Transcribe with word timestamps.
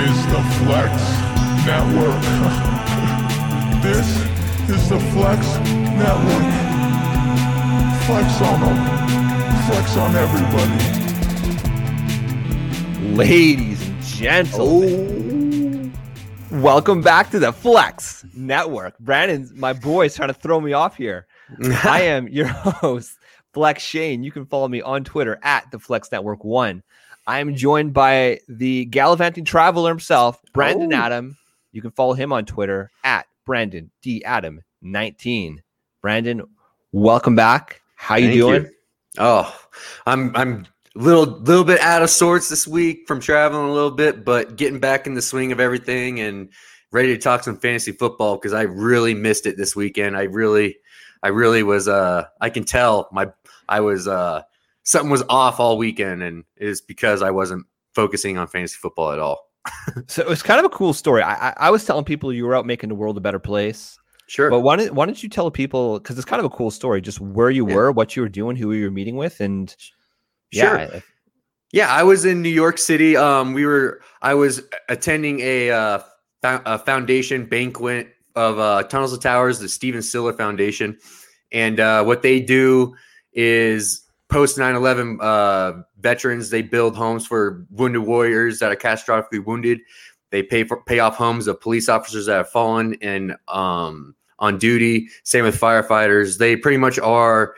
is 0.00 0.26
the 0.26 0.42
Flex 0.62 0.94
Network. 1.66 2.22
this 3.82 4.06
is 4.70 4.88
the 4.88 5.00
Flex 5.10 5.44
Network. 5.98 6.44
Flex 8.06 8.40
on 8.40 8.60
them. 8.60 8.78
Flex 9.66 9.96
on 9.96 10.14
everybody. 10.14 10.78
Ladies 13.16 13.88
and 13.88 14.02
gentlemen, 14.02 15.92
oh. 16.52 16.60
welcome 16.60 17.02
back 17.02 17.30
to 17.30 17.40
the 17.40 17.52
Flex 17.52 18.24
Network. 18.34 18.96
Brandon, 19.00 19.50
my 19.56 19.72
boy, 19.72 20.06
is 20.06 20.14
trying 20.14 20.28
to 20.28 20.34
throw 20.34 20.60
me 20.60 20.74
off 20.74 20.96
here. 20.96 21.26
I 21.82 22.02
am 22.02 22.28
your 22.28 22.46
host, 22.46 23.18
Flex 23.52 23.82
Shane. 23.82 24.22
You 24.22 24.30
can 24.30 24.46
follow 24.46 24.68
me 24.68 24.80
on 24.80 25.02
Twitter 25.02 25.40
at 25.42 25.68
the 25.72 25.80
Flex 25.80 26.12
Network 26.12 26.44
One. 26.44 26.84
I 27.28 27.40
am 27.40 27.54
joined 27.54 27.92
by 27.92 28.40
the 28.48 28.86
gallivanting 28.86 29.44
traveler 29.44 29.90
himself, 29.90 30.40
Brandon 30.54 30.94
Oh. 30.94 30.96
Adam. 30.96 31.36
You 31.72 31.82
can 31.82 31.90
follow 31.90 32.14
him 32.14 32.32
on 32.32 32.46
Twitter 32.46 32.90
at 33.04 33.26
Brandon 33.44 33.90
D 34.00 34.24
Adam 34.24 34.62
19. 34.80 35.62
Brandon, 36.00 36.42
welcome 36.92 37.36
back. 37.36 37.82
How 37.96 38.16
you 38.16 38.28
Thank 38.28 38.34
doing? 38.62 38.72
Oh, 39.18 39.54
I'm 40.06 40.34
I'm 40.34 40.66
little 40.94 41.26
little 41.26 41.64
bit 41.64 41.80
out 41.80 42.02
of 42.02 42.08
sorts 42.08 42.48
this 42.48 42.66
week 42.66 43.06
from 43.06 43.20
traveling 43.20 43.68
a 43.68 43.72
little 43.72 43.90
bit, 43.90 44.24
but 44.24 44.56
getting 44.56 44.80
back 44.80 45.06
in 45.06 45.12
the 45.12 45.20
swing 45.20 45.52
of 45.52 45.60
everything 45.60 46.20
and 46.20 46.48
ready 46.92 47.08
to 47.08 47.18
talk 47.18 47.44
some 47.44 47.58
fantasy 47.58 47.92
football 47.92 48.36
because 48.36 48.54
I 48.54 48.62
really 48.62 49.12
missed 49.12 49.44
it 49.44 49.58
this 49.58 49.76
weekend. 49.76 50.16
I 50.16 50.22
really 50.22 50.78
I 51.22 51.28
really 51.28 51.62
was 51.62 51.88
uh 51.88 52.24
I 52.40 52.48
can 52.48 52.64
tell 52.64 53.10
my 53.12 53.26
I 53.68 53.80
was 53.80 54.08
uh 54.08 54.44
something 54.88 55.10
was 55.10 55.22
off 55.28 55.60
all 55.60 55.76
weekend 55.76 56.22
and 56.22 56.44
it's 56.56 56.80
because 56.80 57.20
I 57.20 57.30
wasn't 57.30 57.66
focusing 57.94 58.38
on 58.38 58.46
fantasy 58.46 58.76
football 58.80 59.12
at 59.12 59.18
all. 59.18 59.38
So 60.06 60.22
it 60.22 60.28
was 60.28 60.42
kind 60.42 60.58
of 60.58 60.64
a 60.64 60.70
cool 60.70 60.94
story. 60.94 61.20
I, 61.22 61.50
I, 61.50 61.54
I 61.66 61.70
was 61.70 61.84
telling 61.84 62.04
people 62.06 62.32
you 62.32 62.46
were 62.46 62.54
out 62.54 62.64
making 62.64 62.88
the 62.88 62.94
world 62.94 63.18
a 63.18 63.20
better 63.20 63.38
place. 63.38 63.98
Sure. 64.28 64.48
But 64.48 64.60
why 64.60 64.76
don't, 64.76 64.94
why 64.94 65.04
don't 65.04 65.22
you 65.22 65.28
tell 65.28 65.50
people 65.50 65.98
because 65.98 66.16
it's 66.16 66.24
kind 66.24 66.40
of 66.40 66.46
a 66.46 66.54
cool 66.56 66.70
story, 66.70 67.02
just 67.02 67.20
where 67.20 67.50
you 67.50 67.68
Yeah. 67.68 67.74
were, 67.74 67.92
what 67.92 68.16
you 68.16 68.22
were 68.22 68.28
doing, 68.30 68.56
who 68.56 68.72
you 68.72 68.84
were 68.86 68.90
meeting 68.90 69.16
with, 69.16 69.40
and 69.40 69.74
Sure. 70.52 70.78
yeah, 70.78 71.00
Yeah, 71.72 71.88
I 71.92 72.02
was 72.02 72.24
in 72.24 72.40
New 72.40 72.48
York 72.48 72.78
City. 72.78 73.14
Um, 73.16 73.52
we 73.52 73.66
were. 73.66 74.00
I 74.22 74.32
was 74.34 74.62
attending 74.88 75.40
a, 75.40 75.70
uh, 75.70 75.98
a 76.42 76.78
foundation 76.78 77.44
banquet 77.44 78.14
of 78.36 78.58
uh, 78.58 78.84
Tunnels 78.84 79.12
of 79.12 79.20
Towers, 79.20 79.58
the 79.58 79.68
Stephen 79.68 80.00
Siller 80.00 80.32
Foundation, 80.32 80.96
and 81.52 81.78
uh, 81.80 82.04
what 82.04 82.22
they 82.22 82.40
do 82.40 82.94
is 83.34 84.02
post 84.28 84.58
9-11 84.58 85.18
uh, 85.20 85.82
veterans. 86.00 86.50
They 86.50 86.62
build 86.62 86.96
homes 86.96 87.26
for 87.26 87.66
wounded 87.70 88.02
warriors 88.02 88.58
that 88.58 88.70
are 88.70 88.76
catastrophically 88.76 89.44
wounded. 89.44 89.80
They 90.30 90.42
pay 90.42 90.64
for 90.64 90.82
pay 90.82 90.98
off 90.98 91.16
homes 91.16 91.46
of 91.46 91.60
police 91.60 91.88
officers 91.88 92.26
that 92.26 92.34
have 92.34 92.50
fallen 92.50 92.96
and 93.00 93.36
um, 93.48 94.14
on 94.38 94.58
duty. 94.58 95.08
Same 95.22 95.44
with 95.44 95.58
firefighters. 95.58 96.38
They 96.38 96.56
pretty 96.56 96.76
much 96.76 96.98
are 96.98 97.54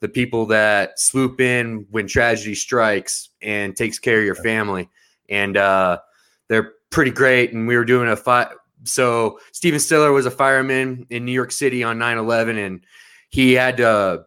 the 0.00 0.08
people 0.08 0.46
that 0.46 0.98
swoop 0.98 1.40
in 1.40 1.86
when 1.90 2.06
tragedy 2.06 2.54
strikes 2.54 3.30
and 3.42 3.76
takes 3.76 3.98
care 3.98 4.18
of 4.18 4.24
your 4.24 4.34
family. 4.34 4.88
And 5.28 5.56
uh, 5.56 5.98
they're 6.48 6.72
pretty 6.90 7.10
great. 7.10 7.52
And 7.52 7.68
we 7.68 7.76
were 7.76 7.84
doing 7.84 8.08
a 8.08 8.16
fight. 8.16 8.48
So 8.84 9.38
Stephen 9.52 9.80
Siller 9.80 10.12
was 10.12 10.26
a 10.26 10.30
fireman 10.30 11.06
in 11.10 11.24
New 11.24 11.32
York 11.32 11.52
City 11.52 11.82
on 11.82 11.98
9 11.98 12.18
11, 12.18 12.58
and 12.58 12.84
he 13.30 13.54
had 13.54 13.78
to 13.78 14.24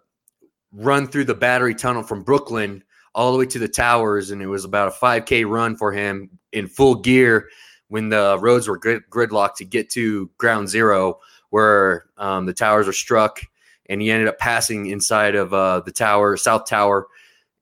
run 0.71 1.07
through 1.07 1.25
the 1.25 1.35
battery 1.35 1.75
tunnel 1.75 2.03
from 2.03 2.23
Brooklyn 2.23 2.83
all 3.15 3.31
the 3.31 3.37
way 3.37 3.45
to 3.47 3.59
the 3.59 3.67
towers. 3.67 4.31
And 4.31 4.41
it 4.41 4.47
was 4.47 4.65
about 4.65 4.89
a 4.89 4.91
5K 4.91 5.49
run 5.49 5.75
for 5.75 5.91
him 5.91 6.29
in 6.51 6.67
full 6.67 6.95
gear 6.95 7.49
when 7.87 8.09
the 8.09 8.37
roads 8.39 8.67
were 8.67 8.77
grid- 8.77 9.03
gridlocked 9.09 9.55
to 9.55 9.65
get 9.65 9.89
to 9.91 10.29
ground 10.37 10.69
zero, 10.69 11.19
where 11.49 12.05
um, 12.17 12.45
the 12.45 12.53
towers 12.53 12.85
were 12.85 12.93
struck 12.93 13.41
and 13.89 14.01
he 14.01 14.11
ended 14.11 14.27
up 14.27 14.37
passing 14.37 14.87
inside 14.87 15.35
of 15.35 15.53
uh, 15.53 15.79
the 15.81 15.91
tower, 15.91 16.35
South 16.35 16.65
Tower, 16.65 17.07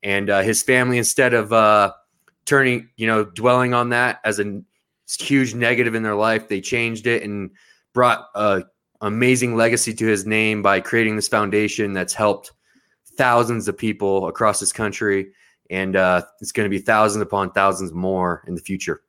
and 0.01 0.29
uh, 0.29 0.41
his 0.41 0.63
family 0.63 0.97
instead 0.97 1.33
of 1.33 1.53
uh, 1.53 1.91
turning, 2.45 2.89
you 2.97 3.07
know, 3.07 3.23
dwelling 3.23 3.73
on 3.73 3.89
that 3.89 4.19
as 4.23 4.39
a 4.39 4.61
huge 5.19 5.53
negative 5.53 5.94
in 5.94 6.03
their 6.03 6.15
life, 6.15 6.47
they 6.47 6.61
changed 6.61 7.07
it 7.07 7.23
and 7.23 7.51
brought 7.94 8.27
a 8.35 8.63
amazing 9.01 9.55
legacy 9.55 9.94
to 9.94 10.07
his 10.07 10.25
name 10.25 10.61
by 10.61 10.79
creating 10.79 11.15
this 11.15 11.27
foundation 11.27 11.94
that's 11.94 12.13
helped 12.13 12.51
thousands 13.17 13.67
of 13.67 13.77
people 13.77 14.27
across 14.27 14.59
this 14.59 14.73
country, 14.73 15.31
and 15.69 15.95
uh, 15.95 16.21
it's 16.41 16.51
going 16.51 16.65
to 16.65 16.69
be 16.69 16.79
thousands 16.79 17.21
upon 17.23 17.51
thousands 17.51 17.93
more 17.93 18.43
in 18.47 18.55
the 18.55 18.61
future. 18.61 19.01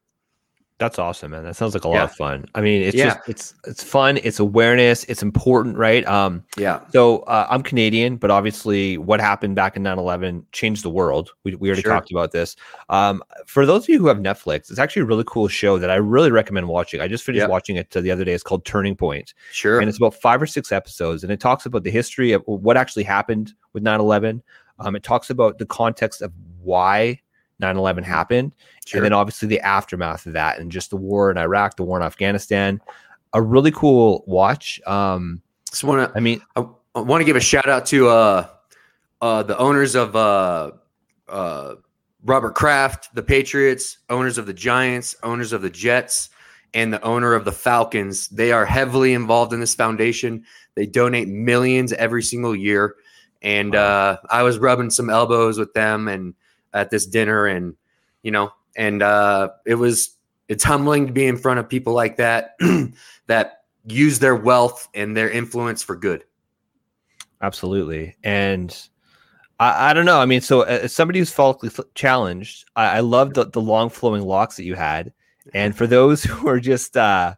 That's 0.78 0.98
awesome, 0.98 1.31
man. 1.31 1.44
That 1.44 1.56
sounds 1.56 1.72
like 1.72 1.84
a 1.84 1.88
lot 1.88 1.94
Yeah. 1.97 2.04
of 2.04 2.12
fun. 2.12 2.44
I 2.54 2.60
mean, 2.60 2.82
it's 2.82 2.94
Yeah. 2.97 3.14
just 3.14 3.28
it's 3.28 3.54
it's 3.64 3.82
fun, 3.82 4.19
it's 4.22 4.38
awareness, 4.38 5.04
it's 5.04 5.22
important, 5.22 5.76
right? 5.78 6.06
Um, 6.06 6.44
Yeah, 6.59 6.81
so 6.91 7.20
uh, 7.20 7.47
I'm 7.48 7.62
Canadian, 7.62 8.16
but 8.16 8.31
obviously, 8.31 8.98
what 8.98 9.19
happened 9.20 9.56
back 9.56 9.76
in 9.76 9.82
9/11 9.82 10.44
changed 10.53 10.82
the 10.84 10.91
world. 10.91 11.31
We 11.44 11.54
we 11.54 11.69
already 11.69 11.82
Sure. 11.82 11.92
talked 11.92 12.10
about 12.10 12.32
this. 12.32 12.56
Um, 12.91 13.22
for 13.47 13.65
those 13.65 13.84
of 13.84 13.88
you 13.88 13.98
who 13.98 14.09
have 14.09 14.19
Netflix, 14.19 14.70
it's 14.70 14.78
actually 14.78 15.03
a 15.03 15.06
really 15.06 15.25
cool 15.26 15.48
show 15.48 15.78
that 15.78 15.91
I 15.91 15.97
really 15.97 16.31
recommend 16.31 16.69
watching. 16.69 17.00
I 17.00 17.09
just 17.09 17.25
finished 17.25 17.42
Yeah. 17.42 17.48
watching 17.48 17.76
it 17.76 17.97
uh, 17.97 18.00
the 18.03 18.10
other 18.10 18.25
day. 18.25 18.32
It's 18.34 18.42
called 18.42 18.65
Turning 18.66 18.97
Point. 18.97 19.32
sure. 19.53 19.81
and 19.81 19.88
it's 19.88 19.98
about 19.98 20.15
five 20.15 20.41
or 20.42 20.47
six 20.47 20.72
episodes 20.72 21.22
and 21.22 21.32
it 21.32 21.41
talks 21.41 21.65
about 21.66 21.82
the 21.84 21.91
history 21.91 22.32
of 22.32 22.42
what 22.47 22.76
actually 22.76 23.03
happened 23.04 23.54
with 23.72 23.82
9-11 23.82 24.42
um, 24.78 24.94
it 24.94 25.03
talks 25.03 25.31
about 25.31 25.59
the 25.59 25.65
context 25.66 26.20
of 26.22 26.32
why 26.62 27.19
9-11 27.60 28.04
happened 28.04 28.52
sure. 28.84 28.98
and 28.98 29.04
then 29.04 29.12
obviously 29.12 29.48
the 29.48 29.60
aftermath 29.60 30.26
of 30.26 30.34
that 30.34 30.58
and 30.58 30.70
just 30.70 30.90
the 30.90 30.96
war 30.96 31.30
in 31.30 31.38
iraq 31.38 31.76
the 31.76 31.82
war 31.82 31.98
in 31.98 32.04
afghanistan 32.04 32.80
a 33.32 33.42
really 33.42 33.70
cool 33.70 34.24
watch 34.26 34.80
um, 34.86 35.40
Just 35.70 35.84
want 35.84 36.10
to 36.10 36.16
i 36.16 36.20
mean 36.20 36.40
I, 36.54 36.66
I 36.94 37.00
want 37.00 37.20
to 37.20 37.24
give 37.24 37.36
a 37.36 37.40
shout 37.40 37.68
out 37.68 37.86
to 37.86 38.08
uh, 38.08 38.48
uh, 39.20 39.42
the 39.42 39.58
owners 39.58 39.94
of 39.94 40.16
uh, 40.16 40.72
uh, 41.28 41.74
Robert 42.24 42.54
Kraft, 42.54 43.14
the 43.14 43.22
Patriots, 43.22 43.98
owners 44.10 44.38
of 44.38 44.46
the 44.46 44.52
Giants, 44.52 45.14
owners 45.22 45.52
of 45.52 45.62
the 45.62 45.70
Jets, 45.70 46.30
and 46.74 46.92
the 46.92 47.02
owner 47.02 47.34
of 47.34 47.44
the 47.44 47.52
Falcons. 47.52 48.28
They 48.28 48.52
are 48.52 48.66
heavily 48.66 49.14
involved 49.14 49.52
in 49.52 49.60
this 49.60 49.74
foundation. 49.74 50.44
They 50.74 50.86
donate 50.86 51.28
millions 51.28 51.92
every 51.92 52.22
single 52.22 52.54
year. 52.54 52.96
And 53.42 53.74
uh, 53.74 54.18
I 54.30 54.42
was 54.42 54.58
rubbing 54.58 54.90
some 54.90 55.08
elbows 55.08 55.58
with 55.58 55.72
them 55.72 56.08
and 56.08 56.34
at 56.76 56.91
this 56.91 57.06
dinner, 57.06 57.47
and 57.47 57.75
you 58.22 58.31
know, 58.31 58.53
and 58.76 59.03
uh, 59.03 59.48
it 59.66 59.75
was 59.76 60.16
it's 60.48 60.62
humbling 60.64 61.06
to 61.09 61.12
be 61.12 61.26
in 61.26 61.37
front 61.37 61.59
of 61.59 61.69
people 61.69 61.92
like 61.92 62.16
that 62.19 62.56
that 63.26 63.64
use 63.87 64.19
their 64.19 64.37
wealth 64.37 64.88
and 64.94 65.16
their 65.16 65.31
influence 65.31 65.82
for 65.82 65.97
good. 65.97 66.25
absolutely. 67.42 68.16
And 68.25 68.76
I, 69.59 69.91
I 69.91 69.92
don't 69.92 70.06
know. 70.06 70.20
I 70.20 70.26
mean 70.26 70.41
so 70.41 70.62
uh, 70.62 70.81
as 70.82 70.92
somebody 70.94 71.19
who's 71.19 71.32
follically 71.34 71.84
challenged 71.94 72.65
i, 72.76 72.97
I 72.98 73.00
love 73.00 73.34
the, 73.34 73.47
the 73.47 73.60
long 73.60 73.88
flowing 73.91 74.22
locks 74.22 74.56
that 74.56 74.65
you 74.65 74.75
had. 74.75 75.12
And 75.54 75.76
for 75.76 75.86
those 75.86 76.22
who 76.25 76.48
are 76.48 76.60
just 76.60 76.97
uh 76.97 77.34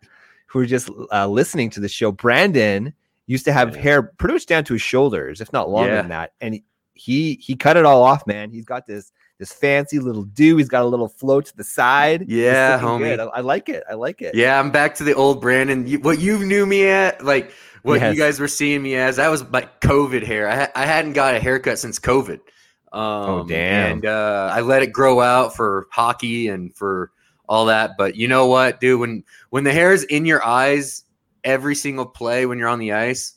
who 0.46 0.60
are 0.60 0.66
just 0.66 0.88
uh, 1.12 1.26
listening 1.28 1.68
to 1.70 1.80
the 1.80 1.88
show 1.88 2.10
brandon 2.12 2.94
used 3.26 3.44
to 3.44 3.52
have 3.52 3.76
hair 3.76 4.02
pretty 4.02 4.32
much 4.34 4.46
down 4.46 4.64
to 4.64 4.72
his 4.72 4.82
shoulders 4.82 5.40
if 5.40 5.52
not 5.52 5.68
longer 5.70 5.90
Yeah. 5.90 6.00
than 6.02 6.08
that. 6.10 6.32
And 6.40 6.60
he 6.94 7.34
he 7.40 7.54
cut 7.56 7.76
it 7.76 7.84
all 7.84 8.02
off 8.02 8.26
man. 8.26 8.50
He's 8.50 8.64
got 8.64 8.86
this 8.86 9.12
this 9.38 9.52
fancy 9.52 9.98
little 9.98 10.24
do 10.24 10.56
he's 10.56 10.68
got 10.68 10.82
a 10.82 10.86
little 10.86 11.08
flow 11.08 11.40
to 11.40 11.56
the 11.56 11.64
side 11.64 12.28
Yeah, 12.28 12.78
homie. 12.80 13.18
I, 13.18 13.22
I 13.24 13.40
like 13.40 13.68
it 13.68 13.84
i 13.88 13.94
like 13.94 14.20
it 14.22 14.34
Yeah, 14.34 14.58
I'm 14.58 14.70
back 14.70 14.94
to 14.96 15.04
the 15.04 15.14
old 15.14 15.40
Brandon. 15.40 15.86
You, 15.86 16.00
what 16.00 16.18
you 16.20 16.44
knew 16.44 16.66
me 16.66 16.88
at, 16.88 17.24
like 17.24 17.52
what 17.82 18.00
Yes. 18.00 18.14
you 18.14 18.20
guys 18.20 18.40
were 18.40 18.48
seeing 18.48 18.82
me 18.82 18.96
as, 18.96 19.16
that 19.16 19.28
was 19.28 19.44
like 19.50 19.80
COVID 19.80 20.24
hair. 20.26 20.48
I, 20.50 20.68
I 20.82 20.84
hadn't 20.86 21.12
got 21.12 21.34
a 21.36 21.40
haircut 21.40 21.78
since 21.78 21.98
COVID. 21.98 22.40
Um, 22.92 23.00
Oh, 23.00 23.44
damn. 23.46 23.92
And 23.92 24.06
uh, 24.06 24.50
I 24.52 24.60
let 24.62 24.82
it 24.82 24.92
grow 24.92 25.20
out 25.20 25.54
for 25.54 25.86
hockey 25.92 26.48
and 26.48 26.74
for 26.76 27.12
all 27.48 27.66
that. 27.66 27.92
But 27.96 28.16
you 28.16 28.26
know 28.28 28.46
what, 28.46 28.80
dude? 28.80 28.98
When 29.00 29.24
when 29.50 29.64
the 29.64 29.72
hair 29.72 29.92
is 29.92 30.02
in 30.04 30.24
your 30.26 30.44
eyes 30.44 31.04
every 31.44 31.74
single 31.76 32.04
play 32.06 32.44
when 32.46 32.58
you're 32.58 32.68
on 32.68 32.78
the 32.80 32.92
ice, 32.92 33.34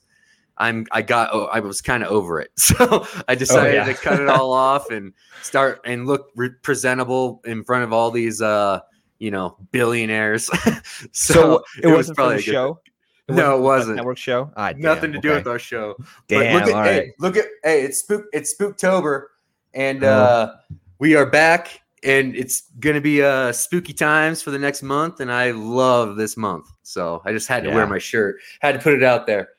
I'm 0.62 0.86
I 0.92 1.02
got 1.02 1.30
oh, 1.34 1.46
I 1.48 1.60
was 1.60 1.82
kind 1.82 2.04
of 2.04 2.10
over 2.12 2.40
it, 2.40 2.52
so 2.58 3.06
I 3.28 3.36
decided 3.36 3.74
yeah. 3.74 3.84
to 3.86 3.94
cut 3.94 4.20
it 4.22 4.30
all 4.30 4.54
off 4.54 4.90
and 4.92 5.12
start 5.42 5.82
and 5.84 6.06
look 6.08 6.30
re- 6.36 6.52
presentable 6.62 7.42
in 7.46 7.64
front 7.64 7.84
of 7.84 7.92
all 7.92 8.12
these 8.12 8.42
uh 8.42 8.80
you 9.20 9.32
know 9.32 9.58
billionaires. 9.72 10.46
so, 11.12 11.12
so, 11.12 11.64
it, 11.84 11.88
was 11.88 11.96
wasn't 11.96 12.18
probably 12.18 12.36
a 12.36 12.38
good- 12.38 12.46
show 12.46 12.80
No, 13.28 13.58
it 13.58 13.62
wasn't. 13.62 13.96
network 13.98 14.18
show 14.18 14.52
ah, 14.56 14.72
nothing 14.78 15.12
damn, 15.12 15.22
to 15.22 15.28
do 15.28 15.30
okay. 15.32 15.38
with 15.40 15.48
our 15.48 15.60
show. 15.60 15.96
damn 16.28 16.54
but 16.54 16.68
look 16.68 16.70
at 16.70 16.76
all 16.78 16.84
hey, 16.84 17.00
right. 17.00 17.10
look 17.20 17.38
at 17.38 17.46
hey, 17.64 17.82
it's 17.84 17.98
spook 18.00 18.26
it's 18.32 18.54
Spooktober, 18.56 19.26
and 19.74 20.04
Uh-huh. 20.04 20.24
uh 20.24 20.56
we 21.00 21.16
are 21.16 21.26
back, 21.26 21.82
and 22.04 22.36
it's 22.36 22.70
gonna 22.80 23.02
be 23.02 23.24
uh 23.24 23.52
spooky 23.52 23.94
times 23.94 24.42
for 24.44 24.52
the 24.52 24.60
next 24.60 24.84
month, 24.84 25.20
and 25.22 25.32
I 25.32 25.52
love 25.52 26.16
this 26.18 26.38
month, 26.38 26.68
so 26.84 27.22
I 27.26 27.32
just 27.32 27.48
had 27.48 27.64
to 27.64 27.70
Yeah. 27.70 27.76
wear 27.76 27.88
my 27.88 27.98
shirt, 28.00 28.36
had 28.60 28.74
to 28.74 28.80
put 28.80 28.94
it 28.94 29.02
out 29.04 29.26
there. 29.26 29.50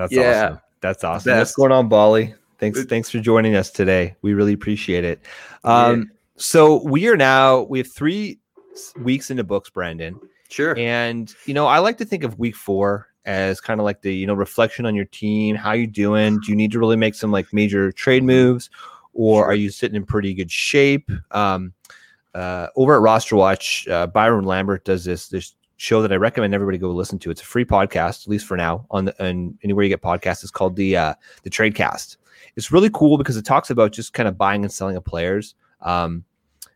That's 0.00 0.12
Yeah. 0.12 0.44
awesome. 0.44 0.60
That's 0.80 1.04
awesome. 1.04 1.36
What's 1.38 1.54
going 1.54 1.72
on, 1.72 1.88
Bali? 1.88 2.34
Thanks, 2.58 2.84
thanks 2.84 3.10
for 3.10 3.18
joining 3.20 3.54
us 3.54 3.70
today. 3.70 4.16
We 4.22 4.32
really 4.34 4.52
appreciate 4.54 5.04
it. 5.04 5.20
Yeah. 5.64 5.86
Um, 5.86 6.10
so 6.36 6.82
we 6.84 7.06
are 7.08 7.16
now 7.16 7.62
we 7.62 7.78
have 7.78 7.90
three 7.92 8.38
weeks 8.98 9.30
into 9.30 9.44
books, 9.44 9.68
Brandon. 9.70 10.18
Sure. 10.48 10.76
And 10.78 11.32
you 11.46 11.54
know, 11.54 11.66
I 11.66 11.78
like 11.78 11.98
to 11.98 12.04
think 12.04 12.24
of 12.24 12.38
week 12.38 12.56
four 12.56 13.08
as 13.26 13.60
kind 13.60 13.78
of 13.78 13.84
like 13.84 14.00
the 14.00 14.14
you 14.14 14.26
know 14.26 14.34
reflection 14.34 14.86
on 14.86 14.94
your 14.94 15.04
team. 15.06 15.54
How 15.54 15.72
you 15.72 15.86
doing? 15.86 16.40
Do 16.40 16.50
you 16.50 16.56
need 16.56 16.72
to 16.72 16.78
really 16.78 16.96
make 16.96 17.14
some 17.14 17.30
like 17.30 17.52
major 17.52 17.92
trade 17.92 18.24
moves, 18.24 18.70
or 19.12 19.42
Sure. 19.42 19.46
are 19.46 19.54
you 19.54 19.70
sitting 19.70 19.96
in 19.96 20.04
pretty 20.06 20.32
good 20.34 20.50
shape? 20.50 21.10
Um, 21.30 21.74
uh, 22.34 22.68
over 22.76 22.94
at 22.94 23.00
Roster 23.02 23.36
Watch, 23.36 23.86
uh, 23.88 24.06
Byron 24.06 24.44
Lambert 24.44 24.84
does 24.84 25.04
this 25.04 25.28
this 25.28 25.54
show 25.80 26.02
that 26.02 26.12
I 26.12 26.16
recommend 26.16 26.52
everybody 26.52 26.76
go 26.76 26.90
listen 26.90 27.18
to. 27.20 27.30
It's 27.30 27.40
a 27.40 27.46
free 27.46 27.64
podcast, 27.64 28.22
at 28.22 28.28
least 28.28 28.46
for 28.46 28.56
now, 28.56 28.86
on 28.90 29.06
the, 29.06 29.22
and 29.22 29.58
anywhere 29.64 29.82
you 29.82 29.88
get 29.88 30.02
podcasts. 30.02 30.42
It's 30.42 30.50
called 30.50 30.76
the 30.76 30.96
uh, 30.96 31.14
the 31.42 31.50
Trade 31.50 31.74
Cast. 31.74 32.18
It's 32.56 32.70
really 32.70 32.90
cool 32.92 33.16
because 33.16 33.36
it 33.36 33.46
talks 33.46 33.70
about 33.70 33.92
just 33.92 34.12
kind 34.12 34.28
of 34.28 34.36
buying 34.36 34.62
and 34.62 34.72
selling 34.72 34.96
of 34.96 35.04
players 35.04 35.54
um, 35.80 36.24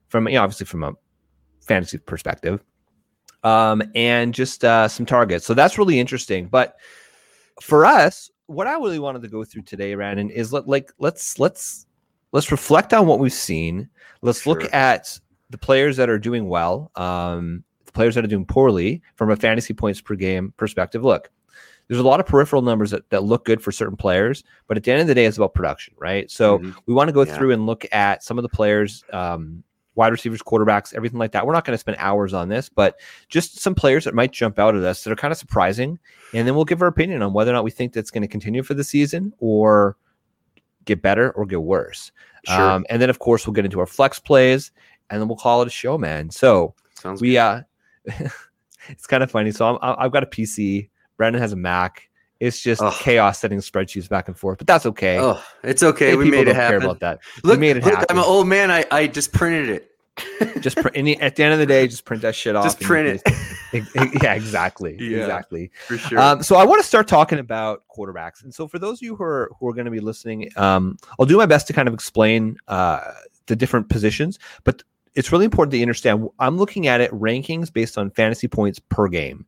from 0.08 0.26
you 0.28 0.34
know 0.34 0.42
obviously 0.42 0.66
from 0.66 0.84
a 0.84 0.94
fantasy 1.60 1.98
perspective 1.98 2.62
um, 3.42 3.82
and 3.94 4.32
just 4.32 4.64
uh, 4.64 4.88
some 4.88 5.04
targets. 5.04 5.44
So 5.44 5.52
that's 5.52 5.76
really 5.76 6.00
interesting. 6.00 6.46
But 6.46 6.76
for 7.60 7.84
us, 7.84 8.30
what 8.46 8.66
I 8.66 8.72
really 8.72 8.98
wanted 8.98 9.22
to 9.22 9.28
go 9.28 9.44
through 9.44 9.62
today, 9.62 9.94
Brandon, 9.94 10.30
is 10.30 10.52
let 10.52 10.66
like 10.66 10.90
let's 10.98 11.38
let's 11.38 11.86
let's 12.32 12.50
reflect 12.50 12.94
on 12.94 13.06
what 13.06 13.18
we've 13.18 13.32
seen. 13.32 13.90
Let's 14.22 14.46
look 14.46 14.72
at 14.72 15.18
the 15.50 15.58
players 15.58 15.98
that 15.98 16.08
are 16.08 16.18
doing 16.18 16.48
well, 16.48 16.90
um, 16.96 17.64
players 17.94 18.14
that 18.14 18.24
are 18.24 18.28
doing 18.28 18.44
poorly 18.44 19.00
from 19.14 19.30
a 19.30 19.36
fantasy 19.36 19.72
points 19.72 20.00
per 20.00 20.14
game 20.14 20.52
perspective. 20.56 21.02
Look, 21.04 21.30
there's 21.88 22.00
a 22.00 22.04
lot 22.06 22.20
of 22.20 22.26
peripheral 22.26 22.62
numbers 22.62 22.90
that, 22.90 23.08
that 23.10 23.24
look 23.24 23.44
good 23.44 23.62
for 23.62 23.70
certain 23.72 23.96
players, 23.96 24.42
but 24.68 24.76
at 24.76 24.84
the 24.84 24.92
end 24.92 25.00
of 25.02 25.06
the 25.06 25.14
day, 25.14 25.26
it's 25.26 25.36
about 25.36 25.54
production, 25.54 25.94
right? 25.98 26.30
So 26.30 26.58
Mhm. 26.58 26.74
we 26.86 26.94
want 26.94 27.08
to 27.08 27.12
go 27.12 27.24
Yeah. 27.24 27.36
through 27.36 27.52
and 27.52 27.66
look 27.66 27.84
at 27.92 28.22
some 28.22 28.38
of 28.38 28.42
the 28.42 28.48
players, 28.48 29.04
um, 29.12 29.62
wide 29.94 30.10
receivers, 30.10 30.42
quarterbacks, 30.42 30.92
everything 30.94 31.18
like 31.20 31.30
that. 31.32 31.46
We're 31.46 31.52
not 31.52 31.64
going 31.64 31.74
to 31.74 31.78
spend 31.78 31.98
hours 32.00 32.34
on 32.34 32.48
this, 32.48 32.68
but 32.68 32.98
just 33.28 33.60
some 33.60 33.74
players 33.76 34.04
that 34.06 34.14
might 34.14 34.32
jump 34.32 34.58
out 34.58 34.74
at 34.74 34.82
us 34.82 35.04
that 35.04 35.12
are 35.12 35.16
kind 35.16 35.30
of 35.30 35.38
surprising, 35.38 35.98
and 36.32 36.48
then 36.48 36.54
we'll 36.56 36.64
give 36.64 36.82
our 36.82 36.88
opinion 36.88 37.22
on 37.22 37.32
whether 37.32 37.50
or 37.50 37.54
not 37.54 37.64
we 37.64 37.70
think 37.70 37.92
that's 37.92 38.10
going 38.10 38.22
to 38.22 38.28
continue 38.28 38.62
for 38.64 38.74
the 38.74 38.82
season 38.82 39.32
or 39.38 39.96
get 40.86 41.00
better 41.00 41.30
or 41.32 41.46
get 41.46 41.62
worse. 41.62 42.10
Sure. 42.46 42.60
Um, 42.70 42.84
and 42.90 43.00
then 43.00 43.08
of 43.08 43.18
course 43.20 43.46
we'll 43.46 43.54
get 43.54 43.64
into 43.66 43.78
our 43.78 43.86
flex 43.86 44.18
plays, 44.18 44.72
and 45.10 45.20
then 45.20 45.28
we'll 45.28 45.36
call 45.36 45.62
it 45.62 45.68
a 45.68 45.70
show, 45.70 45.96
man. 45.96 46.30
So 46.30 46.74
Sounds 46.98 47.20
we 47.20 47.32
good. 47.32 47.36
uh, 47.38 47.62
it's 48.88 49.06
kind 49.06 49.22
of 49.22 49.30
funny. 49.30 49.50
So 49.52 49.66
I'm, 49.76 49.78
I- 49.82 50.04
I've 50.04 50.12
got 50.12 50.22
a 50.22 50.26
PC. 50.26 50.88
Brandon 51.16 51.40
has 51.40 51.52
a 51.52 51.56
Mac. 51.56 52.08
It's 52.40 52.60
just 52.60 52.82
Ugh. 52.82 52.92
chaos 52.98 53.38
setting 53.38 53.58
spreadsheets 53.60 54.08
back 54.08 54.26
and 54.28 54.36
forth, 54.36 54.58
but 54.58 54.66
that's 54.66 54.84
okay. 54.86 55.18
Oh, 55.18 55.42
it's 55.62 55.82
okay. 55.82 56.10
Hey, 56.10 56.16
we 56.16 56.30
made 56.30 56.40
it 56.42 56.44
don't 56.46 56.54
care 56.56 56.64
happen. 56.72 56.82
about 56.82 57.00
that. 57.00 57.20
Look, 57.44 57.60
made 57.60 57.76
it 57.76 57.84
look 57.84 57.94
happen. 57.94 58.06
I'm 58.10 58.18
an 58.18 58.24
old 58.24 58.48
man. 58.48 58.70
I, 58.70 58.84
I 58.90 59.06
just 59.06 59.32
printed 59.32 59.68
it. 59.70 60.60
just 60.60 60.76
print 60.76 60.94
any, 60.96 61.18
at 61.20 61.36
the 61.36 61.44
end 61.44 61.52
of 61.54 61.60
the 61.60 61.66
day, 61.66 61.86
just 61.86 62.04
print 62.04 62.22
that 62.22 62.34
shit 62.34 62.56
off. 62.56 62.64
Just 62.64 62.80
print 62.80 63.06
it 63.08 63.22
just- 63.26 63.44
yeah, 64.22 64.34
exactly. 64.34 64.96
Yeah. 65.00 65.18
Exactly. 65.18 65.70
for 65.86 65.96
sure. 65.96 66.18
Um, 66.18 66.42
so 66.42 66.56
I 66.56 66.64
want 66.64 66.82
to 66.82 66.86
start 66.86 67.08
talking 67.08 67.38
about 67.38 67.84
quarterbacks. 67.88 68.42
And 68.42 68.52
so 68.52 68.68
for 68.68 68.78
those 68.78 68.98
of 68.98 69.02
you 69.02 69.16
who 69.16 69.24
are 69.24 69.50
who 69.58 69.68
are 69.68 69.72
going 69.72 69.86
to 69.86 69.90
be 69.90 70.00
listening, 70.00 70.50
um, 70.56 70.96
I'll 71.18 71.26
do 71.26 71.36
my 71.36 71.46
best 71.46 71.66
to 71.68 71.72
kind 71.72 71.88
of 71.88 71.94
explain 71.94 72.56
uh, 72.68 73.12
the 73.46 73.56
different 73.56 73.88
positions, 73.88 74.38
but 74.64 74.82
it's 75.14 75.32
really 75.32 75.44
important 75.44 75.72
to 75.72 75.80
understand. 75.82 76.28
I'm 76.38 76.56
looking 76.56 76.86
at 76.86 77.00
it 77.00 77.10
rankings 77.12 77.72
based 77.72 77.98
on 77.98 78.10
fantasy 78.10 78.48
points 78.48 78.78
per 78.78 79.08
game. 79.08 79.46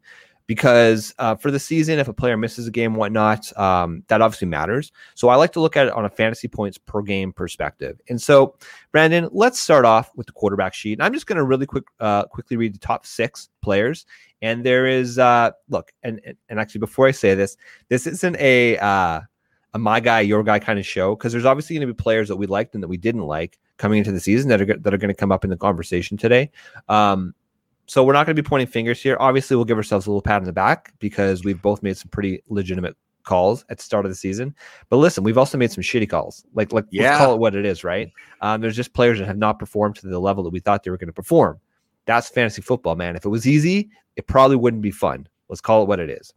Because 0.49 1.13
uh, 1.19 1.35
for 1.35 1.51
the 1.51 1.59
season, 1.59 1.99
if 1.99 2.07
a 2.07 2.13
player 2.13 2.37
misses 2.37 2.69
a 2.69 2.71
game, 2.71 2.95
whatnot, 2.95 3.51
um, 3.59 4.05
that 4.07 4.23
obviously 4.23 4.47
matters. 4.47 4.93
So 5.17 5.29
I 5.29 5.35
like 5.35 5.53
to 5.55 5.61
look 5.61 5.77
at 5.77 5.89
it 5.89 5.93
on 5.93 6.05
a 6.05 6.09
fantasy 6.09 6.47
points 6.47 6.79
per 6.79 7.03
game 7.03 7.33
perspective. 7.33 8.01
And 8.09 8.23
so, 8.23 8.55
Brandon, 8.93 9.29
let's 9.33 9.59
start 9.59 9.85
off 9.85 10.13
with 10.15 10.27
the 10.27 10.33
quarterback 10.33 10.73
sheet. 10.73 11.01
I'm 11.03 11.13
just 11.13 11.27
going 11.27 11.39
to 11.39 11.43
really 11.43 11.67
quick, 11.67 11.83
uh, 11.99 12.27
quickly 12.27 12.57
read 12.57 12.77
the 12.77 12.79
top 12.79 13.07
six 13.07 13.49
players. 13.61 14.07
And 14.41 14.65
there 14.65 14.87
is, 14.87 15.19
uh, 15.19 15.51
look, 15.69 15.93
and- 16.05 16.21
and 16.49 16.61
actually, 16.61 16.79
before 16.79 17.09
I 17.09 17.11
say 17.11 17.35
this, 17.35 17.57
this 17.89 18.07
isn't 18.07 18.37
a 18.37 18.79
uh, 18.79 19.23
a 19.77 19.79
my 19.79 20.01
guy, 20.01 20.21
your 20.21 20.43
guy 20.43 20.59
kind 20.59 20.79
of 20.79 20.87
show 20.87 21.15
because 21.15 21.33
there's 21.33 21.45
obviously 21.45 21.77
going 21.77 21.87
to 21.87 21.93
be 21.93 21.97
players 22.03 22.29
that 22.29 22.37
we 22.37 22.47
liked 22.47 22.75
and 22.75 22.83
that 22.83 22.89
we 22.89 22.97
didn't 22.97 23.23
like 23.23 23.59
coming 23.77 23.99
into 23.99 24.11
the 24.11 24.21
season 24.21 24.49
that 24.49 24.61
are 24.61 24.65
that 24.65 24.93
are 24.93 24.99
going 24.99 25.09
to 25.09 25.15
come 25.15 25.31
up 25.31 25.45
in 25.45 25.51
the 25.51 25.57
conversation 25.57 26.17
today. 26.17 26.51
Um, 26.89 27.35
so 27.87 28.03
we're 28.03 28.15
not 28.15 28.27
going 28.27 28.35
to 28.35 28.43
be 28.43 28.49
pointing 28.49 28.67
fingers 28.67 29.01
here. 29.01 29.17
Obviously, 29.21 29.55
we'll 29.55 29.65
give 29.65 29.77
ourselves 29.77 30.07
a 30.07 30.11
little 30.11 30.23
pat 30.23 30.39
on 30.39 30.45
the 30.45 30.53
back 30.53 30.93
because 30.99 31.45
we've 31.45 31.63
both 31.63 31.83
made 31.83 31.97
some 31.97 32.09
pretty 32.09 32.43
legitimate 32.49 32.97
calls 33.23 33.65
at 33.69 33.79
the 33.79 33.85
start 33.85 34.05
of 34.07 34.11
the 34.11 34.17
season. 34.17 34.55
But 34.89 34.97
listen, 34.97 35.23
we've 35.23 35.39
also 35.39 35.59
made 35.59 35.71
some 35.71 35.83
shitty 35.83 36.09
calls. 36.09 36.45
Like 36.55 36.73
like 36.73 36.87
Yeah. 36.91 37.11
let's 37.11 37.19
call 37.19 37.35
it 37.35 37.41
what 37.41 37.55
it 37.55 37.67
is, 37.67 37.85
right? 37.85 38.11
Um, 38.41 38.61
there's 38.61 38.77
just 38.77 38.95
players 38.95 39.19
that 39.19 39.27
have 39.27 39.39
not 39.39 39.59
performed 39.59 39.97
to 39.97 40.07
the 40.09 40.19
level 40.19 40.43
that 40.45 40.51
we 40.51 40.61
thought 40.61 40.83
they 40.83 40.91
were 40.91 40.97
going 40.97 41.09
to 41.09 41.13
perform. 41.13 41.61
That's 42.07 42.29
fantasy 42.29 42.63
football, 42.63 42.97
man. 42.97 43.17
If 43.17 43.25
it 43.25 43.29
was 43.29 43.47
easy, 43.47 43.91
it 44.17 44.27
probably 44.27 44.57
wouldn't 44.57 44.83
be 44.83 44.93
fun. 44.93 45.29
Let's 45.49 45.61
call 45.61 45.83
it 45.83 45.89
what 45.89 46.01
it 46.01 46.09
is. 46.11 46.33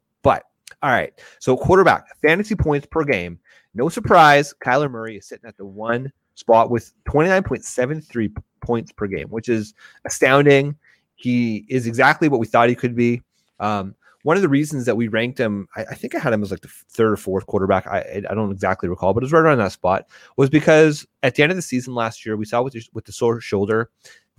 All 0.82 0.92
right, 0.92 1.14
so 1.40 1.58
quarterback 1.58 2.06
fantasy 2.22 2.56
points 2.56 2.88
per 2.90 3.04
game. 3.04 3.40
No 3.74 3.90
surprise, 3.90 4.54
Kyler 4.64 4.90
Murray 4.90 5.18
is 5.18 5.28
sitting 5.28 5.48
at 5.48 5.58
the 5.58 5.66
one 5.66 6.12
spot 6.36 6.70
with 6.70 6.94
29.73 7.06 8.36
points 8.62 8.92
per 8.92 9.08
game, 9.08 9.28
which 9.30 9.50
is 9.50 9.74
astounding. 10.06 10.76
He 11.16 11.66
is 11.68 11.86
exactly 11.86 12.30
what 12.30 12.40
we 12.40 12.48
thought 12.48 12.70
he 12.70 12.76
could 12.76 12.96
be. 12.96 13.22
Um, 13.60 13.96
one 14.24 14.36
of 14.36 14.42
the 14.42 14.50
reasons 14.50 14.86
that 14.86 14.98
we 14.98 15.08
ranked 15.08 15.40
him, 15.40 15.68
I, 15.76 15.86
I 15.92 15.96
think 15.96 16.14
I 16.14 16.20
had 16.20 16.34
him 16.34 16.44
as 16.44 16.52
like 16.52 16.62
the 16.62 16.68
third 16.68 17.14
or 17.14 17.18
fourth 17.18 17.46
quarterback. 17.46 17.88
I, 17.88 18.22
I 18.30 18.34
don't 18.34 18.52
exactly 18.52 18.90
recall, 18.90 19.14
but 19.14 19.24
it 19.24 19.26
was 19.26 19.34
right 19.34 19.40
around 19.40 19.60
that 19.60 19.72
spot. 19.72 20.08
Was 20.36 20.50
because 20.50 21.06
at 21.24 21.36
the 21.36 21.44
end 21.44 21.52
of 21.52 21.56
the 21.56 21.62
season 21.62 21.94
last 21.94 22.26
year, 22.26 22.36
we 22.36 22.46
saw 22.46 22.62
with 22.62 22.74
the, 22.74 22.84
with 22.94 23.06
the 23.06 23.12
sore 23.12 23.40
shoulder 23.40 23.90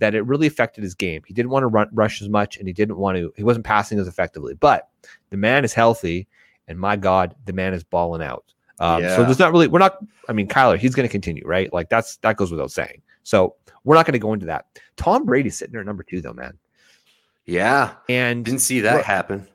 that 0.01 0.13
it 0.15 0.25
really 0.25 0.47
affected 0.47 0.83
his 0.83 0.93
game. 0.95 1.21
He 1.25 1.33
didn't 1.33 1.51
want 1.51 1.63
to 1.63 1.67
run, 1.67 1.87
rush 1.93 2.21
as 2.21 2.27
much, 2.27 2.57
and 2.57 2.67
he 2.67 2.73
didn't 2.73 2.97
want 2.97 3.17
to. 3.17 3.31
He 3.37 3.43
wasn't 3.43 3.65
passing 3.65 3.97
as 3.99 4.07
effectively. 4.07 4.53
But 4.55 4.89
the 5.29 5.37
man 5.37 5.63
is 5.63 5.73
healthy, 5.73 6.27
and 6.67 6.77
my 6.77 6.95
God, 6.97 7.35
the 7.45 7.53
man 7.53 7.73
is 7.73 7.83
balling 7.83 8.21
out. 8.21 8.43
Um, 8.79 9.01
So 9.03 9.07
Yeah. 9.21 9.23
there's 9.23 9.39
not 9.39 9.51
really. 9.51 9.67
We're 9.67 9.79
not. 9.79 9.97
I 10.27 10.33
mean, 10.33 10.47
Kyler, 10.47 10.77
he's 10.77 10.93
going 10.95 11.07
to 11.07 11.11
continue, 11.11 11.43
right? 11.45 11.71
Like 11.71 11.89
that's 11.89 12.17
that 12.17 12.35
goes 12.35 12.51
without 12.51 12.71
saying. 12.71 13.01
So 13.23 13.55
we're 13.83 13.95
not 13.95 14.05
going 14.05 14.13
to 14.13 14.19
go 14.19 14.33
into 14.33 14.47
that. 14.47 14.65
Tom 14.97 15.25
Brady's 15.25 15.57
sitting 15.57 15.71
there 15.71 15.81
at 15.81 15.87
number 15.87 16.03
two, 16.03 16.21
though, 16.21 16.33
man. 16.33 16.57
yeah. 17.45 17.93
And 18.09 18.43
Didn't 18.43 18.61
see 18.61 18.79
that 18.81 19.05
happen. 19.05 19.47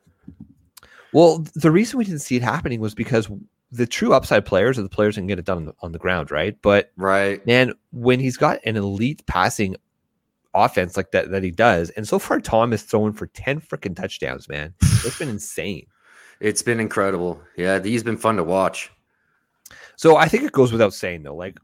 well, 1.13 1.45
the 1.55 1.71
reason 1.71 1.99
we 1.99 2.05
didn't 2.05 2.21
see 2.21 2.37
it 2.37 2.43
happening 2.43 2.81
was 2.81 2.95
because 2.95 3.29
the 3.73 3.87
true 3.87 4.13
upside 4.13 4.45
players 4.47 4.79
are 4.79 4.83
the 4.83 4.89
players 4.89 5.15
that 5.17 5.23
can 5.23 5.27
get 5.27 5.39
it 5.39 5.45
done 5.45 5.57
on 5.59 5.65
the, 5.67 5.75
on 5.81 5.93
the 5.93 5.99
ground, 5.99 6.31
right? 6.31 6.57
But 6.63 6.93
Right. 6.97 7.45
man, 7.47 7.73
when 7.93 8.21
he's 8.21 8.37
got 8.37 8.61
an 8.65 8.77
elite 8.77 9.25
passing 9.27 9.77
offense 10.57 10.97
like 10.97 11.11
that 11.13 11.31
that 11.31 11.43
he 11.43 11.51
does, 11.51 11.91
and 11.91 12.07
so 12.07 12.19
far 12.19 12.41
Tom 12.41 12.73
is 12.73 12.83
throwing 12.83 13.13
for 13.13 13.27
ten 13.29 13.61
freaking 13.61 13.95
touchdowns, 13.95 14.49
man. 14.49 14.75
It's 15.05 15.19
been 15.19 15.29
insane. 15.29 15.87
It's 16.41 16.63
been 16.63 16.81
incredible. 16.81 17.41
Yeah, 17.57 17.83
he's 17.83 18.03
been 18.03 18.17
fun 18.17 18.37
to 18.37 18.45
watch. 18.45 18.91
So 19.97 20.17
I 20.17 20.29
think 20.29 20.45
it 20.45 20.53
goes 20.53 20.73
without 20.73 20.93
saying 20.95 21.23
though, 21.23 21.35
like 21.35 21.59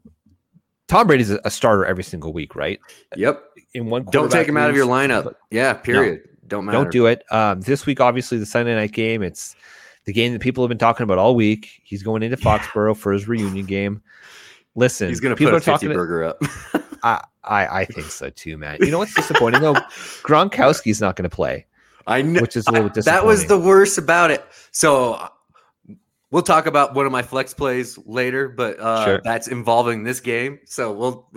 Tom 0.88 1.06
Brady's 1.06 1.30
a, 1.30 1.50
starter 1.50 1.86
every 1.86 2.04
single 2.04 2.32
week, 2.32 2.54
right? 2.54 2.78
Yep. 3.16 3.42
In 3.74 3.86
one, 3.86 4.04
Don't 4.10 4.30
take 4.30 4.46
him 4.46 4.56
out 4.56 4.68
of 4.68 4.76
your 4.76 4.86
lineup. 4.86 5.34
Yeah, 5.50 5.72
period. 5.72 6.28
Don't 6.46 6.66
matter. 6.66 6.76
Don't 6.76 6.90
do 6.90 7.06
it. 7.06 7.24
Um, 7.30 7.62
this 7.62 7.86
week, 7.86 8.00
obviously, 8.00 8.36
the 8.36 8.44
Sunday 8.44 8.74
night 8.74 8.92
game. 8.92 9.22
It's 9.22 9.56
the 10.04 10.12
game 10.12 10.34
that 10.34 10.42
people 10.42 10.62
have 10.62 10.68
been 10.68 10.76
talking 10.76 11.04
about 11.04 11.16
all 11.16 11.34
week. 11.34 11.80
He's 11.84 12.02
going 12.02 12.22
into 12.22 12.36
Foxborough 12.36 12.96
for 12.96 13.12
his 13.12 13.26
reunion 13.26 13.64
game. 13.64 14.02
Listen, 14.74 15.08
He's 15.08 15.20
gonna 15.20 15.36
put 15.36 15.48
a 15.48 15.56
are 15.56 15.60
50 15.60 15.86
burger 15.88 16.24
up. 16.24 16.42
I, 17.02 17.22
I 17.44 17.66
I 17.80 17.84
think 17.84 18.06
so 18.08 18.30
too, 18.30 18.56
man. 18.58 18.78
You 18.80 18.90
know 18.90 18.98
what's 18.98 19.14
disappointing 19.14 19.60
though? 19.62 19.74
Gronkowski's 20.22 21.00
not 21.00 21.16
going 21.16 21.28
to 21.28 21.34
play, 21.34 21.66
I 22.06 22.22
know. 22.22 22.40
which 22.40 22.56
is 22.56 22.66
a 22.66 22.70
little 22.72 22.88
bit 22.88 23.04
that 23.04 23.26
was 23.26 23.46
the 23.46 23.58
worst 23.58 23.98
about 23.98 24.30
it. 24.30 24.44
So 24.70 25.28
we'll 26.30 26.42
talk 26.42 26.66
about 26.66 26.94
one 26.94 27.04
of 27.06 27.12
my 27.12 27.22
flex 27.22 27.52
plays 27.54 27.98
later, 28.06 28.48
but 28.48 28.78
uh, 28.80 29.04
Sure. 29.04 29.20
that's 29.24 29.48
involving 29.48 30.04
this 30.04 30.20
game. 30.20 30.58
So 30.66 30.92
we'll 30.92 31.28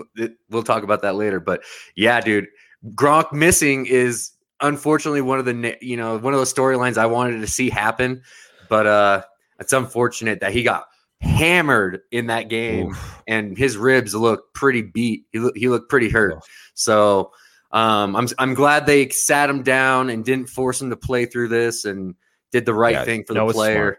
we'll 0.49 0.63
talk 0.63 0.83
about 0.83 1.01
that 1.01 1.15
later. 1.15 1.39
But 1.39 1.63
yeah, 1.95 2.21
dude, 2.21 2.47
Gronk 2.93 3.31
missing 3.33 3.85
is 3.87 4.31
unfortunately 4.61 5.21
one 5.21 5.39
of 5.39 5.45
the 5.45 5.77
you 5.81 5.97
know 5.97 6.17
one 6.17 6.33
of 6.33 6.39
those 6.39 6.53
storylines 6.53 6.97
I 6.97 7.07
wanted 7.07 7.41
to 7.41 7.47
see 7.47 7.69
happen, 7.69 8.21
but 8.69 8.85
uh, 8.87 9.23
it's 9.59 9.73
unfortunate 9.73 10.39
that 10.41 10.53
he 10.53 10.63
got 10.63 10.85
hammered 11.25 12.01
in 12.11 12.27
that 12.27 12.49
game 12.49 12.87
Oof. 12.87 13.21
and 13.27 13.57
his 13.57 13.77
ribs 13.77 14.13
look 14.15 14.53
pretty 14.53 14.81
beat. 14.81 15.25
He 15.31 15.39
look, 15.39 15.57
he 15.57 15.67
looked 15.69 15.89
pretty 15.89 16.09
hurt. 16.09 16.35
So 16.73 17.31
um, 17.71 18.15
I'm 18.15 18.27
I'm 18.37 18.53
glad 18.53 18.85
they 18.85 19.09
sat 19.09 19.49
him 19.49 19.63
down 19.63 20.09
and 20.09 20.23
didn't 20.23 20.47
force 20.47 20.81
him 20.81 20.89
to 20.91 20.95
play 20.97 21.25
through 21.25 21.49
this 21.49 21.85
and 21.85 22.15
did 22.51 22.65
the 22.65 22.73
right 22.73 22.93
Yeah, 22.93 23.03
thing 23.05 23.23
for 23.25 23.33
no, 23.33 23.47
the 23.47 23.53
player. 23.53 23.97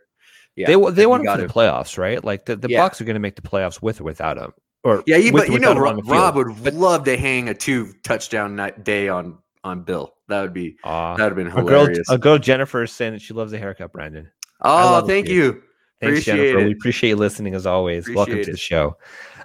Yeah, 0.54 0.68
they 0.68 0.90
they 0.92 1.06
want 1.06 1.26
him 1.26 1.34
for 1.34 1.46
the 1.46 1.52
playoffs, 1.52 1.98
right? 1.98 2.24
Like 2.24 2.46
the, 2.46 2.56
the 2.56 2.68
Yeah. 2.70 2.88
Bucs 2.88 3.00
are 3.00 3.04
going 3.04 3.14
to 3.14 3.20
make 3.20 3.36
the 3.36 3.42
playoffs 3.42 3.82
with 3.82 4.00
or 4.00 4.04
without 4.04 4.38
him. 4.38 4.52
Or 4.84 5.02
Yeah, 5.06 5.16
you, 5.16 5.32
with 5.32 5.46
but 5.48 5.52
you 5.52 5.58
know 5.58 5.74
without 5.74 5.90
him 5.90 5.98
on 5.98 6.06
Rob. 6.06 6.08
Rob 6.08 6.36
would 6.36 6.64
But- 6.64 6.74
love 6.74 7.04
to 7.04 7.16
hang 7.18 7.48
a 7.50 7.54
two 7.54 7.92
touchdown 8.04 8.56
night 8.56 8.82
day 8.84 9.08
on 9.08 9.38
on 9.64 9.82
Bill. 9.82 10.14
That 10.28 10.40
would 10.42 10.54
be 10.54 10.76
Aw. 10.84 11.16
that 11.16 11.22
would 11.24 11.28
have 11.30 11.36
been 11.36 11.46
a 11.48 11.64
girl, 11.64 11.80
hilarious. 11.80 12.08
a 12.08 12.16
girl 12.18 12.38
Jennifer 12.38 12.84
is 12.84 12.92
saying 12.92 13.12
that 13.12 13.20
she 13.22 13.34
loves 13.34 13.50
the 13.52 13.58
haircut, 13.58 13.92
Brandon. 13.92 14.30
oh, 14.62 15.06
thank 15.06 15.28
you. 15.28 15.62
Thanks, 16.00 16.20
Appreciate 16.20 16.36
Jennifer. 16.36 16.58
it. 16.58 16.64
We 16.66 16.72
appreciate 16.72 17.10
you 17.10 17.16
listening 17.16 17.54
as 17.54 17.66
always. 17.66 18.06
Welcome 18.08 18.34
Appreciate 18.34 18.44
to 18.44 18.50
it. 18.50 18.52
the 18.52 18.58
show. 18.58 18.96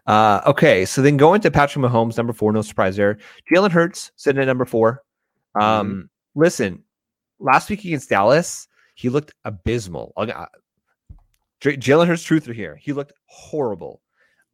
Uh, 0.07 0.41
okay, 0.47 0.83
so 0.85 1.01
then 1.01 1.15
going 1.17 1.39
to 1.41 1.51
Patrick 1.51 1.83
Mahomes, 1.85 2.17
number 2.17 2.33
four, 2.33 2.51
no 2.51 2.61
surprise 2.61 2.95
there. 2.97 3.17
Jalen 3.53 3.71
Hurts 3.71 4.11
sitting 4.15 4.41
at 4.41 4.45
number 4.47 4.65
four. 4.65 5.03
Um, 5.59 6.09
listen, 6.35 6.83
last 7.39 7.69
week 7.69 7.85
against 7.85 8.09
Dallas, 8.09 8.67
he 8.95 9.09
looked 9.09 9.33
abysmal. 9.45 10.13
J- 11.61 11.77
Jalen 11.77 12.07
Hurts 12.07 12.23
truth 12.23 12.45
truther 12.45 12.55
here. 12.55 12.75
He 12.75 12.93
looked 12.93 13.13
horrible. 13.25 14.01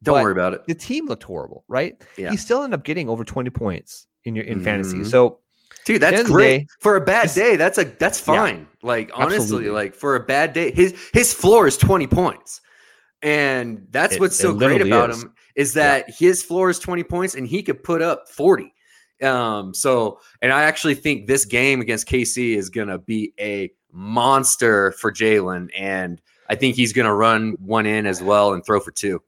Don't 0.02 0.16
But 0.16 0.22
worry 0.24 0.32
about 0.32 0.54
it. 0.54 0.64
The 0.66 0.74
team 0.74 1.06
looked 1.06 1.24
horrible, 1.24 1.64
right? 1.66 2.00
Yeah. 2.16 2.30
He 2.30 2.36
still 2.36 2.62
ended 2.62 2.78
up 2.78 2.84
getting 2.84 3.08
over 3.08 3.24
20 3.24 3.50
points 3.50 4.06
in 4.24 4.36
your 4.36 4.44
in 4.44 4.60
fantasy. 4.62 4.98
Mhm. 4.98 5.06
So 5.10 5.40
Dude, 5.88 6.02
that's 6.02 6.22
great 6.28 6.58
day, 6.58 6.66
for 6.80 6.96
a 6.96 7.00
bad 7.00 7.32
day. 7.34 7.56
That's 7.56 7.78
a 7.78 7.84
that's 7.84 8.18
Yeah. 8.20 8.24
fine. 8.24 8.68
Like 8.82 9.10
honestly, 9.14 9.36
Absolutely. 9.42 9.70
like 9.70 9.94
for 9.94 10.14
a 10.16 10.20
bad 10.20 10.52
day, 10.52 10.70
his 10.70 10.94
his 11.12 11.32
floor 11.34 11.66
is 11.66 11.76
twenty 11.76 12.06
points, 12.06 12.60
and 13.22 13.86
that's 13.90 14.14
It- 14.14 14.20
what's 14.20 14.36
so 14.36 14.52
great 14.54 14.80
about 14.82 15.10
is. 15.10 15.22
him 15.22 15.32
is 15.56 15.72
that 15.74 16.08
his 16.10 16.42
floor 16.42 16.70
is 16.70 16.78
twenty 16.78 17.02
points, 17.02 17.34
and 17.34 17.46
he 17.46 17.62
could 17.62 17.82
put 17.82 18.02
up 18.02 18.28
forty. 18.28 18.72
Um, 19.22 19.74
so 19.74 20.20
and 20.42 20.52
I 20.52 20.62
actually 20.62 20.94
think 20.94 21.26
this 21.26 21.44
game 21.44 21.80
against 21.80 22.06
KC 22.06 22.54
is 22.56 22.70
gonna 22.70 22.98
be 22.98 23.32
a 23.40 23.70
monster 23.92 24.92
for 24.92 25.10
Jalen, 25.10 25.70
and 25.76 26.20
I 26.48 26.54
think 26.54 26.76
he's 26.76 26.92
gonna 26.92 27.14
run 27.14 27.56
one 27.58 27.86
in 27.86 28.06
as 28.06 28.22
well 28.22 28.52
and 28.52 28.64
throw 28.64 28.78
for 28.78 28.90
two, 28.92 29.20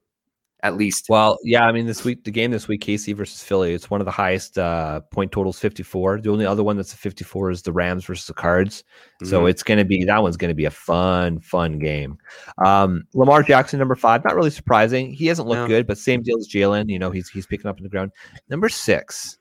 at 0.63 0.77
least. 0.77 1.07
Well, 1.09 1.39
yeah, 1.43 1.65
I 1.67 1.73
mean, 1.73 1.87
this 1.87 2.05
week, 2.05 2.25
the 2.25 2.31
game 2.31 2.51
this 2.51 2.69
week, 2.69 2.85
KC 2.85 3.15
versus 3.17 3.43
Philly, 3.43 3.73
it's 3.73 3.89
one 3.91 4.01
of 4.01 4.05
the 4.05 4.11
highest 4.11 4.59
uh, 4.59 5.01
point 5.11 5.33
totals, 5.33 5.59
54. 5.59 6.21
The 6.21 6.31
only 6.31 6.45
other 6.47 6.63
one 6.63 6.77
that's 6.77 6.93
a 6.93 6.97
54 6.97 7.51
is 7.51 7.63
the 7.63 7.73
Rams 7.73 8.05
versus 8.05 8.27
the 8.27 8.35
Cards. 8.35 8.85
So 9.25 9.43
Mhm. 9.43 9.51
it's 9.51 9.63
going 9.63 9.79
to 9.79 9.85
be, 9.85 10.05
that 10.05 10.23
one's 10.23 10.37
going 10.37 10.51
to 10.51 10.55
be 10.55 10.67
a 10.67 10.71
fun, 10.71 11.41
fun 11.41 11.79
game. 11.79 12.19
Um, 12.65 13.05
Lamar 13.15 13.43
Jackson, 13.43 13.79
number 13.79 13.95
five, 13.95 14.25
not 14.25 14.35
really 14.35 14.51
surprising. 14.51 15.13
He 15.13 15.27
hasn't 15.27 15.49
looked 15.49 15.63
No. 15.63 15.67
good, 15.69 15.87
but 15.87 15.99
same 15.99 16.23
deal 16.23 16.37
as 16.39 16.49
Jalen. 16.49 16.89
You 16.89 16.99
know, 16.99 17.11
he's, 17.11 17.29
he's 17.29 17.47
picking 17.47 17.67
up 17.69 17.79
in 17.79 17.83
the 17.83 17.89
ground. 17.89 18.13
Number 18.49 18.69
six 18.69 19.39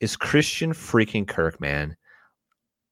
is 0.00 0.16
Christian 0.16 0.72
freaking 0.72 1.26
Kirk, 1.26 1.60
man. 1.60 1.96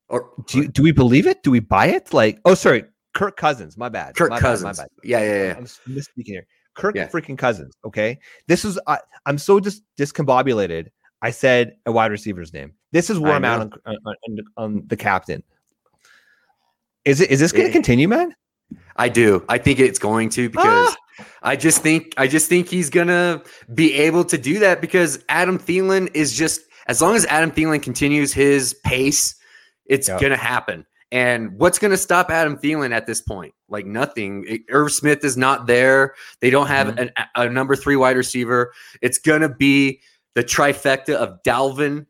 or 0.08 0.30
Do, 0.46 0.58
you, 0.58 0.68
do 0.68 0.82
we 0.82 0.92
believe 0.92 1.26
it? 1.26 1.42
Do 1.42 1.50
we 1.50 1.60
buy 1.60 1.86
it? 1.86 2.12
Like, 2.12 2.38
oh, 2.44 2.54
sorry, 2.54 2.84
Kirk 3.14 3.36
Cousins. 3.36 3.76
My 3.76 3.88
bad. 3.88 4.14
Kirk 4.16 4.30
my 4.30 4.38
Cousins. 4.40 4.76
Bad, 4.78 4.82
my 4.82 4.82
bad. 4.84 4.90
Yeah, 5.02 5.20
yeah, 5.20 5.44
yeah. 5.44 5.54
I'm 5.56 5.64
misspeaking 5.64 6.26
here. 6.26 6.46
Kirk 6.74 6.94
Yeah. 6.96 7.08
freaking 7.08 7.38
Cousins. 7.38 7.74
Okay, 7.84 8.18
this 8.48 8.64
is 8.64 8.78
I, 8.86 8.98
I'm 9.26 9.38
so 9.38 9.60
dis- 9.60 9.80
discombobulated. 9.98 10.88
I 11.22 11.30
said 11.30 11.76
a 11.86 11.92
wide 11.92 12.10
receiver's 12.10 12.52
name. 12.52 12.72
This 12.92 13.08
is 13.10 13.18
where 13.18 13.32
I 13.32 13.36
I'm 13.36 13.44
at 13.44 13.58
know. 13.58 13.70
on, 13.86 13.96
on, 14.06 14.38
on, 14.56 14.82
the 14.86 14.96
captain. 14.96 15.42
Is 17.04 17.20
it 17.20 17.30
is 17.30 17.40
this 17.40 17.52
going 17.52 17.64
to 17.64 17.70
Eh. 17.70 17.72
continue, 17.72 18.08
man? 18.08 18.34
I 18.96 19.08
do. 19.08 19.44
I 19.48 19.58
think 19.58 19.78
it's 19.78 19.98
going 19.98 20.28
to 20.30 20.48
because 20.48 20.96
I 21.42 21.56
just 21.56 21.82
think 21.82 22.14
I 22.16 22.26
just 22.26 22.48
think 22.48 22.68
he's 22.68 22.90
gonna 22.90 23.42
be 23.74 23.92
able 23.94 24.24
to 24.24 24.38
do 24.38 24.58
that 24.60 24.80
because 24.80 25.22
Adam 25.28 25.58
Thielen 25.58 26.10
is 26.14 26.32
just 26.36 26.60
as 26.86 27.00
long 27.00 27.14
as 27.14 27.24
Adam 27.26 27.50
Thielen 27.50 27.82
continues 27.82 28.32
his 28.32 28.74
pace, 28.84 29.34
it's 29.86 30.08
Yep. 30.08 30.20
gonna 30.20 30.36
happen. 30.36 30.84
And 31.14 31.52
what's 31.58 31.78
gonna 31.78 31.96
stop 31.96 32.28
Adam 32.28 32.58
Thielen 32.58 32.92
at 32.92 33.06
this 33.06 33.20
point? 33.20 33.54
Like 33.68 33.86
nothing. 33.86 34.64
Irv 34.68 34.90
Smith 34.92 35.24
is 35.24 35.36
not 35.36 35.66
there. 35.68 36.14
They 36.40 36.50
don't 36.50 36.66
have 36.66 36.88
Mhm. 36.88 36.98
an, 36.98 37.10
a 37.36 37.48
number 37.48 37.76
three 37.76 37.94
wide 37.94 38.16
receiver. 38.16 38.72
It's 39.00 39.18
gonna 39.18 39.48
be 39.48 40.00
the 40.34 40.42
trifecta 40.42 41.14
of 41.14 41.40
Dalvin 41.44 42.06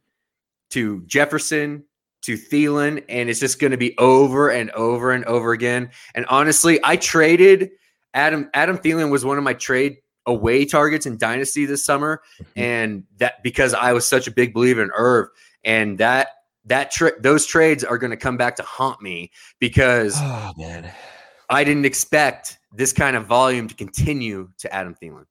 to 0.71 1.03
Jefferson 1.07 1.85
to 2.23 2.39
Thielen, 2.39 3.05
and 3.11 3.29
it's 3.29 3.39
just 3.39 3.61
going 3.61 3.73
to 3.73 3.77
be 3.77 3.95
over 3.99 4.49
and 4.49 4.71
over 4.71 5.11
and 5.13 5.27
over 5.27 5.53
again. 5.53 5.91
And 6.15 6.25
honestly, 6.31 6.81
I 6.83 6.97
traded 6.97 7.71
Adam. 8.15 8.49
Adam 8.55 8.79
Thielen 8.79 9.11
was 9.11 9.27
one 9.27 9.37
of 9.37 9.45
my 9.45 9.53
trade 9.53 9.99
away 10.25 10.65
targets 10.65 11.05
in 11.05 11.19
Dynasty 11.19 11.67
this 11.67 11.85
summer, 11.85 12.23
Mm-hmm. 12.41 12.61
and 12.61 13.05
that 13.19 13.43
because 13.43 13.75
I 13.75 13.93
was 13.93 14.07
such 14.09 14.27
a 14.27 14.31
big 14.31 14.55
believer 14.55 14.83
in 14.83 14.91
Irv, 14.97 15.29
and 15.65 15.99
that 15.99 16.29
that 16.67 16.91
trick 16.91 17.23
those 17.23 17.47
trades 17.47 17.85
are 17.85 17.99
going 17.99 18.11
to 18.11 18.17
come 18.17 18.37
back 18.37 18.57
to 18.57 18.63
haunt 18.63 19.03
me 19.03 19.31
because 19.61 20.15
Oh 20.17 20.53
man, 20.57 20.91
I 21.51 21.65
didn't 21.65 21.85
expect 21.85 22.59
this 22.73 22.93
kind 22.93 23.17
of 23.17 23.27
volume 23.27 23.69
to 23.69 23.75
continue 23.75 24.51
to 24.59 24.73
Adam 24.75 24.95
Thielen. 25.01 25.27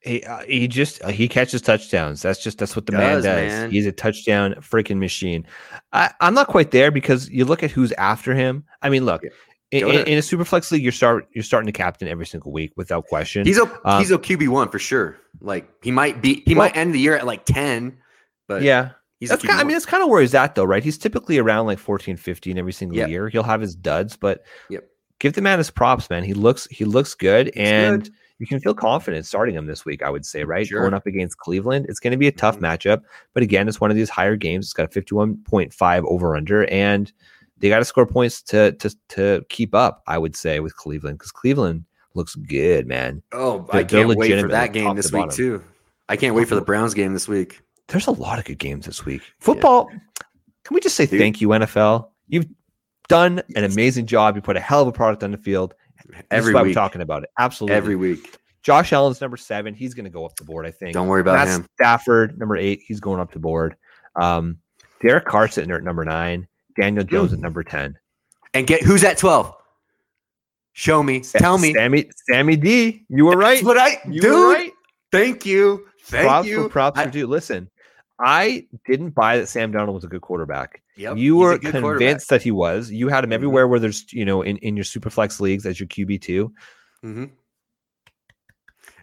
he 0.00 0.22
uh, 0.24 0.42
he 0.46 0.68
just 0.68 1.02
uh, 1.04 1.08
he 1.08 1.28
catches 1.28 1.62
touchdowns. 1.62 2.22
That's 2.22 2.42
just 2.42 2.58
that's 2.58 2.76
what 2.76 2.86
the 2.86 2.92
man 2.92 3.14
Does, 3.16 3.24
does. 3.24 3.36
man. 3.36 3.70
He's 3.70 3.86
a 3.86 3.92
touchdown 3.92 4.54
freaking 4.60 4.98
machine. 4.98 5.46
I, 5.92 6.12
I'm 6.20 6.34
not 6.34 6.48
quite 6.48 6.70
there 6.72 6.90
because 6.90 7.28
you 7.30 7.44
look 7.44 7.62
at 7.62 7.70
who's 7.70 7.92
after 7.92 8.34
him. 8.34 8.64
I 8.82 8.88
mean, 8.90 9.04
look. 9.04 9.22
Yeah. 9.22 9.30
In, 9.72 9.84
in, 9.88 10.06
in 10.06 10.18
a 10.18 10.22
super 10.22 10.44
flex 10.44 10.70
league, 10.70 10.82
you're 10.84 10.92
start 10.92 11.26
you're 11.32 11.42
starting 11.42 11.66
to 11.66 11.72
captain 11.72 12.06
every 12.06 12.24
single 12.26 12.52
week 12.52 12.72
without 12.76 13.06
question. 13.06 13.44
He's 13.44 13.58
a 13.58 13.64
Um, 13.84 13.98
he's 14.00 14.12
a 14.12 14.18
QB 14.18 14.46
one 14.48 14.68
for 14.68 14.78
sure. 14.78 15.16
Like 15.40 15.68
he 15.82 15.90
might 15.90 16.22
be 16.22 16.42
he 16.46 16.54
Well- 16.54 16.68
might 16.68 16.76
end 16.76 16.94
the 16.94 17.00
year 17.00 17.16
at 17.16 17.26
like 17.26 17.44
ten, 17.44 17.98
but 18.46 18.62
yeah, 18.62 18.90
he's 19.20 19.28
That's 19.30 19.44
kind, 19.44 19.60
I 19.60 19.64
mean, 19.64 19.72
that's 19.74 19.86
kind 19.86 20.02
of 20.02 20.08
where 20.08 20.20
he's 20.20 20.34
at, 20.34 20.54
though, 20.54 20.64
right? 20.64 20.82
He's 20.84 20.98
typically 20.98 21.38
around 21.38 21.66
like 21.66 21.78
14, 21.78 22.16
15 22.16 22.58
every 22.58 22.72
single 22.72 22.96
Yep. 22.98 23.08
year. 23.08 23.28
He'll 23.28 23.42
have 23.42 23.60
his 23.60 23.74
duds, 23.74 24.16
but 24.16 24.44
Yep. 24.70 24.84
give 25.18 25.32
the 25.34 25.42
man 25.42 25.58
his 25.58 25.70
props, 25.70 26.08
man. 26.10 26.22
He 26.24 26.34
looks 26.34 26.66
he 26.70 26.84
looks 26.84 27.14
good, 27.14 27.50
and 27.56 28.04
good. 28.04 28.12
you 28.38 28.46
can 28.46 28.60
feel 28.60 28.74
confident 28.74 29.24
starting 29.26 29.54
him 29.54 29.66
this 29.66 29.84
week. 29.84 30.02
I 30.02 30.10
would 30.10 30.26
say, 30.26 30.44
right? 30.44 30.66
Sure. 30.66 30.80
Going 30.82 30.94
up 30.94 31.06
against 31.06 31.38
Cleveland, 31.38 31.86
it's 31.88 32.00
going 32.00 32.10
to 32.12 32.16
be 32.18 32.26
a 32.28 32.32
tough 32.32 32.58
Mhm. 32.58 32.62
matchup, 32.62 33.02
but 33.34 33.42
again, 33.42 33.68
it's 33.68 33.80
one 33.80 33.90
of 33.90 33.96
these 33.96 34.10
higher 34.10 34.36
games. 34.36 34.66
It's 34.66 34.72
got 34.74 34.84
a 34.84 34.92
fifty-one 34.92 35.38
point 35.44 35.72
five 35.72 36.04
over 36.04 36.36
under, 36.36 36.64
and 36.66 37.10
they 37.58 37.70
got 37.70 37.78
to 37.78 37.84
score 37.86 38.06
points 38.06 38.42
to 38.42 38.72
to 38.72 38.94
to 39.10 39.44
keep 39.48 39.74
up. 39.74 40.02
I 40.06 40.18
would 40.18 40.36
say 40.36 40.60
with 40.60 40.76
Cleveland 40.76 41.18
because 41.18 41.32
Cleveland 41.32 41.84
looks 42.14 42.34
good, 42.34 42.86
man. 42.86 43.22
Oh, 43.32 43.66
They're- 43.72 43.80
I 43.80 43.84
can't 43.84 44.08
wait 44.08 44.40
for 44.40 44.48
that 44.48 44.72
game 44.72 44.94
this 44.96 45.12
week 45.12 45.20
bottom. 45.22 45.36
too. 45.36 45.62
I 46.08 46.16
can't 46.16 46.34
wait 46.34 46.48
for 46.48 46.54
the 46.54 46.60
Browns 46.62 46.94
game 46.94 47.12
this 47.14 47.26
week. 47.28 47.60
There's 47.88 48.06
a 48.06 48.12
lot 48.12 48.38
of 48.38 48.44
good 48.44 48.58
games 48.58 48.86
this 48.86 49.04
week. 49.04 49.22
Football, 49.38 49.86
can 50.64 50.74
we 50.74 50.80
just 50.80 50.96
say 50.96 51.06
Dude. 51.06 51.20
thank 51.20 51.40
you, 51.40 51.48
NFL? 51.48 52.08
You've 52.28 52.46
done 53.08 53.42
an 53.54 53.64
amazing 53.64 54.06
job. 54.06 54.36
You 54.36 54.42
put 54.42 54.56
a 54.56 54.60
hell 54.60 54.82
of 54.82 54.88
a 54.88 54.92
product 54.92 55.22
on 55.22 55.30
the 55.30 55.38
field. 55.38 55.74
Every 56.30 56.52
week. 56.54 56.62
we're 56.62 56.74
talking 56.74 57.00
about 57.02 57.22
it. 57.22 57.30
Absolutely. 57.38 57.76
Every 57.76 57.96
week. 57.96 58.36
Josh 58.62 58.92
Allen's 58.92 59.20
number 59.20 59.36
seven. 59.36 59.74
He's 59.74 59.94
going 59.94 60.04
to 60.04 60.10
go 60.10 60.24
up 60.24 60.34
the 60.36 60.44
board, 60.44 60.66
I 60.66 60.70
think. 60.72 60.92
Don't 60.92 61.06
worry 61.08 61.20
about 61.20 61.36
Matt 61.46 61.48
him. 61.48 61.66
Stafford, 61.74 62.38
number 62.38 62.56
eight. 62.56 62.80
He's 62.86 62.98
going 63.00 63.20
up 63.20 63.32
the 63.32 63.38
board. 63.38 63.76
Um, 64.16 64.58
Derek 65.00 65.24
Carr 65.26 65.46
sitting 65.48 65.68
there 65.68 65.78
at 65.78 65.84
number 65.84 66.04
nine. 66.04 66.48
Daniel 66.78 67.04
Jones 67.04 67.32
at 67.32 67.38
number 67.38 67.62
10. 67.62 67.96
And 68.54 68.66
get 68.66 68.82
who's 68.82 69.04
at 69.04 69.18
12? 69.18 69.54
Show 70.72 71.02
me. 71.02 71.20
Tell 71.20 71.58
me. 71.58 71.72
Sammy, 71.72 72.10
Sammy 72.28 72.56
D. 72.56 73.04
You 73.08 73.26
were 73.26 73.36
right. 73.36 73.54
That's 73.54 73.64
what 73.64 73.78
I 73.78 73.98
You 74.10 74.20
dude. 74.20 74.32
were 74.32 74.52
right. 74.52 74.72
Thank 75.12 75.46
you. 75.46 75.86
Thank 76.04 76.26
props 76.26 76.48
you. 76.48 76.64
for 76.64 76.68
props 76.68 76.98
I- 76.98 77.04
are 77.04 77.10
due. 77.10 77.26
Listen, 77.26 77.70
I 78.18 78.66
didn't 78.86 79.10
buy 79.10 79.36
that 79.38 79.48
Sam 79.48 79.72
Darnold 79.72 79.92
was 79.94 80.04
a 80.04 80.08
good 80.08 80.22
quarterback. 80.22 80.82
Yep, 80.96 81.18
you 81.18 81.36
were 81.36 81.58
convinced 81.58 82.30
that 82.30 82.42
he 82.42 82.50
was. 82.50 82.90
You 82.90 83.08
had 83.08 83.24
him 83.24 83.30
Mhm. 83.30 83.34
everywhere 83.34 83.68
where 83.68 83.78
there's, 83.78 84.10
you 84.12 84.24
know, 84.24 84.40
in, 84.42 84.56
in 84.58 84.76
your 84.76 84.84
super 84.84 85.10
flex 85.10 85.38
leagues 85.40 85.66
as 85.66 85.78
your 85.78 85.86
QB 85.86 86.22
two. 86.22 86.52
Mhm. 87.04 87.30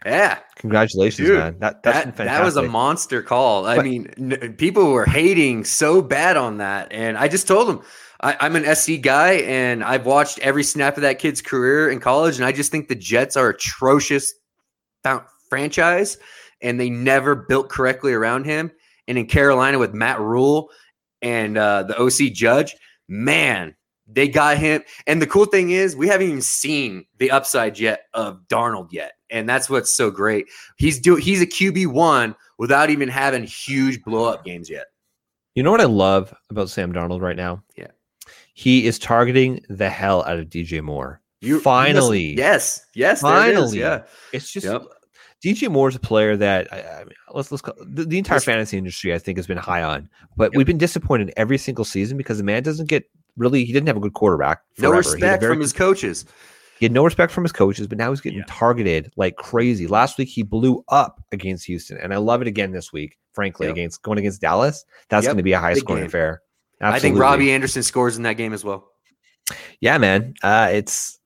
Yeah, 0.06 0.40
Congratulations, 0.58 1.28
Dude, 1.30 1.38
man. 1.40 1.56
That 1.60 1.82
that's 1.82 1.98
that, 1.98 2.04
fantastic. 2.18 2.26
that 2.28 2.44
was 2.44 2.58
a 2.58 2.64
monster 2.64 3.22
call. 3.22 3.66
I 3.66 3.78
But- 3.78 3.86
mean, 3.86 4.08
n- 4.18 4.56
people 4.58 4.92
were 4.92 5.06
hating 5.06 5.64
so 5.64 6.02
bad 6.02 6.36
on 6.36 6.58
that, 6.58 6.92
and 6.92 7.18
I 7.18 7.28
just 7.30 7.48
told 7.48 7.70
them 7.70 7.82
I, 8.20 8.36
I'm 8.42 8.56
an 8.58 8.66
SC 8.66 8.98
guy, 9.02 9.34
and 9.46 9.82
I've 9.84 10.06
watched 10.06 10.40
every 10.40 10.64
snap 10.64 10.98
of 10.98 11.04
that 11.04 11.20
kid's 11.20 11.42
career 11.42 11.90
in 11.90 12.00
college, 12.02 12.36
and 12.38 12.44
I 12.46 12.52
just 12.52 12.70
think 12.72 12.88
the 12.90 12.96
Jets 12.96 13.38
are 13.38 13.50
atrocious 13.50 14.34
franchise, 15.50 16.18
and 16.62 16.80
they 16.80 16.90
never 16.90 17.36
built 17.36 17.70
correctly 17.70 18.14
around 18.14 18.46
him. 18.46 18.72
And 19.08 19.18
in 19.18 19.26
Carolina 19.26 19.80
with 19.80 19.94
Matt 19.94 20.20
Rhule 20.20 20.70
and 21.22 21.58
uh, 21.58 21.84
the 21.84 21.98
OC 22.00 22.34
Judge, 22.34 22.76
man, 23.08 23.76
they 24.08 24.28
got 24.28 24.58
him. 24.58 24.84
And 25.08 25.22
the 25.22 25.28
cool 25.28 25.46
thing 25.46 25.72
is, 25.72 25.96
we 25.96 26.08
haven't 26.08 26.28
even 26.28 26.42
seen 26.42 27.06
the 27.18 27.32
upside 27.32 27.80
yet 27.80 28.04
of 28.14 28.40
Darnold 28.48 28.90
yet, 28.92 29.14
and 29.30 29.48
that's 29.48 29.70
what's 29.70 29.94
so 29.94 30.12
great. 30.12 30.46
He's 30.78 31.00
do 31.00 31.16
he's 31.16 31.42
a 31.42 31.46
QB 31.46 31.88
one 31.88 32.36
without 32.58 32.90
even 32.90 33.10
having 33.10 33.44
huge 33.44 34.04
blow 34.04 34.26
up 34.26 34.46
games 34.46 34.70
yet. 34.70 34.88
You 35.56 35.64
know 35.64 35.72
what 35.72 35.82
I 35.82 35.86
love 35.86 36.34
about 36.50 36.70
Sam 36.70 36.92
Darnold 36.94 37.22
right 37.22 37.36
now? 37.36 37.64
Yeah. 37.76 37.88
He 38.56 38.86
is 38.86 39.00
targeting 39.00 39.64
the 39.70 39.90
hell 39.90 40.24
out 40.26 40.40
of 40.40 40.48
DJ 40.48 40.82
Moore. 40.82 41.22
You 41.42 41.60
Finally. 41.60 42.38
yes, 42.38 42.86
yes, 42.96 43.22
there 43.22 43.32
it 43.50 43.50
is, 43.50 43.56
Finally. 43.56 43.80
yeah. 43.80 44.04
It's 44.32 44.52
just 44.52 44.66
Yep. 44.66 44.84
DJ 45.44 45.70
Moore 45.70 45.90
is 45.90 45.96
a 45.96 46.00
player 46.00 46.38
that 46.38 46.72
I, 46.72 47.00
mean, 47.04 47.14
let's 47.34 47.52
let's 47.52 47.62
call, 47.62 47.74
the, 47.80 48.06
the 48.06 48.18
entire 48.18 48.36
Let's- 48.38 48.46
fantasy 48.46 48.78
industry 48.78 49.14
I 49.14 49.20
think 49.20 49.38
has 49.38 49.48
been 49.48 49.58
high 49.58 49.84
on, 49.84 50.10
but 50.38 50.52
Yep. 50.54 50.58
we've 50.58 50.68
been 50.68 50.78
disappointed 50.78 51.34
every 51.38 51.58
single 51.58 51.86
season 51.86 52.18
because 52.18 52.38
the 52.38 52.44
man 52.44 52.64
doesn't 52.64 52.88
get 52.88 53.10
really. 53.38 53.66
He 53.66 53.74
didn't 53.74 53.88
have 53.88 53.98
a 53.98 54.00
good 54.02 54.14
quarterback. 54.14 54.62
No 54.78 54.90
forever. 54.90 54.94
A 54.94 54.98
respect 55.12 55.42
very 55.42 55.54
from 55.56 55.62
his 55.62 55.74
coaches. 55.74 56.26
He 56.80 56.86
had 56.86 56.92
no 56.94 57.04
respect 57.06 57.32
from 57.32 57.44
his 57.44 57.52
coaches, 57.52 57.88
but 57.88 57.98
now 57.98 58.10
he's 58.10 58.20
getting 58.22 58.40
Yeah. 58.40 58.46
targeted 58.48 59.12
like 59.16 59.36
crazy. 59.36 59.88
Last 59.88 60.18
week 60.18 60.30
he 60.30 60.44
blew 60.44 60.84
up 60.90 61.24
against 61.32 61.66
Houston, 61.66 61.98
and 61.98 62.14
I 62.14 62.18
love 62.18 62.42
it 62.42 62.48
again 62.48 62.72
this 62.72 62.92
week. 62.94 63.18
Frankly, 63.34 63.68
Yep. 63.68 63.76
against 63.76 64.02
going 64.04 64.18
against 64.20 64.42
Dallas, 64.42 64.86
that's 65.10 65.24
Yep. 65.24 65.30
going 65.32 65.38
to 65.38 65.44
be 65.44 65.54
a 65.54 65.60
high 65.60 65.74
Big 65.74 65.84
scoring 65.84 66.02
game. 66.04 66.08
affair. 66.08 66.42
I 66.82 67.00
think 67.00 67.18
Robbie 67.18 67.52
Anderson 67.52 67.82
scores 67.84 68.18
in 68.18 68.24
that 68.24 68.34
game 68.34 68.54
as 68.54 68.64
well. 68.66 68.90
Yeah, 69.80 69.98
man. 69.98 70.34
Uh, 70.44 70.70
it's 70.72 71.20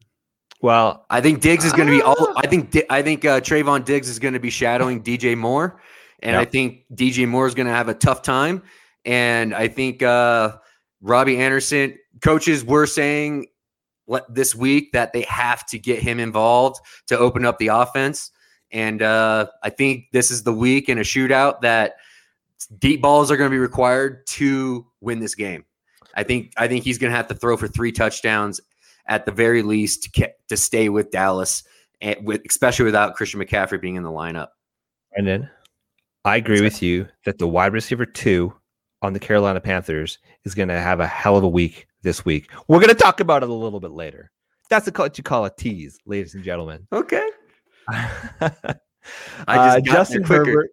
well, 0.62 1.06
I 1.10 1.22
think 1.22 1.42
Diggs 1.42 1.66
is 1.66 1.74
going 1.74 1.88
to 1.88 1.92
be 1.94 2.02
all. 2.02 2.16
Ah. 2.20 2.34
I 2.38 2.48
think 2.48 2.76
I 2.90 3.02
think 3.02 3.26
uh, 3.26 3.42
Trevon 3.42 3.86
Diggs 3.86 4.10
is 4.10 4.20
going 4.20 4.34
to 4.34 4.40
be 4.40 4.50
shadowing 4.50 5.04
DJ 5.04 5.38
Moore, 5.38 5.82
and 6.22 6.34
Yeah. 6.34 6.40
I 6.40 6.46
think 6.46 6.86
DJ 6.94 7.28
Moore 7.28 7.48
is 7.48 7.54
going 7.54 7.68
to 7.68 7.74
have 7.74 7.90
a 7.90 7.94
tough 7.94 8.22
time. 8.22 8.64
and 9.06 9.54
I 9.54 9.68
think 9.68 10.04
uh, 10.04 10.58
Robbie 11.02 11.38
Anderson 11.38 11.98
coaches 12.22 12.66
were 12.66 12.86
saying 12.86 13.48
let, 14.08 14.24
this 14.34 14.56
week 14.56 14.92
that 14.94 15.14
they 15.14 15.22
have 15.24 15.66
to 15.68 15.80
get 15.80 16.00
him 16.02 16.20
involved 16.20 16.80
to 17.08 17.18
open 17.18 17.46
up 17.46 17.58
the 17.60 17.68
offense. 17.68 18.32
And 18.72 19.02
uh, 19.02 19.48
I 19.64 19.70
think 19.70 20.06
this 20.12 20.30
is 20.32 20.44
the 20.44 20.52
week 20.54 20.90
in 20.90 20.98
a 20.98 21.02
shootout 21.02 21.62
that 21.62 21.96
deep 22.80 23.02
balls 23.02 23.32
are 23.32 23.38
going 23.38 23.50
to 23.50 23.54
be 23.54 23.60
required 23.60 24.26
to 24.28 24.86
win 25.00 25.20
this 25.20 25.36
game. 25.36 25.64
I 26.16 26.24
think 26.24 26.52
I 26.58 26.68
think 26.68 26.84
he's 26.84 26.98
going 26.98 27.12
to 27.12 27.18
have 27.18 27.28
to 27.28 27.36
throw 27.36 27.56
for 27.58 27.68
three 27.68 27.92
touchdowns 27.92 28.60
at 29.08 29.26
the 29.26 29.32
very 29.32 29.62
least 29.62 30.14
to, 30.14 30.32
to 30.50 30.58
stay 30.58 30.90
with 30.90 31.12
Dallas, 31.12 31.64
and 32.02 32.18
with 32.26 32.42
especially 32.50 32.86
without 32.86 33.16
Christian 33.16 33.40
McCaffrey 33.40 33.82
being 33.82 33.96
in 33.96 34.04
the 34.04 34.12
lineup. 34.12 34.50
And 35.14 35.28
then 35.28 35.50
I 36.26 36.36
agree 36.36 36.62
with 36.62 36.82
you 36.82 37.08
that 37.26 37.38
the 37.38 37.48
wide 37.48 37.74
receiver 37.74 38.06
two 38.06 38.54
on 39.02 39.14
the 39.14 39.20
Carolina 39.20 39.62
Panthers 39.62 40.20
is 40.44 40.56
going 40.56 40.70
to 40.70 40.80
have 40.80 41.00
a 41.00 41.08
hell 41.08 41.38
of 41.38 41.44
a 41.44 41.50
week 41.50 41.88
this 42.02 42.26
week. 42.26 42.52
We're 42.68 42.80
going 42.80 42.90
to 42.90 42.96
talk 42.96 43.20
about 43.20 43.44
it 43.44 43.50
a 43.50 43.54
little 43.54 43.80
bit 43.80 43.92
later. 43.92 44.32
That's 44.70 44.90
what 44.92 45.18
you 45.18 45.24
call 45.24 45.46
a 45.46 45.50
tease, 45.50 45.98
ladies 46.06 46.36
and 46.36 46.44
gentlemen. 46.44 46.88
Okay. 46.92 47.28
I 47.90 48.50
just 48.50 48.78
uh, 49.48 49.80
got 49.80 49.84
Justin. 49.84 50.24
Herbert. 50.24 50.72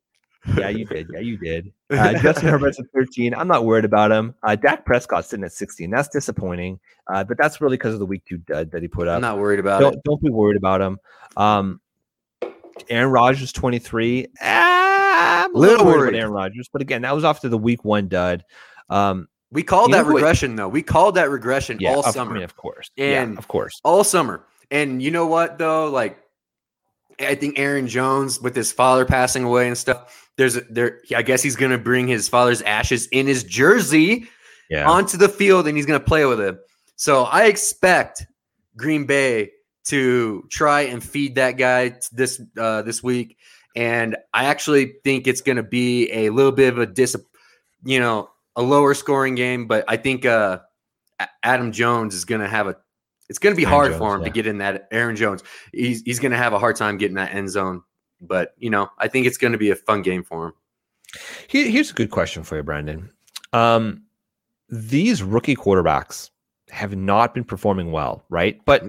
Yeah, 0.56 0.68
you 0.68 0.84
did. 0.84 1.08
Yeah, 1.12 1.20
you 1.20 1.36
did. 1.38 1.72
Uh, 1.90 2.12
Justin 2.18 2.48
Herbert's 2.48 2.80
at 2.80 2.86
13. 2.92 3.34
I'm 3.34 3.46
not 3.46 3.64
worried 3.66 3.84
about 3.84 4.10
him. 4.10 4.34
Uh, 4.42 4.56
Dak 4.56 4.84
Prescott's 4.84 5.28
sitting 5.28 5.44
at 5.44 5.52
16. 5.52 5.90
That's 5.90 6.08
disappointing, 6.08 6.80
uh, 7.12 7.22
but 7.22 7.38
that's 7.38 7.60
really 7.60 7.76
because 7.76 7.92
of 7.94 8.00
the 8.00 8.06
week 8.06 8.24
two 8.28 8.38
dud 8.38 8.72
that 8.72 8.82
he 8.82 8.88
put 8.88 9.06
up. 9.06 9.14
I'm 9.16 9.20
not 9.20 9.38
worried 9.38 9.60
about 9.60 9.80
don't 9.80 9.94
it. 9.94 10.00
don't 10.04 10.20
be 10.20 10.30
worried 10.30 10.56
about 10.56 10.80
him. 10.80 10.98
Um, 11.36 11.80
Aaron 12.90 13.10
Rodgers 13.12 13.52
23. 13.52 14.26
Ah, 14.42 15.44
I'm 15.44 15.54
a 15.54 15.58
Little 15.58 15.76
little 15.76 15.86
worried 15.86 15.98
worried. 15.98 16.08
about 16.14 16.18
Aaron 16.20 16.32
Rodgers, 16.32 16.68
but 16.72 16.82
again, 16.82 17.02
that 17.02 17.14
was 17.14 17.24
after 17.24 17.48
the 17.48 17.58
week 17.58 17.84
one 17.84 18.08
dud. 18.08 18.44
Um, 18.90 19.28
We 19.52 19.62
called 19.62 19.92
that 19.92 20.06
regression 20.06 20.56
though. 20.56 20.68
We 20.68 20.82
called 20.82 21.14
that 21.14 21.30
regression 21.30 21.78
yeah, 21.80 21.90
all 21.92 22.00
of, 22.00 22.06
I 22.06 22.10
summer. 22.10 22.34
mean, 22.34 22.42
of 22.42 22.56
course, 22.56 22.90
And- 22.98 23.32
yeah, 23.34 23.38
of 23.38 23.46
course. 23.46 23.80
all 23.84 24.02
summer. 24.02 24.44
And 24.70 25.00
you 25.00 25.10
know 25.12 25.26
what 25.26 25.58
though? 25.58 25.88
Like 25.90 26.18
I 27.20 27.36
think 27.36 27.58
Aaron 27.58 27.86
Jones 27.86 28.40
with 28.40 28.56
his 28.56 28.72
father 28.72 29.04
passing 29.04 29.44
away 29.44 29.68
and 29.68 29.78
stuff. 29.78 30.23
There's 30.36 30.56
a, 30.56 30.62
there. 30.62 31.00
I 31.14 31.22
guess 31.22 31.42
he's 31.42 31.56
gonna 31.56 31.78
bring 31.78 32.08
his 32.08 32.28
father's 32.28 32.62
ashes 32.62 33.06
in 33.08 33.26
his 33.26 33.44
jersey 33.44 34.28
Yeah, 34.70 34.88
onto 34.88 35.16
the 35.16 35.28
field 35.28 35.68
and 35.68 35.76
he's 35.76 35.86
gonna 35.86 36.00
play 36.00 36.24
with 36.26 36.40
it. 36.40 36.58
So 36.96 37.24
I 37.24 37.44
expect 37.44 38.26
Green 38.76 39.04
Bay 39.06 39.50
to 39.84 40.46
try 40.50 40.82
and 40.82 41.02
feed 41.02 41.34
that 41.36 41.52
guy 41.52 41.96
this 42.12 42.40
uh, 42.58 42.82
this 42.82 43.02
week. 43.02 43.36
And 43.76 44.16
I 44.32 44.44
actually 44.46 44.94
think 45.04 45.26
it's 45.26 45.40
gonna 45.40 45.62
be 45.62 46.10
a 46.12 46.30
little 46.30 46.52
bit 46.52 46.72
of 46.72 46.78
a 46.78 46.86
dis, 46.86 47.16
you 47.84 48.00
know, 48.00 48.30
a 48.56 48.62
lower 48.62 48.94
scoring 48.94 49.34
game. 49.34 49.66
But 49.66 49.84
I 49.88 49.96
think 49.96 50.24
uh, 50.24 50.60
Adam 51.42 51.72
Jones 51.72 52.14
is 52.14 52.24
gonna 52.24 52.48
have 52.48 52.66
a. 52.66 52.76
It's 53.28 53.38
gonna 53.38 53.56
be 53.56 53.62
Aaron 53.62 53.74
hard 53.74 53.90
Jones, 53.92 53.98
for 53.98 54.16
him 54.16 54.24
to 54.24 54.30
get 54.30 54.46
in 54.46 54.58
that. 54.58 54.88
Aaron 54.90 55.16
Jones, 55.16 55.42
he's 55.72 56.02
he's 56.02 56.20
gonna 56.20 56.36
have 56.36 56.52
a 56.52 56.58
hard 56.58 56.76
time 56.76 56.98
getting 56.98 57.16
that 57.16 57.34
end 57.34 57.50
zone. 57.50 57.82
But 58.20 58.54
you 58.58 58.70
know, 58.70 58.88
I 58.98 59.08
think 59.08 59.26
it's 59.26 59.38
gonna 59.38 59.58
be 59.58 59.70
a 59.70 59.76
fun 59.76 60.02
game 60.02 60.22
for 60.24 60.46
him. 60.46 60.52
Here- 61.48 61.68
here's 61.70 61.90
a 61.90 61.94
good 61.94 62.10
question 62.10 62.42
for 62.42 62.56
you, 62.56 62.62
Brandon. 62.62 63.10
Um, 63.52 64.02
these 64.68 65.22
rookie 65.22 65.54
quarterbacks 65.56 66.30
have 66.70 66.96
not 66.96 67.34
been 67.34 67.44
performing 67.44 67.92
well, 67.92 68.24
right? 68.30 68.60
But 68.64 68.84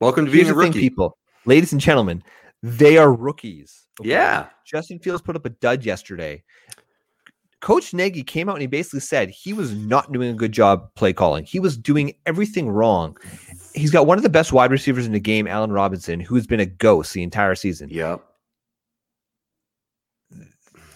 Welcome 0.00 0.26
to 0.26 0.30
being 0.30 0.44
a 0.46 0.48
thing, 0.48 0.56
rookie. 0.56 0.80
people, 0.80 1.16
ladies 1.46 1.72
and 1.72 1.80
gentlemen, 1.80 2.22
they 2.62 2.98
are 2.98 3.12
rookies. 3.14 3.86
okay? 4.00 4.10
Yeah. 4.10 4.48
Justin 4.66 4.98
Fields 4.98 5.22
put 5.22 5.36
up 5.36 5.46
a 5.46 5.50
dud 5.50 5.84
yesterday. 5.84 6.42
Coach 7.62 7.94
Nagy 7.94 8.22
came 8.22 8.48
out 8.50 8.56
and 8.56 8.60
he 8.60 8.66
basically 8.66 9.00
said 9.00 9.30
he 9.30 9.52
was 9.54 9.72
not 9.74 10.12
doing 10.12 10.30
a 10.30 10.34
good 10.34 10.52
job 10.52 10.92
play 10.94 11.12
calling. 11.14 11.44
He 11.44 11.58
was 11.58 11.76
doing 11.76 12.12
everything 12.26 12.68
wrong. 12.68 13.16
He's 13.74 13.90
got 13.90 14.06
one 14.06 14.18
of 14.18 14.22
the 14.22 14.28
best 14.28 14.52
wide 14.52 14.70
receivers 14.70 15.06
in 15.06 15.12
the 15.12 15.20
game, 15.20 15.46
Allen 15.46 15.72
Robinson, 15.72 16.20
who's 16.20 16.46
been 16.46 16.60
a 16.60 16.66
ghost 16.66 17.14
the 17.14 17.22
entire 17.22 17.54
season. 17.54 17.88
Yep. 17.90 18.22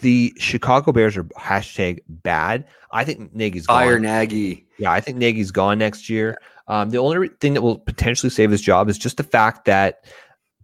The 0.00 0.32
Chicago 0.38 0.92
Bears 0.92 1.16
are 1.16 1.24
hashtag 1.24 2.00
bad. 2.08 2.64
I 2.92 3.04
think 3.04 3.34
Nagy's 3.34 3.66
Fire 3.66 3.94
gone. 3.96 4.02
Nagy. 4.02 4.66
Yeah, 4.78 4.92
I 4.92 5.00
think 5.00 5.18
Nagy's 5.18 5.50
gone 5.50 5.78
next 5.78 6.08
year. 6.08 6.38
Um, 6.68 6.90
the 6.90 6.98
only 6.98 7.28
thing 7.40 7.54
that 7.54 7.62
will 7.62 7.78
potentially 7.78 8.30
save 8.30 8.50
his 8.50 8.60
job 8.62 8.88
is 8.88 8.96
just 8.98 9.16
the 9.16 9.22
fact 9.24 9.64
that 9.66 10.04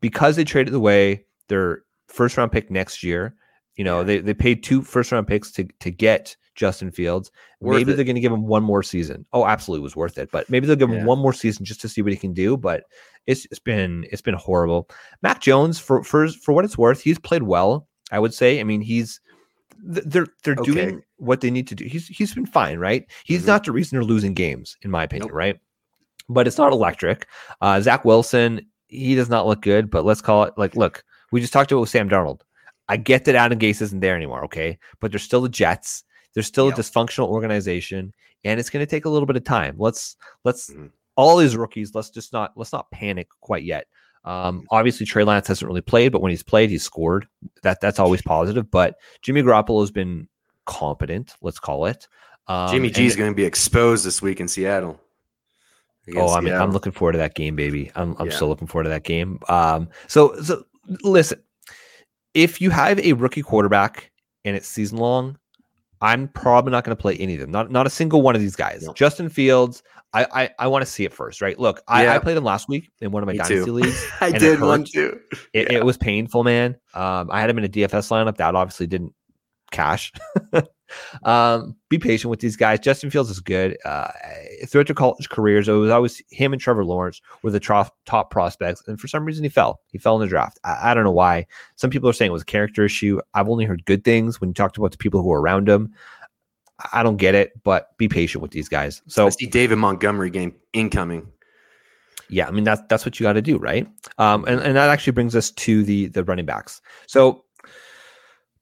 because 0.01 0.37
they 0.37 0.44
traded 0.44 0.72
away 0.75 1.25
their 1.49 1.83
first 2.09 2.37
round 2.37 2.53
pick 2.53 2.70
next 2.70 3.03
year, 3.03 3.35
you 3.77 3.85
know, 3.85 3.99
Yeah. 3.99 4.05
they, 4.05 4.18
they 4.20 4.35
paid 4.35 4.62
two 4.62 4.83
first 4.83 5.12
round 5.12 5.27
picks 5.27 5.51
to, 5.53 5.64
to 5.81 5.90
get 5.90 6.37
Justin 6.55 6.90
Fields. 6.90 7.31
Worth 7.61 7.77
maybe 7.77 7.92
it. 7.92 7.96
they're 7.96 8.05
going 8.05 8.14
to 8.16 8.20
give 8.20 8.33
him 8.33 8.46
one 8.46 8.62
more 8.62 8.83
season. 8.83 9.27
Oh, 9.33 9.44
absolutely 9.46 9.83
was 9.83 9.96
worth 9.96 10.16
it. 10.16 10.31
But 10.31 10.49
maybe 10.49 10.66
they'll 10.66 10.77
give 10.77 10.90
him 10.90 11.05
one 11.05 11.18
more 11.18 11.33
season 11.35 11.64
just 11.66 11.81
to 11.83 11.88
see 11.88 12.01
what 12.03 12.12
he 12.12 12.18
can 12.18 12.33
do. 12.33 12.57
But 12.57 12.85
it's, 13.27 13.44
it's 13.46 13.59
been 13.59 14.07
it's 14.11 14.22
been 14.22 14.35
horrible. 14.35 14.88
Mac 15.22 15.40
Jones, 15.42 15.79
for 15.79 16.03
for 16.05 16.29
for 16.29 16.53
what 16.53 16.64
it's 16.64 16.79
worth, 16.79 17.03
he's 17.03 17.18
played 17.18 17.42
well. 17.42 17.88
I 18.12 18.20
would 18.20 18.33
say. 18.33 18.61
I 18.61 18.64
mean, 18.64 18.81
he's 18.83 19.20
they're 19.83 20.27
they're 20.43 20.55
Okay. 20.59 20.73
doing 20.73 21.03
what 21.17 21.41
they 21.41 21.51
need 21.51 21.67
to 21.69 21.75
do. 21.75 21.85
He's 21.85 22.09
he's 22.09 22.35
been 22.35 22.47
fine, 22.47 22.79
right? 22.79 23.07
He's 23.25 23.43
Mhm. 23.43 23.47
not 23.47 23.65
the 23.65 23.73
reason 23.73 23.97
they're 23.97 24.05
losing 24.05 24.35
games, 24.35 24.77
in 24.83 24.91
my 24.91 25.05
opinion, 25.05 25.29
Nope. 25.29 25.37
right? 25.37 25.61
But 26.29 26.47
it's 26.47 26.59
not 26.59 26.73
electric. 26.73 27.27
Uh, 27.61 27.81
Zach 27.81 28.05
Wilson, 28.05 28.67
he 28.89 29.15
does 29.15 29.29
not 29.29 29.47
look 29.47 29.62
good. 29.62 29.91
But 29.91 30.05
let's 30.05 30.21
call 30.21 30.45
it 30.45 30.55
like, 30.57 30.75
look, 30.77 31.05
we 31.33 31.41
just 31.41 31.53
talked 31.53 31.71
about 31.73 31.81
with 31.81 31.91
Sam 31.91 32.09
Darnold. 32.09 32.41
I 32.89 32.97
get 32.97 33.25
that 33.25 33.35
Adam 33.35 33.59
Gase 33.59 33.83
isn't 33.83 34.01
there 34.01 34.17
anymore, 34.17 34.45
okay? 34.45 34.79
But 35.01 35.11
they're 35.12 35.19
still 35.19 35.41
the 35.43 35.49
Jets. 35.49 36.05
They're 36.35 36.43
still 36.43 36.69
Yep. 36.69 36.79
a 36.79 36.81
dysfunctional 36.83 37.29
organization, 37.29 38.12
and 38.45 38.61
it's 38.61 38.71
going 38.71 38.85
to 38.85 38.91
take 38.91 39.05
a 39.07 39.09
little 39.09 39.27
bit 39.27 39.37
of 39.37 39.45
time. 39.45 39.75
Let's 39.79 40.17
let's 40.45 40.71
Mhm. 40.71 40.91
all 41.17 41.37
these 41.37 41.57
rookies. 41.57 41.95
Let's 41.95 42.11
just 42.11 42.33
not 42.33 42.53
let's 42.57 42.73
not 42.73 42.91
panic 42.91 43.29
quite 43.41 43.65
yet. 43.65 43.87
Um, 44.27 44.65
obviously, 44.71 45.07
Trey 45.07 45.25
Lance 45.25 45.47
hasn't 45.49 45.67
really 45.69 45.81
played, 45.81 46.11
but 46.12 46.21
when 46.21 46.31
he's 46.31 46.43
played, 46.43 46.69
he's 46.69 46.83
scored. 46.83 47.27
That 47.62 47.81
that's 47.81 47.99
always 47.99 48.23
positive. 48.23 48.71
But 48.71 48.97
Jimmy 49.23 49.43
Garoppolo 49.43 49.81
has 49.81 49.91
been 49.91 50.29
competent. 50.67 51.35
Let's 51.41 51.59
call 51.61 51.87
it. 51.87 52.09
Um, 52.49 52.71
Jimmy 52.71 52.91
G 52.91 53.07
is 53.07 53.17
going 53.17 53.31
to 53.31 53.35
be 53.37 53.45
exposed 53.45 54.05
this 54.05 54.21
week 54.21 54.41
in 54.41 54.49
Seattle. 54.49 55.01
Oh, 56.17 56.33
I 56.33 56.41
mean, 56.41 56.55
I'm 56.55 56.71
looking 56.71 56.93
forward 56.93 57.12
to 57.12 57.19
that 57.19 57.35
game, 57.35 57.57
baby. 57.57 57.91
I'm 57.97 58.17
I'm 58.19 58.29
Yeah. 58.29 58.35
still 58.35 58.49
looking 58.49 58.69
forward 58.69 58.85
to 58.85 58.91
that 58.91 59.03
game. 59.05 59.41
Um, 59.49 59.89
so 60.07 60.41
so 60.43 60.65
listen, 61.03 61.43
if 62.35 62.61
you 62.61 62.71
have 62.71 62.99
a 63.01 63.12
rookie 63.15 63.43
quarterback 63.43 64.12
and 64.45 64.55
it's 64.57 64.69
season 64.69 64.99
long, 64.99 65.39
I'm 66.00 66.28
probably 66.28 66.72
not 66.72 66.85
going 66.85 66.96
to 66.96 67.00
play 67.00 67.16
any 67.16 67.35
of 67.35 67.40
them. 67.40 67.50
Not 67.50 67.70
not 67.70 67.87
a 67.87 67.90
single 67.90 68.22
one 68.22 68.35
of 68.35 68.40
these 68.40 68.56
guys. 68.56 68.87
Justin 68.94 69.28
Fields, 69.28 69.82
I 70.12 70.26
I, 70.32 70.50
I 70.59 70.66
want 70.68 70.82
to 70.85 70.90
see 70.90 71.04
it 71.04 71.12
first, 71.12 71.40
right? 71.40 71.59
Look, 71.59 71.80
I, 71.88 72.09
I 72.09 72.18
played 72.18 72.37
him 72.37 72.44
last 72.44 72.68
week 72.68 72.90
in 73.00 73.11
one 73.12 73.22
of 73.22 73.26
my 73.26 73.32
Me 73.32 73.38
dynasty 73.38 73.64
too. 73.64 73.72
leagues. 73.72 74.06
I 74.20 74.30
did 74.32 74.61
one 74.61 74.85
too. 74.85 75.18
It, 75.52 75.70
Yeah. 75.70 75.78
it 75.78 75.85
was 75.85 75.96
painful, 75.96 76.44
man. 76.44 76.76
Um, 76.94 77.30
I 77.30 77.40
had 77.40 77.48
him 77.50 77.59
in 77.59 77.64
a 77.64 77.68
DFS 77.68 78.11
lineup 78.11 78.37
that 78.37 78.54
obviously 78.54 78.87
didn't 78.87 79.12
cash. 79.70 80.12
um, 81.25 81.77
be 81.88 81.99
patient 81.99 82.31
with 82.31 82.40
these 82.40 82.57
guys. 82.57 82.81
Justin 82.81 83.11
Fields 83.11 83.31
is 83.31 83.40
good. 83.40 83.77
Uh, 83.85 84.09
throughout 84.66 84.87
their 84.87 84.94
college 84.94 85.29
careers, 85.29 85.68
it 85.68 85.72
was 85.72 85.90
always 85.90 86.22
him 86.31 86.53
and 86.53 86.61
Trevor 86.61 86.85
Lawrence 86.85 87.20
were 87.42 87.51
the 87.51 87.61
top 87.61 87.96
top 88.07 88.31
prospects, 88.31 88.83
and 88.87 89.01
for 89.01 89.09
some 89.09 89.25
reason 89.25 89.44
he 89.44 89.49
fell. 89.51 89.81
He 89.92 89.99
fell 89.99 90.14
in 90.16 90.20
the 90.20 90.27
draft. 90.29 90.59
I, 90.64 90.90
I 90.90 90.94
don't 90.94 91.05
know 91.05 91.11
why. 91.12 91.46
Some 91.77 91.90
people 91.90 92.09
are 92.09 92.12
saying 92.12 92.31
it 92.31 92.33
was 92.33 92.42
a 92.42 92.46
character 92.46 92.85
issue. 92.85 93.20
I've 93.35 93.49
only 93.49 93.64
heard 93.64 93.85
good 93.87 94.05
things 94.05 94.40
when 94.40 94.51
you 94.51 94.55
talked 94.55 94.77
about 94.77 94.92
the 94.92 94.99
people 94.99 95.22
who 95.22 95.29
were 95.29 95.40
around 95.40 95.68
him. 95.68 95.92
I- 96.81 97.01
I 97.01 97.03
don't 97.03 97.16
get 97.16 97.35
it, 97.35 97.53
but 97.64 97.96
be 97.96 98.07
patient 98.07 98.42
with 98.42 98.51
these 98.51 98.68
guys. 98.68 99.01
So 99.07 99.27
I 99.27 99.31
see 99.31 99.46
David 99.46 99.79
Montgomery 99.79 100.29
game 100.29 100.55
incoming. 100.75 101.27
yeah, 102.29 102.46
I 102.46 102.51
mean 102.51 102.64
that's 102.64 102.83
that's 102.90 103.07
what 103.07 103.18
you 103.18 103.25
got 103.25 103.33
to 103.33 103.40
do, 103.40 103.57
right? 103.57 103.88
Um, 104.18 104.44
and, 104.46 104.61
and 104.61 104.77
that 104.77 104.90
actually 104.90 105.14
brings 105.14 105.35
us 105.35 105.51
to 105.53 105.83
the 105.85 106.09
the 106.09 106.22
running 106.22 106.44
backs. 106.44 106.83
So 107.07 107.45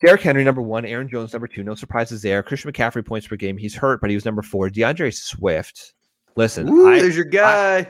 Derrick 0.04 0.20
Henry, 0.20 0.44
number 0.44 0.60
one, 0.62 0.84
Aaron 0.84 1.08
Jones, 1.08 1.32
number 1.32 1.46
two. 1.48 1.62
No 1.62 1.74
surprises 1.74 2.22
there. 2.22 2.42
Christian 2.42 2.70
McCaffrey 2.72 3.04
points 3.04 3.26
per 3.26 3.36
game. 3.36 3.56
He's 3.56 3.74
hurt, 3.74 4.00
but 4.00 4.10
he 4.10 4.16
was 4.16 4.24
number 4.24 4.42
four. 4.42 4.68
DeAndre 4.68 5.14
Swift. 5.14 5.94
Listen, 6.36 6.68
Ooh, 6.68 6.88
I, 6.88 7.00
there's 7.00 7.16
your 7.16 7.24
guy. 7.24 7.88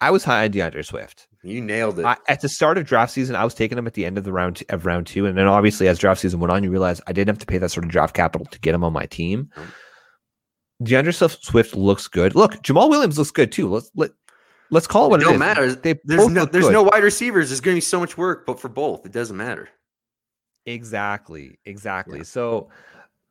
I 0.00 0.10
was 0.10 0.24
high 0.24 0.44
on 0.44 0.50
DeAndre 0.50 0.84
Swift. 0.84 1.28
you 1.44 1.60
nailed 1.60 1.98
it. 2.00 2.04
I, 2.04 2.16
at 2.28 2.40
the 2.40 2.48
start 2.48 2.76
of 2.78 2.86
draft 2.86 3.12
season, 3.12 3.36
I 3.36 3.44
was 3.44 3.54
taking 3.54 3.78
him 3.78 3.86
at 3.86 3.94
the 3.94 4.04
end 4.04 4.18
of 4.18 4.24
the 4.24 4.32
round 4.32 4.56
t- 4.56 4.66
of 4.70 4.84
round 4.84 5.06
two, 5.06 5.26
and 5.26 5.38
then 5.38 5.46
obviously 5.46 5.86
as 5.86 5.98
draft 5.98 6.20
season 6.22 6.40
went 6.40 6.50
on, 6.50 6.64
you 6.64 6.70
realize 6.70 7.00
I 7.06 7.12
didn't 7.12 7.28
have 7.28 7.38
to 7.38 7.46
pay 7.46 7.58
that 7.58 7.68
sort 7.70 7.84
of 7.84 7.90
draft 7.90 8.14
capital 8.16 8.46
to 8.46 8.58
get 8.60 8.74
him 8.74 8.82
on 8.82 8.92
my 8.92 9.06
team. 9.06 9.48
DeAndre 10.82 11.14
Swift- 11.44 11.76
looks 11.76 12.08
good. 12.08 12.34
Look, 12.34 12.62
Jamal 12.62 12.88
Williams 12.90 13.16
looks 13.18 13.30
good 13.30 13.52
too. 13.52 13.68
Let's 13.68 13.90
let 13.94 14.10
let's 14.70 14.86
call 14.88 15.06
it 15.06 15.10
what 15.10 15.20
it 15.20 15.22
it 15.22 15.26
don't 15.26 15.34
is. 15.34 15.38
matter. 15.40 15.72
They 15.74 16.00
There's 16.04 16.26
no 16.28 16.46
there's 16.46 16.64
good. 16.64 16.72
no 16.72 16.82
wide 16.82 17.04
receivers. 17.04 17.50
There's 17.50 17.60
going 17.60 17.74
to 17.74 17.76
be 17.76 17.80
so 17.82 18.00
much 18.00 18.18
work, 18.18 18.44
but 18.46 18.58
for 18.58 18.68
both, 18.68 19.06
it 19.06 19.12
doesn't 19.12 19.36
matter. 19.36 19.68
Exactly. 20.66 21.58
Exactly. 21.64 22.18
Yeah. 22.18 22.24
So 22.24 22.68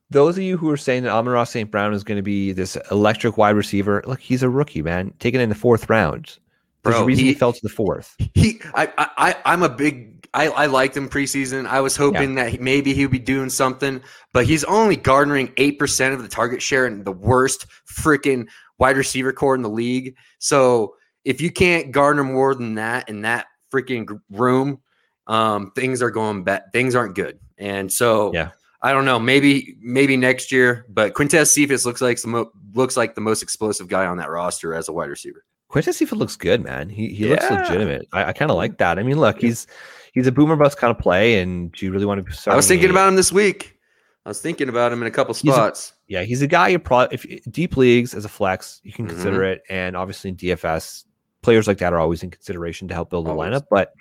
those 0.10 0.38
of 0.38 0.44
you 0.44 0.58
who 0.58 0.70
are 0.70 0.78
saying 0.78 1.04
that 1.04 1.12
Amon-Ra 1.12 1.46
St. 1.46 1.72
Brown 1.72 1.94
is 1.94 2.04
going 2.04 2.18
to 2.18 2.24
be 2.24 2.52
this 2.52 2.78
electric 2.92 3.38
wide 3.38 3.56
receiver, 3.56 4.04
look, 4.06 4.20
he's 4.20 4.44
a 4.44 4.50
rookie, 4.50 4.82
man. 4.82 5.14
Taken 5.20 5.40
in 5.40 5.50
the 5.50 5.56
fourth 5.56 5.90
round. 5.90 6.38
There's 6.84 6.96
a 6.96 7.00
Bro, 7.00 7.06
reason 7.06 7.26
he, 7.26 7.32
he- 7.32 7.38
fell 7.38 7.54
to 7.54 7.60
the 7.62 7.70
fourth. 7.70 8.16
He, 8.34 8.60
I, 8.74 8.92
I, 8.98 9.36
I'm 9.46 9.64
a 9.64 9.70
big 9.70 10.22
I, 10.34 10.48
I 10.48 10.66
liked 10.68 10.96
him 10.96 11.10
preseason. 11.10 11.68
I 11.68 11.82
was 11.82 11.98
hoping 11.98 12.36
that 12.36 12.50
he, 12.50 12.58
maybe 12.58 12.94
he 12.94 13.06
would 13.06 13.12
be 13.12 13.20
doing 13.20 13.50
something, 13.50 14.02
but 14.34 14.46
he's 14.46 14.64
only 14.64 14.96
garnering 14.96 15.52
eight 15.58 15.78
percent 15.78 16.14
of 16.14 16.22
the 16.22 16.30
target 16.30 16.62
share 16.62 16.88
in 16.88 17.04
the 17.04 17.12
worst 17.12 17.66
freaking 17.86 18.48
wide 18.78 18.98
receiver 18.98 19.34
corps 19.34 19.56
in 19.56 19.62
the 19.62 19.70
league. 19.70 20.16
So 20.40 20.96
if 21.26 21.42
you 21.42 21.52
can't 21.52 21.92
garner 21.92 22.24
more 22.24 22.56
than 22.56 22.76
that 22.76 23.10
in 23.10 23.22
that 23.24 23.48
freaking 23.74 24.20
room, 24.30 24.80
um, 25.28 25.72
things 25.76 26.02
are 26.02 26.12
going 26.12 26.44
bad. 26.44 26.64
Things 26.74 26.96
aren't 26.96 27.16
good, 27.16 27.40
and 27.58 27.92
so 27.92 28.34
Yeah. 28.34 28.50
I 28.84 28.94
don't 28.94 29.06
know. 29.06 29.20
Maybe 29.20 29.78
maybe 29.80 30.18
next 30.18 30.52
year, 30.52 30.86
but 30.90 31.14
Quintez 31.14 31.48
Cephus 31.52 31.86
looks 31.86 32.02
like 32.02 32.20
the 32.20 32.28
mo- 32.28 32.52
looks 32.74 32.98
like 32.98 33.14
the 33.14 33.22
most 33.22 33.44
explosive 33.44 33.88
guy 33.88 34.06
on 34.08 34.18
that 34.18 34.30
roster 34.32 34.74
as 34.74 34.90
a 34.90 34.92
wide 34.94 35.10
receiver. 35.10 35.46
Quintez 35.72 35.94
Cephus 35.94 36.18
looks 36.18 36.36
good, 36.36 36.64
man. 36.64 36.90
He 36.90 37.10
he 37.10 37.28
looks 37.30 37.50
legitimate. 37.50 38.08
I, 38.12 38.26
I 38.26 38.34
kind 38.34 38.50
of 38.50 38.58
like 38.58 38.80
that. 38.80 38.98
I 38.98 39.04
mean, 39.04 39.20
look, 39.20 39.40
he's 39.40 39.68
he's 40.14 40.26
a 40.26 40.32
boomer 40.32 40.56
bust 40.56 40.78
kind 40.78 40.90
of 40.90 40.98
play, 40.98 41.40
and 41.40 41.72
do 41.74 41.86
you 41.86 41.92
really 41.92 42.06
want 42.08 42.26
to? 42.28 42.52
I 42.52 42.56
was 42.56 42.68
thinking 42.68 42.90
about 42.90 43.08
him 43.08 43.16
this 43.16 43.32
week. 43.32 43.78
I 44.26 44.30
was 44.30 44.42
thinking 44.42 44.68
about 44.70 44.92
him 44.92 45.02
in 45.02 45.08
a 45.08 45.12
couple 45.12 45.34
He's 45.36 45.52
a- 45.52 45.54
spots. 45.56 45.94
Yeah, 46.08 46.24
he's 46.24 46.42
a 46.42 46.48
guy 46.48 46.70
you 46.70 46.80
probably 46.80 47.14
if 47.16 47.26
deep 47.52 47.78
leagues 47.78 48.14
as 48.16 48.26
a 48.26 48.30
flex, 48.30 48.82
you 48.84 48.92
can 48.94 49.06
Mhm. 49.06 49.10
consider 49.10 49.44
it, 49.44 49.62
and 49.70 49.96
obviously 49.96 50.30
in 50.32 50.36
DFS, 50.38 51.06
players 51.44 51.68
like 51.68 51.78
that 51.78 51.94
are 51.94 52.00
always 52.00 52.22
in 52.24 52.32
consideration 52.32 52.88
to 52.88 52.94
help 52.96 53.10
build 53.12 53.28
a 53.28 53.32
lineup. 53.32 53.66
But 53.70 53.94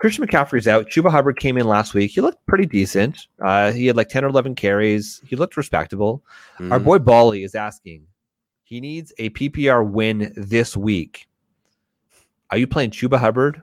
Christian 0.00 0.26
McCaffrey's 0.26 0.66
out. 0.66 0.86
Chuba 0.88 1.10
Hubbard 1.10 1.38
came 1.38 1.58
in 1.58 1.66
last 1.68 1.92
week. 1.94 2.10
He 2.12 2.20
looked 2.22 2.44
pretty 2.46 2.64
decent. 2.66 3.26
Uh, 3.44 3.70
he 3.70 3.86
had 3.86 3.96
like 3.96 4.08
ten 4.08 4.24
or 4.24 4.28
eleven 4.28 4.54
carries. 4.54 5.20
He 5.26 5.36
looked 5.36 5.56
respectable. 5.56 6.24
Our 6.58 6.78
Mhm. 6.80 6.84
boy 6.84 6.98
Bali 7.00 7.42
is 7.44 7.54
asking. 7.54 8.06
He 8.64 8.80
needs 8.80 9.12
a 9.18 9.28
PPR 9.30 9.84
win 9.84 10.32
this 10.36 10.76
week. 10.76 11.28
Are 12.50 12.56
you 12.56 12.66
playing 12.66 12.90
Chuba 12.92 13.18
Hubbard 13.18 13.62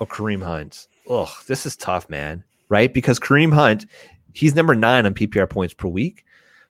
or 0.00 0.06
Kareem 0.06 0.42
Hunt? 0.42 0.88
Ugh, 1.08 1.28
this 1.46 1.64
is 1.66 1.76
tough, 1.76 2.08
man. 2.10 2.42
Right? 2.68 2.92
Because 2.92 3.18
Kareem 3.20 3.52
Hunt, 3.52 3.86
he's 4.32 4.54
number 4.54 4.74
nine 4.74 5.06
on 5.06 5.14
PPR 5.14 5.46
points 5.48 5.74
per 5.74 5.88
week. 5.88 6.24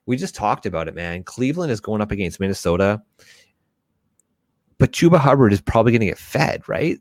We 0.07 0.17
just 0.17 0.35
talked 0.35 0.67
about 0.67 0.89
it, 0.89 0.95
man. 0.95 1.23
Cleveland 1.25 1.73
is 1.73 1.81
going 1.81 2.01
up 2.03 2.11
against 2.11 2.41
Minnesota, 2.41 3.01
but 4.79 4.93
Chuba 4.93 5.19
Hubbard 5.19 5.53
is 5.53 5.61
probably 5.61 5.93
going 5.93 6.01
to 6.01 6.07
get 6.07 6.19
fed, 6.19 6.69
right? 6.69 6.99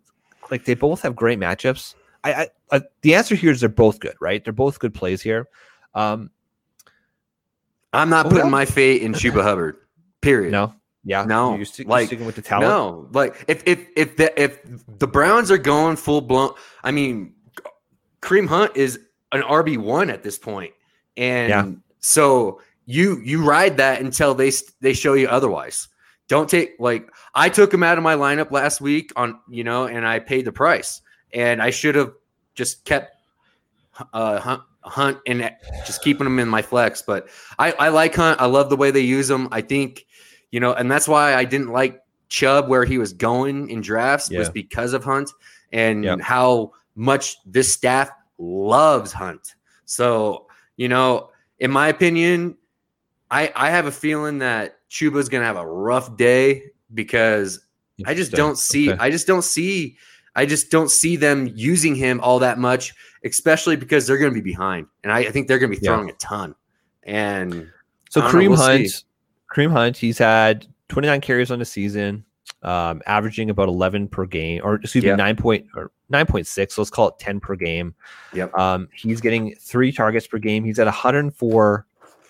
Like 0.51 0.65
they 0.65 0.73
both 0.73 1.01
have 1.01 1.15
great 1.15 1.39
matchups. 1.39 1.95
I, 2.23 2.33
I, 2.33 2.47
I 2.71 2.81
the 3.01 3.15
answer 3.15 3.35
here 3.35 3.51
is 3.51 3.59
they're 3.61 3.69
both 3.69 3.99
good, 3.99 4.15
right? 4.19 4.43
They're 4.43 4.53
both 4.53 4.79
good 4.79 4.93
plays 4.93 5.21
here. 5.21 5.47
Um, 5.93 6.31
I'm 7.93 8.09
not 8.09 8.27
Oh, 8.27 8.29
putting 8.29 8.51
my 8.51 8.65
fate 8.65 9.01
in 9.01 9.13
Chuba 9.13 9.41
Hubbard. 9.41 9.77
Period. 10.21 10.51
no, 10.51 10.73
yeah, 11.05 11.23
No, 11.23 11.55
you're, 11.55 11.65
you're 11.77 11.87
like, 11.87 12.07
sticking 12.07 12.25
with 12.25 12.35
the 12.35 12.41
talent. 12.41 12.69
No, 12.69 13.07
like 13.13 13.45
if 13.47 13.63
if 13.65 13.87
if 13.95 14.17
the 14.17 14.41
if 14.41 14.59
the 14.99 15.07
Browns 15.07 15.49
are 15.49 15.57
going 15.57 15.95
full 15.95 16.21
blown, 16.21 16.51
I 16.83 16.91
mean, 16.91 17.33
Kareem 18.21 18.47
Hunt 18.47 18.75
is 18.75 18.99
an 19.31 19.41
RB 19.43 19.77
one 19.77 20.09
at 20.09 20.23
this 20.23 20.37
point, 20.37 20.73
and 21.15 21.49
Yeah. 21.49 21.71
so 21.99 22.61
you 22.85 23.19
you 23.23 23.43
ride 23.45 23.77
that 23.77 24.01
until 24.01 24.35
they 24.35 24.51
they 24.81 24.93
show 24.93 25.13
you 25.13 25.27
otherwise. 25.29 25.87
Don't 26.29 26.49
take 26.49 26.75
like 26.79 27.11
I 27.35 27.49
took 27.49 27.73
him 27.73 27.83
out 27.83 27.97
of 27.97 28.03
my 28.03 28.15
lineup 28.15 28.51
last 28.51 28.79
week 28.79 29.11
on 29.17 29.39
you 29.49 29.65
know, 29.65 29.85
and 29.87 30.07
I 30.07 30.19
paid 30.19 30.45
the 30.45 30.53
price, 30.53 31.01
and 31.33 31.61
I 31.61 31.71
should 31.71 31.95
have 31.95 32.13
just 32.55 32.85
kept 32.85 33.15
uh, 34.13 34.39
Hunt, 34.39 34.61
Hunt 34.81 35.17
and 35.27 35.51
just 35.85 36.01
keeping 36.01 36.25
him 36.25 36.39
in 36.39 36.47
my 36.47 36.61
flex. 36.61 37.01
But 37.01 37.27
I 37.57 37.73
I 37.73 37.89
like 37.89 38.15
Hunt. 38.15 38.39
I 38.39 38.45
love 38.45 38.69
the 38.69 38.77
way 38.77 38.91
they 38.91 39.01
use 39.01 39.29
him. 39.29 39.49
I 39.51 39.61
think 39.61 40.05
you 40.51 40.59
know, 40.59 40.73
and 40.73 40.89
that's 40.89 41.07
why 41.07 41.35
I 41.35 41.43
didn't 41.43 41.69
like 41.69 42.01
Chubb 42.29 42.69
where 42.69 42.85
he 42.85 42.97
was 42.97 43.11
going 43.11 43.69
in 43.69 43.81
drafts 43.81 44.29
was 44.31 44.49
because 44.49 44.93
of 44.93 45.03
Hunt 45.03 45.31
and 45.71 46.03
Yep. 46.03 46.21
how 46.21 46.73
much 46.95 47.37
this 47.45 47.73
staff 47.73 48.09
loves 48.37 49.11
Hunt. 49.11 49.55
So, 49.85 50.47
you 50.77 50.87
know, 50.87 51.31
in 51.59 51.71
my 51.71 51.87
opinion, 51.87 52.55
I 53.31 53.51
I 53.55 53.69
have 53.69 53.85
a 53.85 53.91
feeling 53.91 54.39
that 54.39 54.79
Chuba's 54.89 55.29
gonna 55.29 55.45
have 55.45 55.57
a 55.57 55.65
rough 55.67 56.17
day 56.17 56.63
because 56.93 57.59
I 58.05 58.13
just 58.13 58.31
don't 58.31 58.57
see 58.57 58.91
Okay. 58.91 58.99
I 58.99 59.09
just 59.09 59.27
don't 59.27 59.43
see 59.43 59.97
I 60.35 60.45
just 60.45 60.71
don't 60.71 60.89
see 60.89 61.15
them 61.15 61.51
using 61.53 61.95
him 61.95 62.19
all 62.21 62.39
that 62.39 62.57
much, 62.59 62.93
especially 63.25 63.75
because 63.75 64.07
they're 64.07 64.17
gonna 64.17 64.31
be 64.31 64.41
behind. 64.41 64.87
And 65.03 65.11
I, 65.11 65.19
I 65.19 65.31
think 65.31 65.47
they're 65.47 65.59
gonna 65.59 65.69
be 65.71 65.79
Yeah. 65.81 65.95
throwing 65.95 66.09
a 66.09 66.13
ton. 66.13 66.55
And 67.03 67.69
So 68.09 68.21
don't 68.21 68.33
know, 68.33 68.49
we'll 68.49 68.57
Hunt, 68.57 68.87
see. 68.89 69.03
Kareem 69.53 69.71
Hunt, 69.71 69.97
he's 69.97 70.17
had 70.17 70.65
29 70.89 71.21
carries 71.21 71.51
on 71.51 71.59
the 71.59 71.65
season, 71.65 72.23
um, 72.63 73.01
averaging 73.05 73.49
about 73.49 73.67
11 73.67 74.07
per 74.07 74.25
game, 74.25 74.61
or 74.63 74.75
excuse 74.75 75.03
Yeah. 75.03 75.13
me, 75.13 75.17
nine 75.17 75.35
point 75.35 75.65
or 75.75 75.91
9.6. 76.11 76.75
So 76.75 76.81
let's 76.81 76.89
call 76.89 77.09
it 77.09 77.19
10 77.19 77.39
per 77.39 77.55
game. 77.55 77.93
Yep. 78.33 78.53
Um, 78.57 78.87
he's 78.93 79.21
getting 79.21 79.55
three 79.59 79.91
targets 79.91 80.25
per 80.27 80.37
game. 80.39 80.63
He's 80.63 80.79
at 80.79 80.87
104 80.87 81.85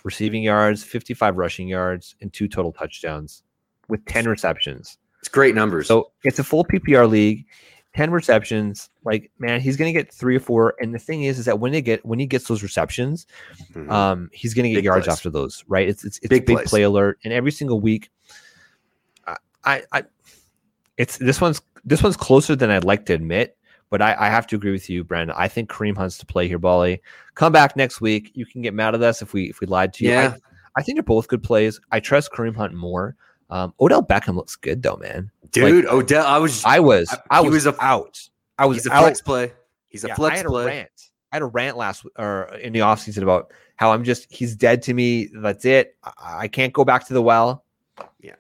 receiving 0.09 0.43
yards, 0.43 0.83
55 0.83 1.37
rushing 1.37 1.67
yards, 1.67 2.15
and 2.21 2.31
two 2.33 2.47
total 2.47 2.71
touchdowns 2.71 3.43
with 3.87 4.03
10 4.05 4.27
receptions. 4.27 4.97
it's 5.19 5.29
great 5.29 5.53
numbers. 5.55 5.87
So 5.87 6.11
it's 6.23 6.39
a 6.39 6.43
full 6.43 6.63
PPR 6.65 7.07
league. 7.09 7.45
10 7.95 8.11
receptions 8.11 8.91
like 9.03 9.31
man 9.39 9.59
he's 9.59 9.75
gonna 9.75 9.91
get 9.91 10.13
three 10.13 10.35
or 10.35 10.39
four 10.39 10.75
and 10.79 10.93
the 10.93 10.99
thing 10.99 11.23
is 11.23 11.39
is 11.39 11.45
that 11.45 11.59
when 11.59 11.71
they 11.71 11.81
get 11.81 12.05
when 12.05 12.19
he 12.19 12.27
gets 12.27 12.47
those 12.47 12.61
receptions 12.61 13.25
Mhm. 13.73 13.89
um, 13.91 14.29
he's 14.31 14.53
going 14.53 14.63
to 14.65 14.69
get 14.69 14.75
Big 14.77 14.85
yards 14.85 15.07
plays. 15.07 15.13
after 15.17 15.31
those, 15.31 15.63
right? 15.67 15.89
It's 15.89 16.05
it's, 16.05 16.17
it's 16.19 16.27
Big 16.27 16.45
big, 16.45 16.57
plays. 16.57 16.69
play 16.69 16.83
alert, 16.83 17.17
and 17.23 17.33
every 17.33 17.51
single 17.51 17.79
week, 17.81 18.11
I, 19.25 19.35
I, 19.65 19.83
I, 19.91 20.03
it's 20.97 21.17
this 21.17 21.41
one's 21.41 21.61
this 21.83 22.03
one's 22.03 22.15
closer 22.15 22.55
than 22.55 22.69
I'd 22.69 22.83
like 22.83 23.07
to 23.07 23.13
admit, 23.13 23.57
but 23.89 24.01
I, 24.01 24.15
I 24.19 24.29
have 24.29 24.47
to 24.47 24.55
agree 24.55 24.71
with 24.71 24.89
you, 24.89 25.03
Brandon. 25.03 25.35
I 25.37 25.47
think 25.47 25.69
Kareem 25.69 25.97
Hunt's 25.97 26.17
to 26.19 26.25
play 26.25 26.47
here, 26.47 26.59
Bali. 26.59 27.01
Come 27.35 27.51
back 27.51 27.75
next 27.75 28.01
week. 28.01 28.31
You 28.33 28.45
can 28.45 28.61
get 28.61 28.73
mad 28.73 28.95
at 28.95 29.01
us 29.01 29.21
if 29.21 29.33
we 29.33 29.49
if 29.49 29.59
we 29.61 29.67
lied 29.67 29.93
to 29.93 30.05
you. 30.05 30.11
Yeah. 30.11 30.35
I, 30.75 30.79
I 30.79 30.83
think 30.83 30.95
they're 30.95 31.03
both 31.03 31.27
good 31.27 31.43
plays. 31.43 31.79
I 31.91 31.99
trust 31.99 32.31
Kareem 32.31 32.55
Hunt 32.55 32.73
more. 32.73 33.15
Um, 33.49 33.73
Odell 33.79 34.03
Beckham 34.03 34.35
looks 34.35 34.55
good 34.55 34.83
though, 34.83 34.97
man. 34.97 35.31
Dude, 35.51 35.85
Odell, 35.87 36.25
I 36.25 36.37
was 36.37 36.63
I 36.63 36.79
was 36.79 37.09
I- 37.11 37.17
I, 37.31 37.41
was, 37.41 37.51
was 37.51 37.65
a- 37.65 37.83
out. 37.83 38.21
I 38.59 38.65
was 38.65 38.77
he's 38.77 38.87
a 38.87 38.93
out. 38.93 39.01
flex 39.01 39.21
play. 39.21 39.51
He's 39.87 40.03
a 40.03 40.07
Yeah, 40.09 40.13
I 40.13 40.15
flex 40.17 40.37
had 40.37 40.45
a 40.45 40.49
rant. 40.49 40.89
I 41.31 41.35
had 41.37 41.41
a 41.41 41.47
rant 41.47 41.77
last 41.77 42.05
or 42.17 42.53
in 42.55 42.73
the 42.73 42.79
offseason 42.79 43.23
about 43.23 43.51
how 43.75 43.91
I'm 43.91 44.03
just 44.03 44.27
he's 44.31 44.55
dead 44.55 44.81
to 44.83 44.93
me. 44.93 45.29
That's 45.33 45.65
it. 45.65 45.95
I, 46.03 46.41
I 46.41 46.47
can't 46.47 46.73
go 46.73 46.85
back 46.85 47.07
to 47.07 47.13
the 47.13 47.21
well. 47.21 47.63
Yeah, 48.21 48.35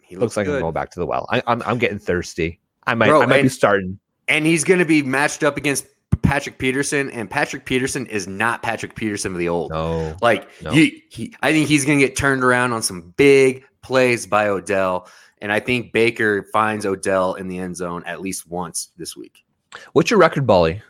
he 0.00 0.16
Looks 0.16 0.36
like 0.36 0.46
good. 0.46 0.56
I'm 0.56 0.60
going 0.62 0.74
back 0.74 0.90
to 0.92 1.00
the 1.00 1.06
well. 1.06 1.26
I, 1.30 1.42
I'm 1.46 1.62
I'm 1.62 1.78
getting 1.78 1.98
thirsty. 1.98 2.60
I 2.86 2.94
might 2.94 3.08
Bro, 3.08 3.22
I 3.22 3.26
might 3.26 3.42
be 3.42 3.48
starting. 3.48 3.98
And 4.28 4.46
he's 4.46 4.64
going 4.64 4.78
to 4.80 4.84
be 4.86 5.02
matched 5.02 5.42
up 5.42 5.56
against 5.56 5.86
Patrick 6.22 6.58
Peterson, 6.58 7.10
and 7.10 7.28
Patrick 7.30 7.64
Peterson 7.66 8.06
is 8.06 8.26
not 8.26 8.62
Patrick 8.62 8.94
Peterson 8.94 9.32
of 9.32 9.38
the 9.38 9.48
old. 9.48 9.70
No, 9.70 10.16
Like 10.22 10.48
No. 10.62 10.70
he, 10.70 11.04
he, 11.10 11.34
I 11.42 11.52
think 11.52 11.68
he's 11.68 11.84
going 11.84 11.98
to 11.98 12.06
get 12.06 12.16
turned 12.16 12.42
around 12.42 12.72
on 12.72 12.82
some 12.82 13.12
big 13.16 13.64
plays 13.82 14.26
by 14.26 14.48
Odell, 14.48 15.06
and 15.42 15.52
I 15.52 15.60
think 15.60 15.92
Baker 15.92 16.44
finds 16.52 16.86
Odell 16.86 17.34
in 17.34 17.48
the 17.48 17.58
end 17.58 17.76
zone 17.76 18.02
at 18.06 18.20
least 18.22 18.48
once 18.48 18.88
this 18.96 19.14
week. 19.16 19.44
what's 19.92 20.10
your 20.10 20.18
record, 20.20 20.46
Bolly? 20.46 20.80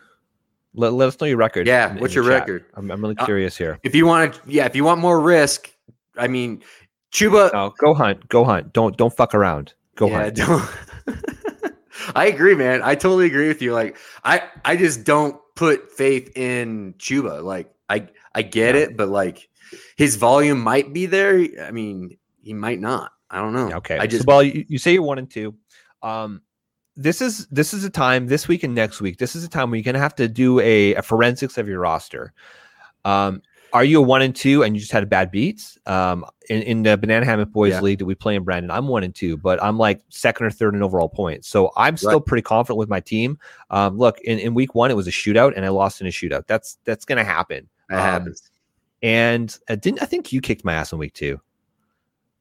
Let, 0.77 0.93
let 0.93 1.07
us 1.07 1.19
know 1.19 1.27
your 1.27 1.37
record. 1.37 1.67
Yeah, 1.67 1.89
in- 1.91 1.97
in 1.97 2.01
what's 2.01 2.13
the 2.13 2.21
your 2.21 2.29
chat. 2.31 2.39
record? 2.41 2.65
I'm, 2.75 2.89
I'm 2.91 3.01
really 3.01 3.15
Uh, 3.17 3.25
curious 3.25 3.57
here. 3.57 3.79
If 3.83 3.95
you 3.95 4.05
want 4.05 4.33
to, 4.35 4.39
yeah, 4.45 4.65
if 4.65 4.75
you 4.75 4.83
want 4.85 4.99
more 5.01 5.19
risk, 5.19 5.69
I 6.17 6.27
mean, 6.27 6.61
Chuba. 7.11 7.51
No, 7.53 7.73
go 7.77 7.93
hunt, 7.93 8.27
go 8.29 8.43
hunt. 8.43 8.71
Don't 8.73 8.95
don't 8.97 9.15
fuck 9.15 9.33
around. 9.33 9.73
Go 9.95 10.07
yeah, 10.07 10.23
hunt. 10.23 10.35
don't. 10.35 10.69
I 12.15 12.27
agree, 12.27 12.55
man. 12.55 12.81
I 12.83 12.95
totally 12.95 13.25
agree 13.25 13.47
with 13.47 13.61
you. 13.61 13.73
Like, 13.73 13.97
I, 14.23 14.43
I 14.63 14.75
just 14.75 15.03
don't 15.03 15.39
put 15.55 15.91
faith 15.91 16.35
in 16.35 16.93
Chuba. 16.99 17.43
Like, 17.43 17.73
I, 17.89 18.07
I 18.33 18.41
get 18.41 18.75
Yeah. 18.75 18.81
it, 18.81 18.97
but 18.97 19.09
like, 19.09 19.49
his 19.97 20.15
volume 20.15 20.59
might 20.59 20.93
be 20.93 21.05
there. 21.05 21.45
I 21.63 21.71
mean, 21.71 22.17
he 22.41 22.53
might 22.53 22.79
not. 22.79 23.11
I 23.29 23.39
don't 23.41 23.53
know. 23.53 23.71
Okay. 23.77 23.97
I 23.97 24.05
just 24.07 24.21
so, 24.23 24.25
Bolly, 24.25 24.57
you, 24.59 24.65
you 24.69 24.77
say 24.77 24.93
you're 24.93 25.01
one 25.01 25.17
and 25.17 25.29
two. 25.29 25.55
Um, 26.03 26.41
this 26.95 27.21
is 27.21 27.47
this 27.47 27.73
is 27.73 27.83
a 27.83 27.89
time 27.89 28.27
this 28.27 28.47
week 28.47 28.63
and 28.63 28.73
next 28.75 29.01
week. 29.01 29.17
This 29.17 29.35
is 29.35 29.43
a 29.43 29.49
time 29.49 29.69
where 29.69 29.77
you're 29.77 29.83
gonna 29.83 29.99
have 29.99 30.15
to 30.15 30.27
do 30.27 30.59
a, 30.59 30.93
a 30.95 31.01
forensics 31.01 31.57
of 31.57 31.67
your 31.67 31.79
roster. 31.79 32.33
Um, 33.03 33.41
are 33.75 33.83
you 33.83 33.99
a 33.99 34.01
one 34.01 34.21
and 34.21 34.33
two 34.33 34.63
and 34.63 34.73
you 34.73 34.79
just 34.79 34.93
had 34.93 35.03
a 35.03 35.05
bad 35.05 35.31
beats? 35.31 35.77
Um, 35.85 36.25
in, 36.49 36.61
in 36.61 36.83
the 36.83 36.95
Banana 36.95 37.25
Hammock 37.25 37.51
Boys 37.51 37.73
Yeah. 37.73 37.81
League 37.81 37.99
that 37.99 38.05
we 38.05 38.15
play 38.15 38.35
in 38.35 38.43
Brandon, 38.43 38.71
I'm 38.71 38.87
one 38.87 39.03
and 39.03 39.13
two, 39.13 39.35
but 39.35 39.61
I'm 39.61 39.77
like 39.77 40.01
second 40.07 40.45
or 40.45 40.49
third 40.49 40.75
in 40.75 40.81
overall 40.81 41.09
points. 41.09 41.49
So 41.49 41.73
I'm 41.75 41.97
still 41.97 42.21
pretty 42.21 42.41
confident 42.41 42.77
with 42.77 42.87
my 42.87 43.01
team. 43.01 43.37
Um, 43.71 43.97
look, 43.97 44.21
in, 44.21 44.39
in 44.39 44.53
week 44.53 44.75
one, 44.75 44.91
it 44.91 44.93
was 44.93 45.07
a 45.07 45.11
shootout 45.11 45.53
and 45.57 45.65
I 45.65 45.69
lost 45.69 45.99
in 45.99 46.07
a 46.07 46.09
shootout. 46.09 46.47
That's 46.47 46.77
that's 46.85 47.03
gonna 47.03 47.25
happen. 47.25 47.67
that 47.89 47.97
um, 47.97 48.01
happens. 48.01 48.49
And 49.03 49.57
uh, 49.67 49.75
didn't 49.75 50.01
I 50.01 50.05
think 50.05 50.31
you 50.31 50.39
kicked 50.39 50.63
my 50.63 50.73
ass 50.73 50.93
in 50.93 50.97
week 50.97 51.13
two? 51.13 51.41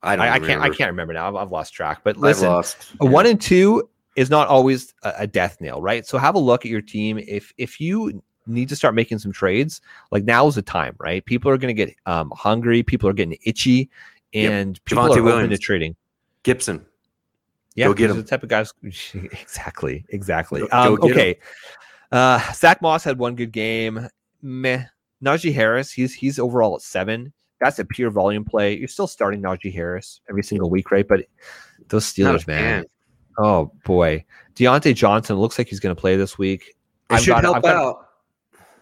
I 0.05 0.15
don't. 0.15 0.25
I, 0.25 0.35
I 0.35 0.39
can't 0.39 0.63
I 0.63 0.69
can't 0.69 0.91
remember 0.91 1.15
now. 1.15 1.27
I've, 1.27 1.35
I've 1.35 1.51
lost 1.51 1.75
track. 1.75 2.03
But 2.05 2.17
listen, 2.17 2.49
a 3.01 3.07
one 3.07 3.27
and 3.27 3.41
two 3.41 3.89
is 4.15 4.31
not 4.31 4.47
always 4.47 4.95
a, 5.03 5.13
a 5.19 5.27
death 5.27 5.61
nail, 5.61 5.83
right? 5.83 6.07
So 6.07 6.17
have 6.17 6.37
a 6.37 6.39
look 6.39 6.65
at 6.65 6.71
your 6.71 6.83
team. 6.83 7.19
If 7.19 7.53
if 7.59 7.81
you 7.81 8.23
need 8.47 8.69
to 8.69 8.77
start 8.77 8.95
making 8.95 9.19
some 9.19 9.33
trades, 9.33 9.81
like 10.11 10.25
now 10.25 10.47
is 10.47 10.55
the 10.57 10.63
time, 10.63 10.95
right? 10.99 11.25
People 11.25 11.51
are 11.51 11.59
going 11.59 11.75
to 11.75 11.87
get 11.87 11.95
um, 12.07 12.33
hungry. 12.37 12.83
People 12.83 13.09
are 13.09 13.13
getting 13.15 13.37
itchy, 13.45 13.89
Yep. 14.33 14.53
and 14.53 14.85
people 14.85 15.05
Javonte 15.05 15.07
are 15.09 15.11
open 15.13 15.25
to 15.25 15.37
Williams. 15.37 15.61
trading. 15.61 15.97
Gibson. 16.43 16.85
Yeah, 17.77 17.87
Go 17.87 17.95
get 17.95 18.11
'em. 18.11 18.17
the 18.17 18.23
type 18.23 18.43
of 18.43 18.49
guys. 18.49 18.73
exactly, 19.15 20.05
exactly. 20.11 20.61
Go- 20.61 20.69
um, 20.73 20.95
go 20.97 21.11
okay. 21.11 21.39
Uh, 22.13 22.53
Zach 22.53 22.81
Moss 22.83 23.03
had 23.05 23.19
one 23.19 23.35
good 23.35 23.53
game. 23.53 24.09
Meh. 24.43 24.85
Najee 25.25 25.55
Harris, 25.55 25.91
he's 25.91 26.13
he's 26.13 26.39
overall 26.39 26.75
at 26.77 26.83
seven. 26.83 27.33
That's 27.61 27.79
a 27.79 27.85
pure 27.85 28.11
volume 28.11 28.45
play. 28.45 28.77
You're 28.77 28.89
still 28.89 29.07
starting 29.07 29.41
Najee 29.41 29.73
Harris 29.73 30.21
every 30.29 30.43
single 30.43 30.69
week, 30.69 30.91
right? 30.91 31.07
But 31.09 31.25
those 31.89 32.05
Steelers, 32.05 32.47
man. 32.47 32.83
fan. 32.83 32.85
Oh 33.39 33.73
boy, 33.87 34.25
Diontae 34.55 34.95
Johnson 34.95 35.37
looks 35.37 35.57
like 35.59 35.69
he's 35.69 35.81
going 35.81 35.95
to 35.95 36.01
play 36.01 36.17
this 36.17 36.37
week. 36.37 36.69
It 36.69 36.75
I've 37.15 37.21
should 37.23 37.31
got- 37.31 37.43
help 37.45 37.57
I've 37.57 37.63
got- 37.63 37.77
out. 37.77 38.04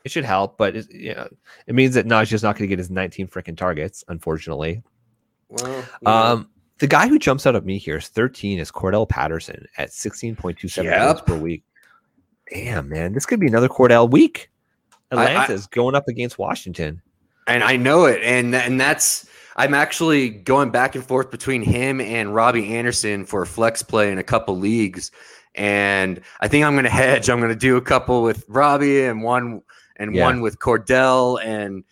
It 0.04 0.10
should 0.10 0.24
help, 0.24 0.58
but 0.58 0.74
it, 0.76 0.86
yeah, 0.90 1.26
it 1.66 1.74
means 1.74 1.94
that 1.94 2.06
Najee's 2.06 2.42
not 2.42 2.56
going 2.56 2.64
to 2.64 2.68
get 2.68 2.78
his 2.78 2.90
19 2.90 3.28
freaking 3.28 3.56
targets, 3.56 4.02
unfortunately. 4.08 4.82
Well, 5.48 5.84
yeah. 6.02 6.30
Um, 6.30 6.48
the 6.78 6.86
guy 6.88 7.06
who 7.06 7.18
jumps 7.18 7.46
out 7.46 7.54
at 7.54 7.64
me 7.64 7.78
here 7.78 7.98
is 7.98 8.08
13 8.08 8.58
is 8.58 8.72
Cordell 8.72 9.08
Patterson 9.08 9.66
at 9.78 9.90
16.27 9.90 10.84
Yep. 10.84 11.26
per 11.26 11.36
week. 11.36 11.62
Damn, 12.52 12.88
man, 12.88 13.12
this 13.12 13.24
could 13.26 13.38
be 13.40 13.46
another 13.46 13.68
Cordell 13.68 14.10
week. 14.10 14.50
I- 15.10 15.16
I- 15.16 15.24
Atlanta's 15.30 15.66
going 15.66 15.94
up 15.94 16.08
against 16.08 16.38
Washington. 16.38 17.00
and 17.46 17.62
I 17.62 17.76
know 17.76 18.04
it, 18.06 18.20
and 18.22 18.54
and 18.54 18.80
that's 18.80 19.26
I'm 19.56 19.74
actually 19.74 20.30
going 20.30 20.70
back 20.70 20.94
and 20.94 21.04
forth 21.04 21.30
between 21.30 21.60
him 21.62 22.00
and 22.00 22.34
Robbie 22.34 22.74
Anderson 22.74 23.24
for 23.26 23.42
a 23.42 23.46
flex 23.46 23.82
play 23.82 24.10
in 24.10 24.18
a 24.18 24.22
couple 24.22 24.56
leagues, 24.58 25.10
and 25.54 26.20
I 26.40 26.48
think 26.48 26.64
I'm 26.64 26.72
going 26.74 26.84
to 26.84 26.90
hedge. 26.90 27.28
I'm 27.28 27.38
going 27.40 27.50
to 27.52 27.56
do 27.58 27.76
a 27.76 27.82
couple 27.82 28.22
with 28.22 28.44
Robbie 28.48 29.02
and 29.04 29.22
one 29.22 29.60
and 30.02 30.14
Yeah. 30.14 30.24
one 30.24 30.40
with 30.40 30.58
Cordell, 30.58 31.42
and 31.44 31.84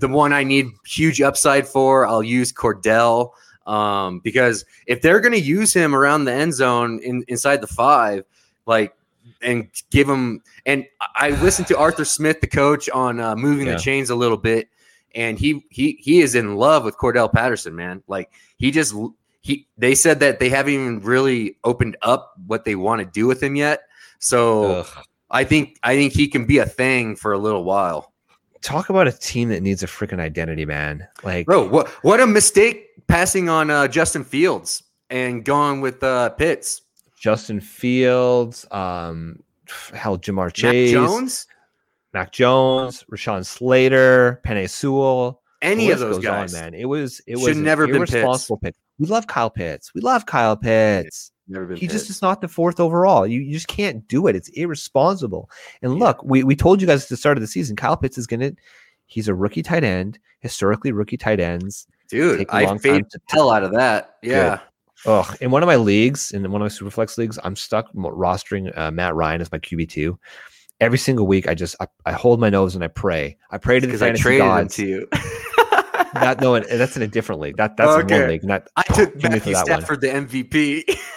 the 0.00 0.08
one 0.08 0.32
I 0.32 0.44
need 0.44 0.66
huge 0.86 1.20
upside 1.20 1.66
for, 1.66 2.06
I'll 2.06 2.22
use 2.22 2.52
Cordell. 2.52 3.30
Um, 3.66 4.18
because 4.18 4.64
if 4.86 5.02
they're 5.02 5.20
going 5.20 5.34
to 5.34 5.40
use 5.40 5.72
him 5.72 5.94
around 5.94 6.24
the 6.24 6.32
end 6.32 6.52
zone 6.52 6.98
in, 7.02 7.24
inside 7.28 7.60
the 7.60 7.68
five, 7.68 8.24
like, 8.66 8.92
and 9.40 9.68
give 9.90 10.08
him, 10.08 10.42
and 10.66 10.84
I 11.00 11.28
I 11.28 11.30
listened 11.42 11.68
to 11.68 11.78
Arthur 11.78 12.04
Smith, 12.04 12.40
the 12.40 12.48
coach, 12.48 12.90
on 12.90 13.20
uh, 13.20 13.36
moving 13.36 13.66
Yeah. 13.68 13.74
the 13.74 13.78
chains 13.78 14.10
a 14.10 14.16
little 14.16 14.36
bit, 14.36 14.68
and 15.14 15.38
he 15.38 15.64
he 15.70 15.96
he 16.00 16.20
is 16.22 16.34
in 16.34 16.56
love 16.56 16.84
with 16.84 16.96
Cordell 16.96 17.32
Patterson, 17.32 17.76
man. 17.76 18.02
Like 18.08 18.32
he 18.56 18.72
just 18.72 18.94
he 19.42 19.66
they 19.78 19.94
said 19.94 20.18
that 20.20 20.40
they 20.40 20.48
haven't 20.48 20.74
even 20.74 21.00
really 21.00 21.56
opened 21.62 21.96
up 22.02 22.32
what 22.46 22.64
they 22.64 22.74
want 22.74 22.98
to 23.00 23.06
do 23.06 23.26
with 23.28 23.40
him 23.40 23.54
yet. 23.54 23.82
So 24.18 24.64
Ugh. 24.80 25.04
I 25.32 25.44
think 25.44 25.78
I 25.82 25.96
think 25.96 26.12
he 26.12 26.28
can 26.28 26.44
be 26.44 26.58
a 26.58 26.66
thing 26.66 27.16
for 27.16 27.32
a 27.32 27.38
little 27.38 27.64
while. 27.64 28.12
Talk 28.60 28.90
about 28.90 29.08
a 29.08 29.12
team 29.12 29.48
that 29.48 29.60
needs 29.62 29.82
a 29.82 29.86
freaking 29.86 30.20
identity, 30.20 30.64
man. 30.64 31.08
Like, 31.24 31.46
Bro, 31.46 31.68
what 31.70 31.88
what 32.04 32.20
a 32.20 32.26
mistake 32.26 32.86
passing 33.08 33.48
on 33.48 33.70
uh, 33.70 33.88
Justin 33.88 34.22
Fields 34.24 34.84
and 35.10 35.44
going 35.44 35.80
with 35.80 36.02
uh, 36.02 36.30
Pitts. 36.30 36.82
Justin 37.18 37.60
Fields, 37.60 38.66
um, 38.72 39.42
hell, 39.94 40.18
Ja'Marr 40.18 40.52
Chase, 40.52 40.92
Mac 40.92 41.06
Jones, 41.06 41.46
Mac 42.12 42.32
Jones, 42.32 43.04
Rashawn 43.10 43.46
Slater, 43.46 44.40
Penei 44.44 44.68
Sewell. 44.68 45.40
any 45.60 45.90
of 45.90 45.98
those 45.98 46.16
goes 46.16 46.26
on, 46.26 46.32
guys. 46.32 46.52
man. 46.52 46.74
It 46.74 46.84
was 46.84 47.20
it 47.26 47.38
Should 47.38 47.48
was 47.48 47.56
an 47.56 47.64
never 47.64 47.86
been 47.86 48.04
pick. 48.04 48.24
We 48.98 49.06
love 49.06 49.26
Kyle 49.26 49.50
Pitts. 49.50 49.94
We 49.94 50.00
love 50.00 50.26
Kyle 50.26 50.56
Pitts. 50.56 51.31
Never 51.48 51.66
been 51.66 51.76
He 51.76 51.86
just 51.86 52.08
is 52.08 52.22
not 52.22 52.40
the 52.40 52.48
fourth 52.48 52.78
overall. 52.80 53.26
You, 53.26 53.40
you 53.40 53.52
just 53.52 53.68
can't 53.68 54.06
do 54.08 54.26
it. 54.26 54.36
It's 54.36 54.48
irresponsible. 54.50 55.50
And 55.82 55.94
look, 55.98 56.22
we, 56.24 56.44
we 56.44 56.54
told 56.56 56.80
you 56.80 56.86
guys 56.86 57.02
at 57.04 57.08
the 57.08 57.16
start 57.16 57.36
of 57.36 57.40
the 57.40 57.46
season, 57.48 57.76
Kyle 57.76 57.96
Pitts 57.96 58.16
is 58.18 58.26
gonna 58.26 58.52
he's 59.06 59.28
a 59.28 59.34
rookie 59.34 59.62
tight 59.62 59.84
end. 59.84 60.18
Historically, 60.40 60.92
rookie 60.92 61.16
tight 61.16 61.40
ends. 61.40 61.86
dude. 62.08 62.46
I 62.50 62.76
fade 62.78 63.04
the 63.12 63.20
hell 63.28 63.50
out 63.50 63.62
of 63.64 63.72
that. 63.72 64.16
Yeah. 64.22 64.60
Ugh. 65.06 65.36
In 65.40 65.50
one 65.50 65.62
of 65.62 65.66
my 65.66 65.76
leagues, 65.76 66.30
in 66.32 66.42
one 66.50 66.62
of 66.62 66.66
my 66.66 66.68
Superflex 66.68 67.18
leagues, 67.18 67.38
I'm 67.42 67.56
stuck 67.56 67.92
rostering 67.94 68.76
uh, 68.78 68.90
Matt 68.92 69.14
Ryan 69.14 69.40
as 69.40 69.50
my 69.50 69.58
QB 69.58 69.88
two. 69.88 70.18
Every 70.80 70.98
single 70.98 71.26
week, 71.26 71.48
I 71.48 71.54
just 71.54 71.76
I, 71.80 71.86
I 72.06 72.12
hold 72.12 72.40
my 72.40 72.50
nose 72.50 72.74
and 72.74 72.82
I 72.84 72.88
pray. 72.88 73.36
I 73.50 73.58
pray 73.58 73.80
to 73.80 73.86
the 73.86 73.94
I 73.94 73.96
fantasy 73.98 74.32
him 74.34 74.38
gods. 74.38 74.76
to 74.76 74.86
you. 74.86 75.08
That 76.14 76.42
no, 76.42 76.54
and 76.54 76.66
that's 76.66 76.94
in 76.94 77.02
a 77.02 77.06
different 77.08 77.40
league. 77.40 77.56
That 77.56 77.76
that's 77.78 77.94
in 77.94 78.02
Okay. 78.04 78.20
one 78.20 78.28
league. 78.28 78.44
Not 78.44 78.68
I 78.76 78.82
took 78.82 79.16
give 79.18 79.32
me 79.32 79.38
for 79.38 79.50
Matthew. 79.50 79.54
Stafford 79.74 80.00
the 80.02 80.08
MVP. 80.08 80.98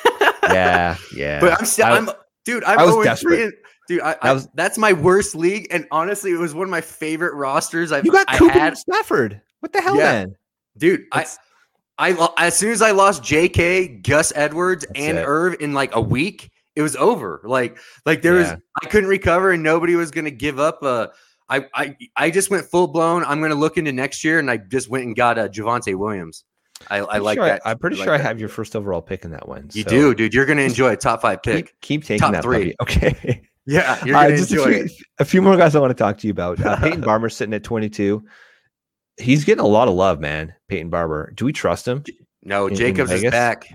Yeah, 0.53 0.97
yeah. 1.15 1.39
But 1.39 1.59
I'm 1.59 1.65
still, 1.65 1.85
I- 1.85 1.97
I'm, 1.97 2.09
dude, 2.45 2.63
I'm 2.63 2.79
I 2.79 2.85
was 2.85 3.03
desperate. 3.05 3.35
three. 3.35 3.43
And, 3.45 3.53
dude, 3.87 4.01
I, 4.01 4.15
I, 4.21 4.33
was- 4.33 4.47
that's 4.53 4.77
my 4.77 4.93
worst 4.93 5.35
league, 5.35 5.67
and 5.71 5.87
honestly, 5.91 6.31
it 6.31 6.37
was 6.39 6.53
one 6.53 6.63
of 6.65 6.69
my 6.71 6.81
favorite 6.81 7.33
rosters 7.35 7.91
I've 7.91 8.05
you 8.05 8.11
got 8.11 8.25
I 8.29 8.37
Cooper 8.37 8.53
had. 8.53 8.77
Stafford. 8.77 9.41
What 9.61 9.73
the 9.73 9.81
hell, 9.81 9.95
Yeah. 9.97 10.03
man? 10.25 10.35
Dude, 10.77 11.05
I, 11.11 11.17
That's- 11.19 11.39
I, 11.97 12.11
lo- 12.11 12.33
as 12.37 12.57
soon 12.57 12.71
as 12.71 12.81
I 12.81 12.91
lost 12.91 13.23
J.K., 13.23 13.87
Gus 13.99 14.33
Edwards, 14.35 14.85
and 14.95 15.17
it. 15.17 15.23
Irv 15.25 15.55
in 15.61 15.73
like 15.73 15.95
a 15.95 16.01
week, 16.01 16.51
it 16.75 16.81
was 16.81 16.95
over. 16.97 17.41
Like, 17.45 17.77
like 18.05 18.21
there 18.21 18.33
was, 18.33 18.49
I 18.49 18.87
couldn't 18.87 19.09
recover, 19.09 19.51
and 19.51 19.63
nobody 19.63 19.95
was 19.95 20.11
gonna 20.11 20.29
give 20.29 20.59
up. 20.59 20.79
Uh, 20.83 21.07
I, 21.47 21.65
I, 21.73 21.95
I 22.17 22.31
just 22.31 22.49
went 22.49 22.65
full 22.65 22.87
blown. 22.87 23.23
I'm 23.23 23.39
gonna 23.41 23.55
look 23.55 23.77
into 23.77 23.93
next 23.93 24.25
year, 24.25 24.39
and 24.39 24.51
I 24.51 24.57
just 24.57 24.89
went 24.89 25.05
and 25.05 25.15
got 25.15 25.37
uh, 25.39 25.47
Javonte 25.47 25.95
Williams. 25.95 26.43
I, 26.89 26.97
I 26.97 27.17
like 27.19 27.37
sure 27.37 27.45
that. 27.45 27.61
I'm 27.65 27.77
pretty 27.77 27.95
I 27.95 27.99
like 27.99 28.05
sure 28.07 28.13
I 28.15 28.17
have 28.19 28.39
your 28.39 28.49
first 28.49 28.75
overall 28.75 29.01
pick 29.01 29.23
in 29.25 29.31
that 29.31 29.47
one. 29.47 29.69
You 29.73 29.83
so 29.83 29.89
do, 29.89 30.15
dude. 30.15 30.33
You're 30.33 30.45
gonna 30.45 30.61
enjoy 30.61 30.91
a 30.91 30.97
top 30.97 31.21
five 31.21 31.41
pick. 31.41 31.67
Keep, 31.81 31.81
keep 31.81 32.03
taking 32.03 32.19
Top 32.19 32.33
that. 32.33 32.43
three. 32.43 32.73
puppy. 32.79 32.95
Okay. 32.97 33.41
Yeah, 33.67 33.97
you're 34.05 34.15
All 34.15 34.21
gonna 34.25 34.37
just 34.37 34.51
a 34.51 34.57
enjoy 34.59 34.71
few, 34.73 34.83
it. 34.85 34.91
a 35.17 35.25
few 35.25 35.41
more 35.41 35.57
guys 35.57 35.75
I 35.75 35.79
want 35.79 35.89
to 35.89 35.95
talk 35.95 36.19
to 36.19 36.27
you 36.27 36.31
about. 36.31 36.63
Uh, 36.63 36.77
Peyton 36.77 37.01
Barber 37.05 37.29
sitting 37.29 37.51
at 37.55 37.63
22. 37.63 38.23
He's 39.17 39.43
getting 39.43 39.63
a 39.63 39.67
lot 39.67 39.87
of 39.87 39.95
love, 39.95 40.19
man. 40.19 40.53
Peyton 40.67 40.91
Barber. 40.91 41.31
Do 41.33 41.45
we 41.45 41.51
trust 41.51 41.87
him? 41.87 42.03
No, 42.43 42.67
in- 42.67 42.73
in 42.73 42.77
Jacobs 42.77 43.11
is 43.11 43.23
back. 43.31 43.67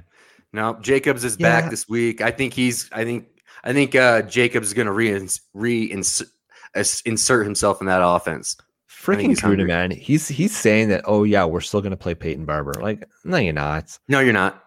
No, 0.52 0.78
Jacobs 0.80 1.24
is 1.24 1.36
Yeah. 1.40 1.60
back 1.60 1.70
this 1.72 1.88
week. 1.88 2.20
I 2.20 2.30
think 2.30 2.54
he's. 2.54 2.88
I 2.92 3.02
think. 3.02 3.26
I 3.64 3.72
think 3.72 3.96
uh, 3.96 4.22
Jacobs 4.22 4.68
is 4.68 4.74
going 4.74 4.86
to 4.86 4.92
re 4.92 5.28
re 5.54 5.90
insert 5.92 7.44
himself 7.44 7.80
in 7.80 7.88
that 7.88 8.00
offense. 8.04 8.56
Freaking 9.00 9.28
he's 9.28 9.40
Gruden, 9.40 9.66
man. 9.66 9.90
He's 9.90 10.28
he's 10.28 10.54
saying 10.56 10.90
that. 10.90 11.02
Oh 11.06 11.24
yeah, 11.24 11.44
we're 11.44 11.60
still 11.62 11.80
going 11.80 11.92
to 11.92 11.96
play 11.96 12.14
Peyton 12.14 12.44
Barber. 12.44 12.74
Like, 12.74 13.08
no, 13.24 13.38
you're 13.38 13.52
not. 13.54 13.98
No, 14.08 14.20
you're 14.20 14.32
not. 14.34 14.62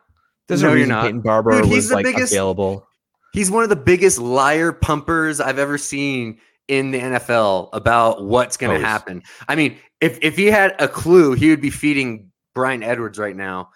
There's 0.48 0.64
No, 0.64 0.74
you're 0.74 0.88
not. 0.88 1.04
Peyton 1.06 1.22
Barber 1.22 1.52
Dude, 1.62 1.66
he's 1.66 1.76
was 1.86 1.92
like 1.92 2.06
biggest- 2.06 2.34
available. 2.34 2.88
He's 3.34 3.50
one 3.52 3.64
of 3.64 3.70
the 3.70 3.76
biggest 3.76 4.20
liar 4.20 4.72
pumpers 4.72 5.40
I've 5.42 5.58
ever 5.60 5.78
seen 5.78 6.38
in 6.68 6.92
the 6.92 7.00
NFL 7.00 7.70
about 7.74 8.24
what's 8.26 8.58
going 8.58 8.72
to 8.72 8.78
he's- 8.78 8.90
happen. 8.90 9.22
I 9.48 9.56
mean, 9.56 9.78
if 10.02 10.18
if 10.22 10.36
he 10.36 10.48
had 10.48 10.76
a 10.80 10.88
clue, 10.88 11.34
he 11.34 11.50
would 11.50 11.62
be 11.62 11.70
feeding 11.70 12.32
Bryan 12.56 12.82
Edwards 12.84 13.20
right 13.20 13.36
now 13.36 13.70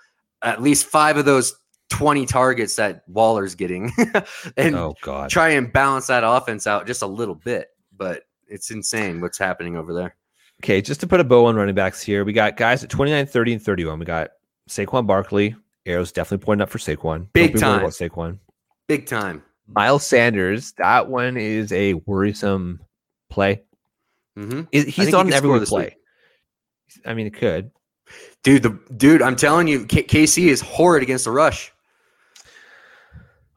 at 0.44 0.62
least 0.62 0.86
five 0.86 1.18
of 1.18 1.26
those 1.26 1.56
twenty 1.90 2.26
targets 2.26 2.76
that 2.76 3.04
Waller's 3.08 3.56
getting, 3.56 3.92
and 4.58 4.76
Oh 4.76 4.96
god. 5.02 5.30
try 5.30 5.50
and 5.50 5.72
balance 5.72 6.08
that 6.08 6.24
offense 6.24 6.68
out 6.68 6.86
just 6.88 7.02
a 7.02 7.08
little 7.08 7.36
bit. 7.36 7.68
But 7.96 8.24
it's 8.48 8.70
insane 8.72 9.22
what's 9.22 9.38
happening 9.38 9.76
over 9.78 9.94
there. 9.94 10.16
Okay, 10.64 10.82
just 10.82 11.00
to 11.02 11.08
put 11.08 11.20
a 11.20 11.24
bow 11.24 11.46
on 11.46 11.56
running 11.56 11.76
backs 11.76 12.02
here, 12.02 12.26
we 12.26 12.34
got 12.34 12.58
guys 12.58 12.84
at 12.84 12.90
29, 12.90 13.26
30, 13.28 13.54
and 13.54 13.62
31. 13.62 14.00
We 14.00 14.06
got 14.06 14.30
Saquon 14.70 15.06
Barkley. 15.06 15.56
Arrows 15.86 16.12
definitely 16.12 16.44
pointing 16.44 16.64
up 16.64 16.70
for 16.70 16.80
Saquon. 16.80 17.28
Big 17.34 17.54
Don't 17.54 17.62
time. 17.62 17.80
about 17.80 17.92
Saquon. 17.92 18.40
Big 18.88 19.06
time. 19.06 19.44
Miles 19.68 20.06
Sanders, 20.06 20.74
that 20.74 21.08
one 21.10 21.38
is 21.38 21.72
a 21.72 21.94
worrisome 22.06 22.80
play. 23.30 23.62
Mm-hmm. 24.38 24.62
Is- 24.72 24.86
He's 24.86 25.06
he 25.08 25.12
not 25.12 25.32
every 25.32 25.66
play. 25.66 25.84
week. 25.86 25.96
I 27.06 27.14
mean, 27.14 27.28
it 27.28 27.34
could. 27.36 27.70
Dude, 28.44 28.64
the 28.64 28.80
dude, 28.96 29.22
I'm 29.22 29.36
telling 29.36 29.68
you, 29.68 29.86
K- 29.86 30.04
KC 30.04 30.48
is 30.48 30.62
horrid 30.62 31.04
against 31.04 31.26
the 31.26 31.32
rush. 31.32 31.72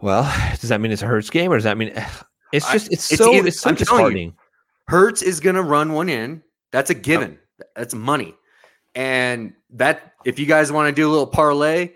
Well, 0.01 0.23
does 0.61 0.69
that 0.71 0.81
mean 0.81 0.93
it's 0.93 1.03
a 1.03 1.07
Hurts 1.07 1.31
game, 1.31 1.53
or 1.53 1.57
does 1.57 1.65
that 1.65 1.79
mean 1.79 1.93
it's 2.53 2.71
just 2.73 2.93
it's, 2.93 3.11
it's 3.13 3.19
so 3.23 3.33
either- 3.33 3.49
it's 3.49 3.61
so 3.61 3.71
I'm 3.71 3.75
you. 3.75 3.79
disheartening? 3.79 4.37
Hurts 4.89 5.23
is 5.23 5.39
gonna 5.41 5.63
run 5.63 5.93
one 5.93 6.09
in. 6.09 6.43
That's 6.73 6.91
a 6.91 6.95
given. 6.95 7.39
That's 7.77 7.95
money. 7.95 8.35
And 8.95 9.55
that 9.71 10.15
if 10.25 10.39
you 10.39 10.47
guys 10.47 10.73
want 10.73 10.89
to 10.89 10.93
do 10.93 11.09
a 11.09 11.11
little 11.11 11.27
parlay, 11.27 11.93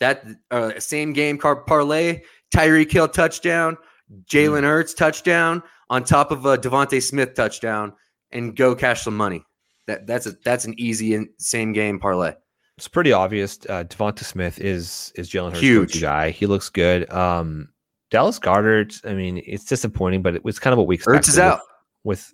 that 0.00 0.24
uh, 0.50 0.78
same 0.78 1.12
game 1.12 1.38
car 1.38 1.56
parlay, 1.56 2.22
Tyreek 2.54 2.90
Hill 2.90 3.08
touchdown, 3.08 3.76
Jalen 4.24 4.62
Hurts 4.62 4.94
touchdown 4.94 5.62
on 5.90 6.04
top 6.04 6.30
of 6.32 6.44
a 6.44 6.58
DeVonta 6.58 7.00
Smith 7.02 7.34
touchdown, 7.34 7.92
and 8.32 8.56
go 8.56 8.74
cash 8.74 9.02
some 9.02 9.16
money. 9.16 9.44
That 9.86 10.06
that's 10.06 10.26
a 10.26 10.32
that's 10.44 10.64
an 10.64 10.74
easy 10.78 11.14
and 11.14 11.28
same 11.38 11.72
game 11.72 11.98
parlay. 11.98 12.34
It's 12.78 12.88
pretty 12.88 13.12
obvious. 13.12 13.58
Uh, 13.68 13.84
Devonta 13.84 14.24
Smith 14.24 14.58
is 14.58 15.12
is 15.14 15.30
Jalen 15.30 15.50
Hurts' 15.50 15.60
Huge. 15.60 16.00
guy. 16.00 16.30
He 16.30 16.46
looks 16.46 16.68
good. 16.68 17.10
Um, 17.12 17.68
Dallas 18.10 18.38
Goedert. 18.38 19.00
I 19.08 19.14
mean, 19.14 19.42
it's 19.46 19.64
disappointing, 19.64 20.22
but 20.22 20.34
it 20.34 20.44
was 20.44 20.58
kind 20.58 20.72
of 20.72 20.78
what 20.78 20.86
we 20.86 20.96
expected. 20.96 21.22
Ertz 21.22 21.28
is 21.28 21.38
out. 21.38 21.60
With 22.04 22.32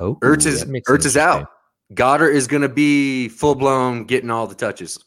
oh, 0.00 0.16
Ertz 0.16 0.44
that 0.44 0.54
is 0.54 0.64
Ertz 0.64 1.06
is 1.06 1.16
out. 1.16 1.48
Goedert 1.94 2.32
is 2.34 2.46
going 2.46 2.62
to 2.62 2.68
be 2.68 3.28
full 3.28 3.54
blown 3.54 4.04
getting 4.04 4.30
all 4.30 4.46
the 4.46 4.54
touches. 4.54 4.98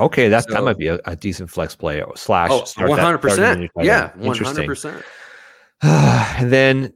Okay, 0.00 0.28
that 0.28 0.46
that 0.48 0.58
So- 0.58 0.64
might 0.64 0.78
be 0.78 0.88
a, 0.88 0.98
a 1.04 1.16
decent 1.16 1.50
flex 1.50 1.74
play 1.74 2.02
slash. 2.14 2.50
Oh, 2.52 2.64
that- 2.76 2.88
one 2.88 2.98
hundred 2.98 3.18
start 3.18 3.38
him 3.38 3.62
in 3.62 3.68
percent. 3.68 3.86
Yeah, 3.86 4.10
one 4.16 4.36
hundred 4.36 4.66
percent. 4.66 5.04
and 5.82 6.52
then 6.52 6.92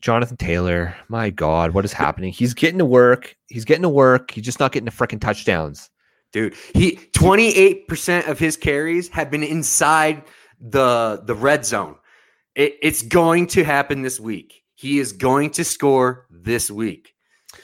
Jonathan 0.00 0.36
Taylor. 0.36 0.96
My 1.08 1.30
God, 1.30 1.72
what 1.72 1.84
is 1.84 1.92
happening? 1.92 2.32
He's 2.32 2.54
getting 2.54 2.78
to 2.78 2.84
work. 2.84 3.36
He's 3.48 3.64
getting 3.64 3.82
to 3.82 3.88
work. 3.88 4.32
He's 4.32 4.44
just 4.44 4.60
not 4.60 4.72
getting 4.72 4.84
the 4.84 4.90
freaking 4.90 5.20
touchdowns. 5.20 5.88
Dude, 6.32 6.54
he 6.74 6.96
28% 7.12 8.28
of 8.28 8.38
his 8.38 8.56
carries 8.56 9.08
have 9.08 9.30
been 9.30 9.42
inside 9.42 10.24
the 10.60 11.22
the 11.24 11.34
red 11.34 11.66
zone. 11.66 11.96
It, 12.54 12.76
it's 12.82 13.02
going 13.02 13.46
to 13.48 13.64
happen 13.64 14.02
this 14.02 14.18
week. 14.18 14.61
He 14.82 14.98
is 14.98 15.12
going 15.12 15.50
to 15.50 15.62
score 15.64 16.26
this 16.28 16.68
week. 16.70 17.14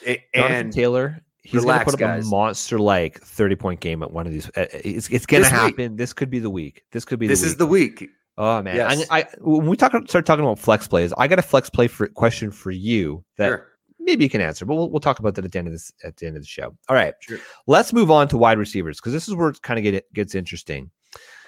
Jonathan 0.05 0.23
And 0.33 0.71
Taylor, 0.73 1.19
he's 1.43 1.65
going 1.65 1.79
to 1.79 1.83
put 1.85 1.93
up 1.95 1.99
guys. 1.99 2.25
a 2.25 2.29
monster 2.29 2.79
like 2.79 3.19
30 3.21 3.55
point 3.57 3.79
game 3.81 4.01
at 4.03 4.11
one 4.11 4.25
of 4.25 4.31
these. 4.31 4.47
uh, 4.55 4.67
It's, 4.73 5.09
it's 5.09 5.25
going 5.25 5.43
to 5.43 5.49
This 5.49 5.51
week. 5.61 5.77
happen. 5.77 5.95
This 5.97 6.13
could 6.13 6.29
be 6.29 6.39
the 6.39 6.49
week. 6.49 6.83
This 6.93 7.03
could 7.03 7.19
be 7.19 7.27
the 7.27 7.33
this 7.33 7.41
week. 7.41 7.47
is 7.47 7.57
the 7.57 7.65
week. 7.67 8.09
Oh 8.37 8.61
man, 8.63 8.77
Yes. 8.77 9.05
I, 9.09 9.19
I 9.19 9.27
when 9.41 9.67
we 9.67 9.75
talk 9.75 9.91
start 10.07 10.25
talking 10.25 10.45
about 10.45 10.57
flex 10.59 10.87
plays, 10.87 11.11
I 11.17 11.27
got 11.27 11.39
a 11.39 11.41
flex 11.41 11.69
play 11.69 11.87
for 11.89 12.07
question 12.07 12.51
for 12.51 12.71
you 12.71 13.21
that 13.35 13.47
Sure. 13.49 13.67
maybe 13.99 14.23
you 14.23 14.29
can 14.29 14.39
answer, 14.39 14.65
but 14.65 14.75
we'll, 14.75 14.89
we'll 14.89 15.01
talk 15.01 15.19
about 15.19 15.35
that 15.35 15.43
at 15.43 15.51
the 15.51 15.59
end 15.59 15.67
of 15.67 15.73
this 15.73 15.91
at 16.05 16.15
the 16.15 16.25
end 16.27 16.37
of 16.37 16.41
the 16.43 16.47
show. 16.47 16.73
All 16.87 16.95
right, 16.95 17.13
Sure. 17.19 17.37
let's 17.67 17.91
move 17.91 18.09
on 18.09 18.29
to 18.29 18.37
wide 18.37 18.57
receivers 18.57 18.97
because 18.97 19.11
this 19.11 19.27
is 19.27 19.35
where 19.35 19.49
it 19.49 19.61
kind 19.61 19.77
of 19.77 19.83
get 19.83 20.13
gets 20.13 20.35
interesting. 20.35 20.89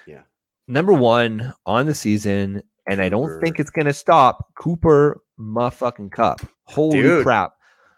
Yeah. 0.06 0.20
number 0.68 0.92
one 0.92 1.54
on 1.64 1.86
the 1.86 1.94
season, 1.94 2.62
and 2.86 3.00
I 3.00 3.08
don't 3.08 3.40
think 3.40 3.58
it's 3.58 3.70
gonna 3.70 3.94
stop. 3.94 4.48
Cooper 4.56 5.22
motherfucking 5.42 6.12
Kupp. 6.12 6.40
Holy 6.64 7.02
Dude. 7.02 7.24
crap! 7.24 7.54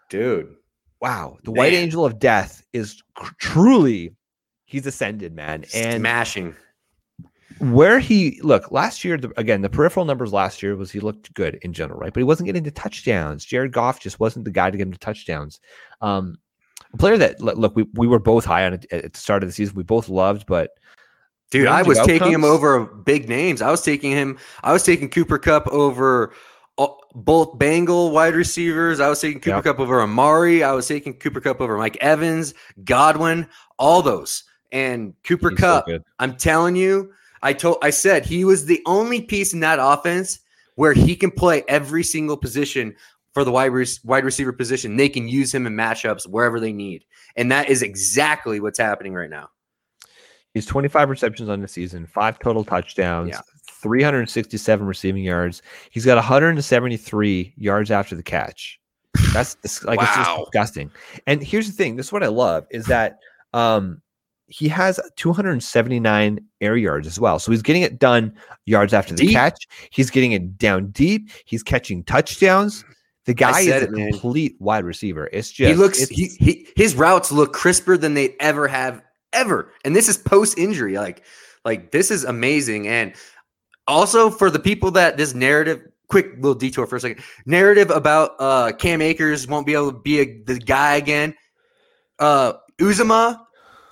Dude. 0.09 0.55
Wow, 1.01 1.37
the 1.43 1.51
white 1.51 1.73
angel 1.73 2.03
of 2.05 2.19
death 2.19 2.63
is 2.73 3.03
cr- 3.15 3.33
truly 3.39 4.15
he's 4.65 4.85
ascended, 4.87 5.35
man, 5.35 5.65
and 5.75 6.01
Smashing. 6.01 6.55
where 7.59 7.99
he 7.99 8.39
look 8.41 8.71
last 8.71 9.03
year 9.03 9.17
the, 9.17 9.31
again 9.37 9.61
the 9.61 9.69
peripheral 9.69 10.05
numbers 10.05 10.33
last 10.33 10.63
year 10.63 10.75
was 10.75 10.91
he 10.91 10.99
looked 10.99 11.33
good 11.33 11.59
in 11.61 11.71
general 11.73 11.99
right 11.99 12.13
but 12.13 12.19
he 12.19 12.23
wasn't 12.25 12.45
getting 12.45 12.63
to 12.63 12.71
touchdowns 12.71 13.45
jared 13.45 13.71
goff 13.71 13.99
just 13.99 14.19
wasn't 14.19 14.43
the 14.43 14.51
guy 14.51 14.69
to 14.69 14.77
get 14.77 14.87
him 14.87 14.91
to 14.91 14.99
touchdowns 14.99 15.59
um 16.01 16.35
a 16.93 16.97
player 16.97 17.17
that 17.17 17.39
look 17.39 17.75
we, 17.75 17.85
we 17.93 18.07
were 18.07 18.19
both 18.19 18.43
high 18.43 18.65
on 18.65 18.73
it 18.73 18.85
at 18.91 19.13
the 19.13 19.19
start 19.19 19.41
of 19.43 19.47
the 19.47 19.53
season 19.53 19.75
we 19.75 19.83
both 19.83 20.09
loved 20.09 20.45
but 20.47 20.71
Dude, 21.51 21.67
I 21.67 21.83
was 21.83 21.99
of 21.99 22.05
taking 22.07 22.31
him 22.31 22.43
over 22.43 22.85
big 22.85 23.29
names. 23.29 23.61
I 23.61 23.69
was 23.69 23.83
taking 23.83 24.11
him. 24.11 24.37
I 24.63 24.73
was 24.73 24.83
taking 24.83 25.09
Cooper 25.09 25.37
Kupp 25.37 25.67
over 25.67 26.33
both 26.77 27.57
Bengal 27.57 28.11
wide 28.11 28.35
receivers. 28.35 28.99
I 28.99 29.07
was 29.07 29.21
taking 29.21 29.39
Cooper 29.39 29.57
Yep. 29.57 29.63
Kupp 29.63 29.79
over 29.79 30.01
Amari. 30.01 30.63
I 30.63 30.73
was 30.73 30.87
taking 30.87 31.13
Cooper 31.13 31.39
Kupp 31.39 31.61
over 31.61 31.77
Mike 31.77 31.97
Evans, 32.01 32.53
Godwin, 32.83 33.47
all 33.79 34.01
those. 34.01 34.43
And 34.71 35.13
Cooper 35.23 35.51
he's 35.51 35.59
Kupp, 35.59 35.85
good. 35.85 36.03
I'm 36.19 36.35
telling 36.35 36.75
you, 36.75 37.13
I 37.41 37.53
told, 37.53 37.77
I 37.81 37.91
said 37.91 38.25
he 38.25 38.43
was 38.43 38.65
the 38.65 38.81
only 38.85 39.21
piece 39.21 39.53
in 39.53 39.61
that 39.61 39.79
offense 39.81 40.39
where 40.75 40.91
he 40.93 41.15
can 41.15 41.31
play 41.31 41.63
every 41.69 42.03
single 42.03 42.35
position 42.35 42.93
for 43.33 43.45
the 43.45 43.51
wide, 43.51 43.67
rec- 43.67 43.87
wide 44.03 44.25
receiver 44.25 44.51
position. 44.51 44.97
They 44.97 45.07
can 45.07 45.27
use 45.29 45.53
him 45.53 45.65
in 45.65 45.73
matchups 45.73 46.27
wherever 46.27 46.59
they 46.59 46.73
need, 46.73 47.05
and 47.37 47.49
that 47.51 47.69
is 47.69 47.81
exactly 47.83 48.59
what's 48.59 48.79
happening 48.79 49.13
right 49.13 49.29
now. 49.29 49.49
he's 50.53 50.65
25 50.65 51.09
receptions 51.09 51.47
on 51.49 51.61
the 51.61 51.67
season 51.67 52.05
five 52.07 52.39
total 52.39 52.63
touchdowns 52.65 53.29
Yeah. 53.29 53.41
367 53.85 54.87
receiving 54.87 55.23
yards. 55.23 55.61
He's 55.91 56.05
got 56.07 56.15
173 56.15 57.53
yards 57.55 57.91
after 57.91 58.15
the 58.15 58.23
catch. 58.23 58.79
That's 59.31 59.55
like 59.83 59.99
it's 60.01 60.15
just 60.15 60.39
disgusting. 60.39 60.91
And 61.27 61.43
here's 61.43 61.67
the 61.67 61.73
thing 61.73 61.95
this 61.95 62.07
is 62.07 62.11
what 62.11 62.23
i 62.23 62.27
love 62.27 62.65
is 62.71 62.87
that 62.87 63.19
um 63.53 64.01
he 64.47 64.67
has 64.69 64.99
279 65.17 66.39
air 66.61 66.77
yards 66.77 67.05
as 67.05 67.19
well. 67.19 67.37
So 67.37 67.51
he's 67.51 67.61
getting 67.61 67.83
it 67.83 67.99
done 67.99 68.33
yards 68.65 68.91
after 68.91 69.13
the 69.13 69.27
Deep. 69.27 69.33
catch. 69.33 69.67
He's 69.91 70.09
getting 70.09 70.31
it 70.31 70.57
down 70.57 70.87
deep. 70.87 71.29
He's 71.45 71.61
catching 71.61 72.03
touchdowns. 72.03 72.83
The 73.25 73.35
guy 73.35 73.61
is 73.61 73.83
a 73.83 73.91
man. 73.91 74.11
complete 74.11 74.55
wide 74.59 74.83
receiver. 74.83 75.29
It's 75.31 75.51
just 75.51 75.69
he 75.69 75.75
looks 75.75 76.07
he, 76.07 76.29
he 76.39 76.67
his 76.75 76.95
routes 76.95 77.31
look 77.31 77.53
crisper 77.53 77.97
than 77.97 78.15
they 78.15 78.35
ever 78.39 78.67
have 78.67 79.03
ever. 79.31 79.71
And 79.83 79.95
this 79.95 80.09
is 80.09 80.17
post 80.17 80.57
injury 80.57 80.95
like 80.95 81.23
like 81.65 81.91
this 81.91 82.11
is 82.11 82.23
amazing. 82.23 82.87
And 82.87 83.13
also 83.87 84.29
for 84.29 84.49
the 84.49 84.59
people 84.59 84.91
that 84.91 85.17
this 85.17 85.33
narrative 85.33 85.81
quick 86.07 86.35
little 86.35 86.55
detour 86.55 86.85
for 86.85 86.97
a 86.97 86.99
second. 86.99 87.23
Narrative 87.45 87.89
about 87.89 88.31
uh 88.39 88.71
cam 88.73 89.01
akers 89.01 89.47
won't 89.47 89.65
be 89.65 89.73
able 89.73 89.91
to 89.91 89.99
be 89.99 90.19
a, 90.19 90.41
the 90.43 90.59
guy 90.59 90.95
again. 90.95 91.35
Uh 92.19 92.53
uzomah 92.77 93.39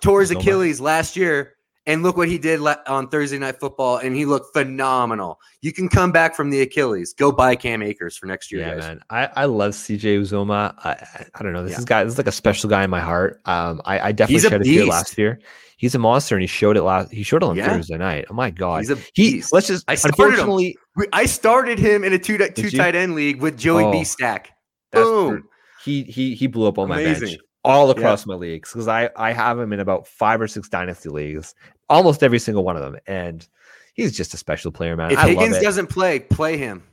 tore 0.01 0.21
his 0.21 0.32
achilles 0.32 0.82
last 0.82 1.15
year 1.15 1.53
and 1.86 2.02
look 2.04 2.15
what 2.15 2.28
he 2.30 2.38
did 2.38 2.60
on 2.88 3.08
thursday 3.10 3.38
night 3.38 3.60
football 3.60 3.98
and 3.98 4.15
he 4.15 4.26
looked 4.26 4.54
phenomenal 4.54 5.39
you 5.62 5.74
can 5.74 5.89
come 5.89 6.12
back 6.12 6.36
from 6.36 6.50
the 6.50 6.62
achilles 6.62 7.13
go 7.13 7.32
buy 7.32 7.56
cam 7.56 7.82
akers 7.84 8.15
for 8.17 8.26
next 8.26 8.52
year 8.52 8.62
Yeah, 8.62 8.74
guys. 8.76 8.80
man. 8.84 9.00
I, 9.10 9.30
I 9.36 9.46
love 9.46 9.72
CJ 9.74 10.19
Uzomah. 10.22 10.74
I, 10.86 11.26
I 11.36 11.43
don't 11.43 11.54
know. 11.54 11.63
This 11.63 11.74
Yeah. 11.74 11.80
is 11.80 11.86
guy. 11.86 12.04
This 12.04 12.13
is 12.13 12.17
like 12.17 12.28
a 12.28 12.32
special 12.32 12.69
guy 12.69 12.84
in 12.84 12.89
my 12.89 13.00
heart. 13.02 13.41
Um, 13.46 13.82
I, 13.86 14.00
I 14.00 14.12
definitely 14.12 14.34
He's 14.36 14.46
a 14.46 14.60
tear 14.60 14.86
last 14.86 15.17
year. 15.17 15.39
He's 15.78 15.96
a 15.96 16.00
monster, 16.00 16.36
and 16.36 16.41
he 16.41 16.48
showed 16.48 16.78
it 16.78 16.84
last. 16.84 17.12
He 17.12 17.24
showed 17.24 17.43
it 17.43 17.46
on 17.48 17.56
Yeah. 17.58 17.67
Thursday 17.74 17.98
night. 17.98 18.26
Oh 18.30 18.34
my 18.34 18.50
god. 18.52 18.80
he's 18.80 18.89
a 18.91 18.96
he 19.13 19.32
beast. 19.34 19.52
let's 19.52 19.67
just 19.67 19.84
I 19.89 19.96
started 19.96 20.15
him. 20.17 20.30
unfortunately 20.30 20.78
I 21.12 21.26
started 21.26 21.80
him 21.80 22.04
in 22.06 22.13
a 22.13 22.19
two 22.19 22.38
two 22.38 22.69
tight 22.72 22.96
end 22.96 23.15
league 23.15 23.41
with 23.41 23.58
Joey 23.58 23.84
Oh, 23.84 23.91
B 23.91 24.04
stack. 24.06 24.52
that's 24.91 25.04
Boom. 25.06 25.43
he 25.84 26.04
he 26.04 26.36
he 26.36 26.48
blew 26.48 26.67
up 26.67 26.78
on 26.78 26.88
my 26.88 27.04
bench 27.04 27.17
Amazing. 27.17 27.38
All 27.63 27.89
across 27.91 28.26
my 28.26 28.36
leagues 28.36 28.71
because 28.71 28.88
I 28.88 29.10
I 29.15 29.32
have 29.34 29.58
him 29.60 29.73
in 29.73 29.80
about 29.80 30.08
five 30.08 30.41
or 30.41 30.47
six 30.47 30.67
dynasty 30.69 31.10
leagues, 31.10 31.56
almost 31.89 32.23
every 32.23 32.39
single 32.39 32.63
one 32.63 32.76
of 32.76 32.82
them, 32.82 32.97
and 33.08 33.47
he's 33.93 34.15
just 34.15 34.34
a 34.34 34.38
special 34.38 34.71
player, 34.71 34.95
man. 34.95 35.12
If 35.12 35.19
I 35.19 35.30
Higgins 35.30 35.54
love 35.54 35.62
it. 35.62 35.65
doesn't 35.65 35.88
play, 35.88 36.19
play 36.19 36.58
him. 36.58 36.84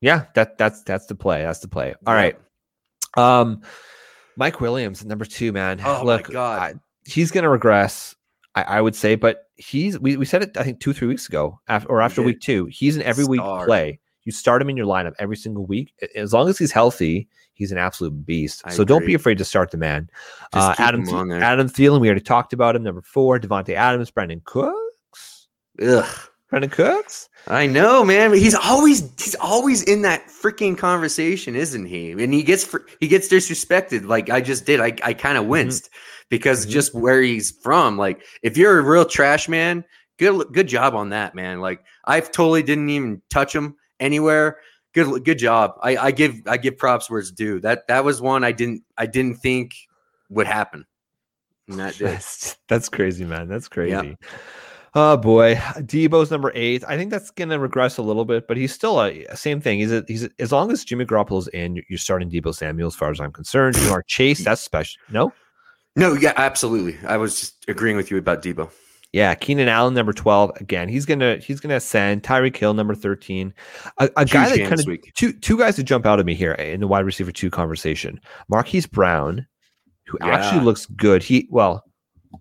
Yeah, 0.00 0.26
that 0.34 0.58
that's 0.58 0.82
that's 0.82 1.06
the 1.06 1.14
play. 1.14 1.42
That's 1.42 1.60
the 1.60 1.68
play. 1.68 1.94
All 2.06 2.14
Yeah. 2.14 2.20
right. 2.20 2.38
Um 3.16 3.62
Mike 4.36 4.60
Williams, 4.60 5.04
number 5.04 5.24
two, 5.24 5.52
man. 5.52 5.80
Oh 5.84 6.04
my 6.04 6.20
God. 6.22 6.60
I- 6.60 6.74
he's 7.06 7.30
gonna 7.30 7.48
regress, 7.48 8.14
I, 8.54 8.62
I 8.62 8.80
would 8.80 8.94
say, 8.94 9.14
but 9.14 9.44
he's 9.56 9.98
we, 9.98 10.16
we 10.18 10.26
said 10.26 10.42
it 10.42 10.56
I 10.58 10.62
think 10.64 10.80
two, 10.80 10.92
three 10.92 11.08
weeks 11.08 11.28
ago, 11.28 11.58
after 11.68 11.88
or 11.88 12.02
after 12.02 12.20
week 12.22 12.40
two. 12.40 12.66
He's 12.66 12.96
an 12.96 13.02
every 13.02 13.24
week 13.24 13.40
play. 13.40 13.98
You 14.24 14.32
start 14.32 14.60
him 14.60 14.68
in 14.68 14.76
your 14.76 14.86
lineup 14.86 15.14
every 15.20 15.36
single 15.36 15.64
week. 15.64 15.94
As 16.16 16.32
long 16.34 16.48
as 16.48 16.58
he's 16.58 16.72
healthy, 16.72 17.28
he's 17.56 17.72
an 17.72 17.78
absolute 17.78 18.24
beast. 18.24 18.62
I 18.64 18.72
so 18.72 18.84
don't 18.84 19.04
be 19.04 19.14
afraid 19.14 19.38
to 19.38 19.44
start 19.44 19.70
the 19.72 19.78
man. 19.78 20.08
Uh, 20.52 20.74
Adam 20.78 21.04
there. 21.28 21.42
Adam 21.42 21.68
Thielen, 21.68 22.00
we 22.00 22.08
already 22.08 22.20
talked 22.20 22.52
about 22.52 22.76
him. 22.76 22.84
Number 22.84 23.02
four, 23.02 23.40
Davante 23.40 23.74
Adams, 23.74 24.10
Brandin 24.12 24.44
Cooks. 24.44 25.48
Ugh. 25.82 26.04
Brandin 26.52 26.70
Cooks. 26.70 27.28
I 27.48 27.66
know, 27.66 28.04
man. 28.04 28.32
He's 28.32 28.54
always 28.54 29.00
he's 29.20 29.34
always 29.36 29.82
in 29.82 30.02
that 30.02 30.28
freaking 30.28 30.78
conversation, 30.78 31.56
isn't 31.56 31.86
he? 31.86 32.12
And 32.12 32.32
he 32.32 32.42
gets 32.42 32.64
fr- 32.64 32.86
he 33.00 33.08
gets 33.08 33.28
disrespected. 33.28 34.06
Like 34.06 34.30
I 34.30 34.40
just 34.40 34.64
did. 34.64 34.80
I 34.80 34.92
I 35.02 35.12
kind 35.12 35.38
of 35.38 35.46
winced 35.46 35.90
because 36.28 36.66
Mhm. 36.66 36.70
just 36.70 36.94
where 36.94 37.20
he's 37.22 37.50
from. 37.62 37.98
Like 37.98 38.24
if 38.42 38.56
you're 38.56 38.78
a 38.78 38.82
real 38.82 39.04
trash 39.04 39.48
man, 39.48 39.84
good 40.18 40.46
good 40.52 40.68
job 40.68 40.94
on 40.94 41.10
that, 41.10 41.34
man. 41.34 41.60
Like 41.60 41.84
I 42.04 42.20
totally 42.20 42.62
didn't 42.62 42.90
even 42.90 43.22
touch 43.30 43.54
him 43.54 43.76
anywhere. 44.00 44.58
Good 44.96 45.24
good 45.24 45.38
job. 45.38 45.74
I 45.82 45.96
I 45.98 46.10
give 46.10 46.40
I 46.46 46.56
give 46.56 46.76
props 46.78 47.08
where 47.08 47.20
it's 47.20 47.30
due. 47.30 47.60
That 47.60 47.86
that 47.86 48.02
was 48.04 48.20
one 48.20 48.42
I 48.42 48.50
didn't 48.52 48.82
I 48.96 49.06
didn't 49.06 49.36
think 49.36 49.74
would 50.30 50.46
happen. 50.48 50.86
That. 51.68 51.94
That's, 51.98 52.56
that's 52.68 52.88
crazy, 52.88 53.24
man. 53.24 53.46
That's 53.46 53.68
crazy. 53.68 54.16
Oh 54.94 55.18
boy, 55.18 55.56
Deebo's 55.56 56.30
number 56.30 56.50
eight. 56.54 56.82
I 56.88 56.96
think 56.96 57.10
that's 57.10 57.30
gonna 57.30 57.58
regress 57.58 57.98
a 57.98 58.02
little 58.02 58.24
bit, 58.24 58.48
but 58.48 58.56
he's 58.56 58.72
still 58.72 58.98
a 59.02 59.26
same 59.36 59.60
thing. 59.60 59.80
He's 59.80 59.92
a, 59.92 60.02
he's 60.08 60.24
a, 60.24 60.30
as 60.38 60.50
long 60.52 60.72
as 60.72 60.82
Jimmy 60.84 61.04
Garoppolo's 61.04 61.48
in, 61.48 61.76
you're- 61.76 61.86
you're 61.90 61.98
starting 61.98 62.30
Deebo 62.30 62.54
Samuel. 62.54 62.86
As 62.88 62.94
far 62.94 63.10
as 63.10 63.20
I'm 63.20 63.30
concerned, 63.32 63.76
you 63.76 63.90
are 63.90 64.02
Chase. 64.06 64.42
That's 64.44 64.62
special. 64.62 64.98
No, 65.10 65.34
No, 65.96 66.14
yeah, 66.14 66.32
absolutely. 66.36 66.96
I 67.06 67.18
was 67.18 67.38
just 67.38 67.64
agreeing 67.68 67.96
with 67.98 68.10
you 68.10 68.16
about 68.16 68.40
Deebo. 68.42 68.70
Yeah, 69.16 69.34
Keenan 69.34 69.66
Allen 69.68 69.94
number 69.94 70.12
twelve. 70.12 70.50
Again, 70.60 70.90
he's 70.90 71.06
gonna 71.06 71.38
he's 71.38 71.58
gonna 71.58 71.76
ascend. 71.76 72.22
Tyreek 72.22 72.54
Hill 72.54 72.74
number 72.74 72.94
thirteen. 72.94 73.54
A, 73.96 74.10
a 74.14 74.26
guy 74.26 74.54
that 74.54 74.68
kind 74.68 74.78
of 74.78 75.14
two 75.14 75.32
two 75.32 75.56
guys 75.56 75.76
that 75.76 75.84
jump 75.84 76.04
out 76.04 76.20
at 76.20 76.26
me 76.26 76.34
here 76.34 76.52
in 76.52 76.80
the 76.80 76.86
wide 76.86 77.06
receiver 77.06 77.32
two 77.32 77.48
conversation. 77.48 78.20
Marquise 78.50 78.84
Brown, 78.86 79.46
who 80.04 80.18
actually 80.20 80.62
looks 80.62 80.84
good. 80.84 81.22
He 81.22 81.48
well, 81.50 81.82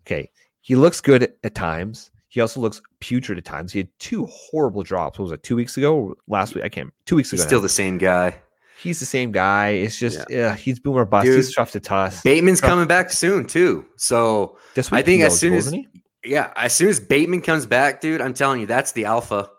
okay, 0.01 0.29
he 0.59 0.75
looks 0.75 0.99
good 0.99 1.23
at, 1.23 1.37
at 1.45 1.55
times. 1.55 2.11
He 2.27 2.41
also 2.41 2.59
looks 2.59 2.81
putrid 2.99 3.37
at 3.37 3.45
times. 3.45 3.71
He 3.71 3.79
had 3.79 3.87
two 3.99 4.25
horrible 4.25 4.83
drops. 4.83 5.17
What 5.17 5.23
was 5.23 5.31
it? 5.31 5.43
Two 5.43 5.55
weeks 5.55 5.77
ago, 5.77 6.13
last 6.27 6.55
week? 6.55 6.65
I 6.65 6.67
can't. 6.67 6.93
Two 7.05 7.15
weeks 7.15 7.31
He's 7.31 7.39
ago. 7.39 7.47
still 7.47 7.59
now. 7.59 7.63
the 7.63 7.69
same 7.69 7.97
guy. 7.97 8.35
he's 8.81 8.99
the 8.99 9.05
same 9.05 9.31
guy. 9.31 9.69
It's 9.69 9.97
just 9.97 10.25
yeah, 10.29 10.57
he's 10.57 10.77
boomer 10.77 11.05
bust. 11.05 11.23
Dude, 11.25 11.37
he's 11.37 11.55
tough 11.55 11.71
to 11.71 11.79
toss. 11.79 12.21
Bateman's 12.21 12.59
coming 12.59 12.85
back 12.85 13.13
soon 13.13 13.45
too. 13.47 13.85
So 13.95 14.57
This 14.73 14.91
I 14.91 15.01
think 15.03 15.23
as 15.23 15.39
soon 15.39 15.53
as- 15.53 15.71
he? 15.71 15.87
Yeah, 16.25 16.51
as 16.55 16.73
soon 16.73 16.89
as 16.89 16.99
Bateman 16.99 17.41
comes 17.41 17.65
back, 17.65 18.01
dude, 18.01 18.21
I'm 18.21 18.33
telling 18.33 18.59
you, 18.61 18.67
that's 18.67 18.91
the 18.93 19.05
alpha. 19.05 19.49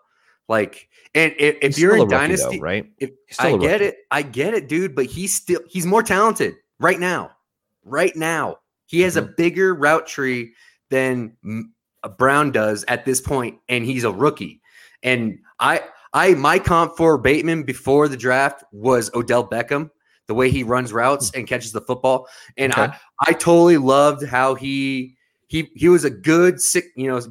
Like, 0.47 0.87
and 1.15 1.33
if, 1.37 1.57
if 1.61 1.77
you're 1.79 1.95
in 1.95 2.01
rookie, 2.01 2.11
dynasty, 2.11 2.57
though, 2.57 2.63
right? 2.63 2.85
if, 2.99 3.11
I 3.39 3.51
get 3.57 3.73
rookie. 3.81 3.85
it, 3.85 3.97
I 4.11 4.21
get 4.21 4.53
it, 4.53 4.67
dude. 4.67 4.95
But 4.95 5.05
he's 5.05 5.33
still 5.33 5.61
he's 5.67 5.85
more 5.85 6.03
talented 6.03 6.55
right 6.79 6.99
now. 6.99 7.31
Right 7.83 8.15
now, 8.15 8.57
he 8.85 9.01
has 9.01 9.15
Mm-hmm. 9.15 9.25
a 9.25 9.31
bigger 9.35 9.73
route 9.75 10.07
tree 10.07 10.53
than 10.89 11.35
uh, 12.03 12.09
Brown 12.09 12.51
does 12.51 12.85
at 12.87 13.05
this 13.05 13.19
point, 13.21 13.57
and 13.67 13.83
he's 13.85 14.03
a 14.03 14.11
rookie. 14.11 14.61
And 15.03 15.39
I, 15.59 15.81
I, 16.13 16.33
my 16.35 16.59
comp 16.59 16.95
for 16.97 17.17
Bateman 17.17 17.63
before 17.63 18.07
the 18.07 18.17
draft 18.17 18.63
was 18.71 19.09
Odell 19.13 19.47
Beckham. 19.47 19.89
The 20.27 20.33
way 20.33 20.49
he 20.49 20.63
runs 20.63 20.91
routes 20.93 21.31
and 21.33 21.47
catches 21.47 21.71
the 21.71 21.81
football, 21.81 22.27
and 22.57 22.73
Hmm. 22.73 22.81
Okay. 22.81 22.93
I, 22.93 23.29
I 23.29 23.33
totally 23.33 23.77
loved 23.77 24.25
how 24.25 24.55
he 24.55 25.16
he 25.47 25.69
he 25.75 25.89
was 25.89 26.03
a 26.03 26.09
good 26.09 26.61
sick, 26.61 26.85
you 26.95 27.07
know, 27.07 27.21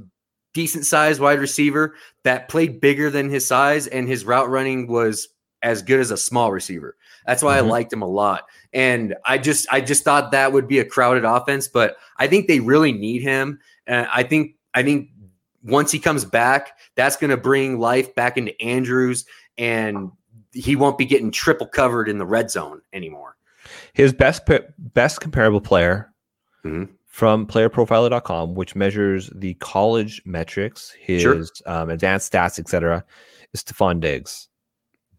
decent 0.54 0.86
sized 0.86 1.20
wide 1.20 1.38
receiver 1.38 1.94
that 2.24 2.48
played 2.48 2.80
bigger 2.80 3.10
than 3.10 3.28
his 3.30 3.46
size, 3.46 3.86
and 3.86 4.08
his 4.08 4.24
route 4.24 4.48
running 4.48 4.86
was 4.86 5.28
as 5.62 5.82
good 5.82 6.00
as 6.00 6.10
a 6.10 6.16
small 6.16 6.52
receiver. 6.52 6.96
That's 7.26 7.42
why 7.42 7.54
Mhm. 7.56 7.58
I 7.58 7.60
liked 7.60 7.92
him 7.92 8.02
a 8.02 8.08
lot. 8.08 8.44
And 8.72 9.16
I 9.24 9.38
just 9.38 9.66
I 9.72 9.80
just 9.80 10.04
thought 10.04 10.30
that 10.32 10.52
would 10.52 10.68
be 10.68 10.78
a 10.78 10.84
crowded 10.84 11.24
offense, 11.24 11.66
but 11.68 11.96
I 12.18 12.26
think 12.26 12.46
they 12.46 12.60
really 12.60 12.92
need 12.92 13.22
him. 13.22 13.58
And 13.86 14.06
I 14.12 14.22
think 14.22 14.54
I 14.74 14.82
think 14.82 15.08
once 15.62 15.90
he 15.90 15.98
comes 15.98 16.24
back, 16.24 16.78
that's 16.94 17.16
going 17.16 17.30
to 17.30 17.36
bring 17.36 17.78
life 17.80 18.14
back 18.14 18.36
into 18.36 18.60
Andrews 18.62 19.24
and 19.58 20.10
he 20.52 20.76
won't 20.76 20.98
be 20.98 21.04
getting 21.06 21.30
triple 21.32 21.66
covered 21.66 22.08
in 22.08 22.18
the 22.18 22.26
red 22.26 22.50
zone 22.50 22.80
anymore. 22.92 23.36
His 23.92 24.12
best 24.12 24.42
best 24.78 25.20
comparable 25.20 25.60
player 25.60 26.12
Mhm. 26.64 26.90
From 27.16 27.46
playerprofiler.com, 27.46 28.54
which 28.54 28.74
measures 28.76 29.30
the 29.34 29.54
college 29.54 30.20
metrics, 30.26 30.90
his 31.00 31.22
Sure. 31.22 31.42
um, 31.64 31.88
advanced 31.88 32.30
stats, 32.30 32.58
etc., 32.58 33.02
is 33.54 33.62
Stefon 33.64 34.00
Diggs. 34.00 34.48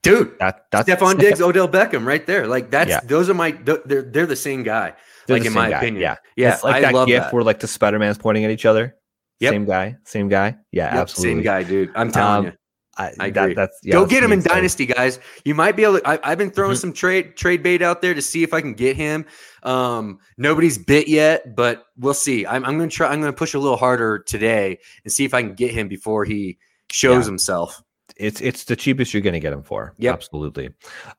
Dude, 0.04 0.38
That 0.40 0.66
that's 0.72 0.88
Stefon 0.88 1.18
Diggs, 1.26 1.42
Odell 1.42 1.68
Beckham, 1.68 2.06
right 2.06 2.24
there. 2.28 2.46
Like 2.46 2.70
that's 2.70 2.92
Yeah. 2.92 3.00
those 3.04 3.32
are 3.32 3.34
my 3.34 3.50
they're 3.64 4.04
they're 4.04 4.28
the 4.28 4.36
same 4.36 4.62
guy. 4.62 4.94
They're 5.26 5.38
like 5.40 5.48
in 5.48 5.54
my 5.54 5.72
guy, 5.72 5.78
opinion. 5.78 6.04
Yeah, 6.04 6.16
yeah. 6.36 6.54
it's 6.54 6.64
like 6.64 6.76
I 6.76 6.82
that 6.82 6.94
love 6.94 7.08
gif 7.08 7.24
that. 7.24 7.34
where 7.34 7.42
like 7.44 7.60
the 7.62 7.68
Spider 7.68 7.98
Man's 7.98 8.20
pointing 8.20 8.46
at 8.46 8.52
each 8.52 8.68
other. 8.68 8.96
Yep. 9.40 9.52
Same 9.54 9.66
guy, 9.66 9.96
same 10.04 10.30
guy. 10.30 10.56
Yeah, 10.72 10.94
Yep, 10.94 11.02
absolutely. 11.02 11.34
same 11.38 11.44
guy, 11.44 11.64
dude. 11.64 11.90
I'm 11.96 12.12
telling 12.12 12.38
Um, 12.38 12.46
you. 12.46 12.52
I, 12.98 13.14
I 13.20 13.30
that- 13.30 13.56
that's 13.56 13.80
yeah, 13.84 13.94
Go 13.94 14.00
that's 14.02 14.12
get 14.12 14.24
him 14.24 14.32
in. 14.32 14.42
Dynasty, 14.42 14.86
guys. 14.88 15.20
You 15.46 15.54
might 15.56 15.76
be 15.76 15.84
able 15.84 16.00
to. 16.00 16.08
I, 16.08 16.20
I've 16.32 16.38
been 16.38 16.50
throwing 16.52 16.76
Mhm. 16.76 16.82
some 16.82 16.94
trade 16.94 17.38
trade 17.38 17.62
bait 17.64 17.82
out 17.82 18.02
there 18.02 18.14
to 18.14 18.22
see 18.22 18.44
if 18.44 18.54
I 18.54 18.62
can 18.62 18.74
get 18.74 18.96
him. 18.96 19.26
Um, 19.64 20.20
nobody's 20.38 20.78
bit 20.78 21.08
yet, 21.08 21.56
but 21.56 21.86
we'll 21.98 22.14
see. 22.14 22.46
I'm, 22.46 22.66
I'm 22.66 22.78
going 22.78 22.90
to 22.90 22.96
try. 22.96 23.08
I'm 23.12 23.20
going 23.22 23.32
to 23.32 23.38
push 23.38 23.54
a 23.54 23.60
little 23.60 23.78
harder 23.78 24.20
today 24.20 24.80
and 25.04 25.12
see 25.12 25.26
if 25.26 25.34
I 25.34 25.42
can 25.42 25.54
get 25.54 25.72
him 25.72 25.88
before 25.88 26.26
he 26.26 26.58
shows 26.92 27.26
Yeah. 27.26 27.32
himself. 27.32 27.84
It's 28.16 28.42
it's 28.42 28.64
the 28.64 28.76
cheapest 28.76 29.14
you're 29.14 29.22
going 29.22 29.34
to 29.34 29.40
get 29.40 29.54
him 29.54 29.62
for. 29.64 29.94
Yeah, 29.98 30.14
absolutely. 30.14 30.70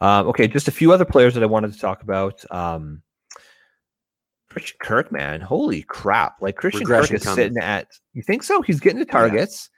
Um, 0.01 0.27
okay, 0.29 0.49
just 0.49 0.67
a 0.67 0.73
few 0.73 0.93
other 0.93 1.05
players 1.05 1.35
that 1.35 1.43
I 1.43 1.47
wanted 1.47 1.73
to 1.75 1.79
talk 1.79 2.03
about. 2.03 2.45
Um, 2.51 3.03
Christian 4.51 4.79
Kirk, 4.81 5.13
man, 5.13 5.41
holy 5.41 5.83
crap! 5.83 6.41
Like 6.41 6.57
Christian 6.57 6.87
Kirk 6.87 7.13
is 7.13 7.23
coming. 7.23 7.37
sitting 7.37 7.59
at. 7.59 7.87
You 8.15 8.23
think 8.23 8.43
so? 8.43 8.63
He's 8.63 8.81
getting 8.81 8.99
the 8.99 9.05
targets. 9.05 9.69
Yeah, 9.71 9.78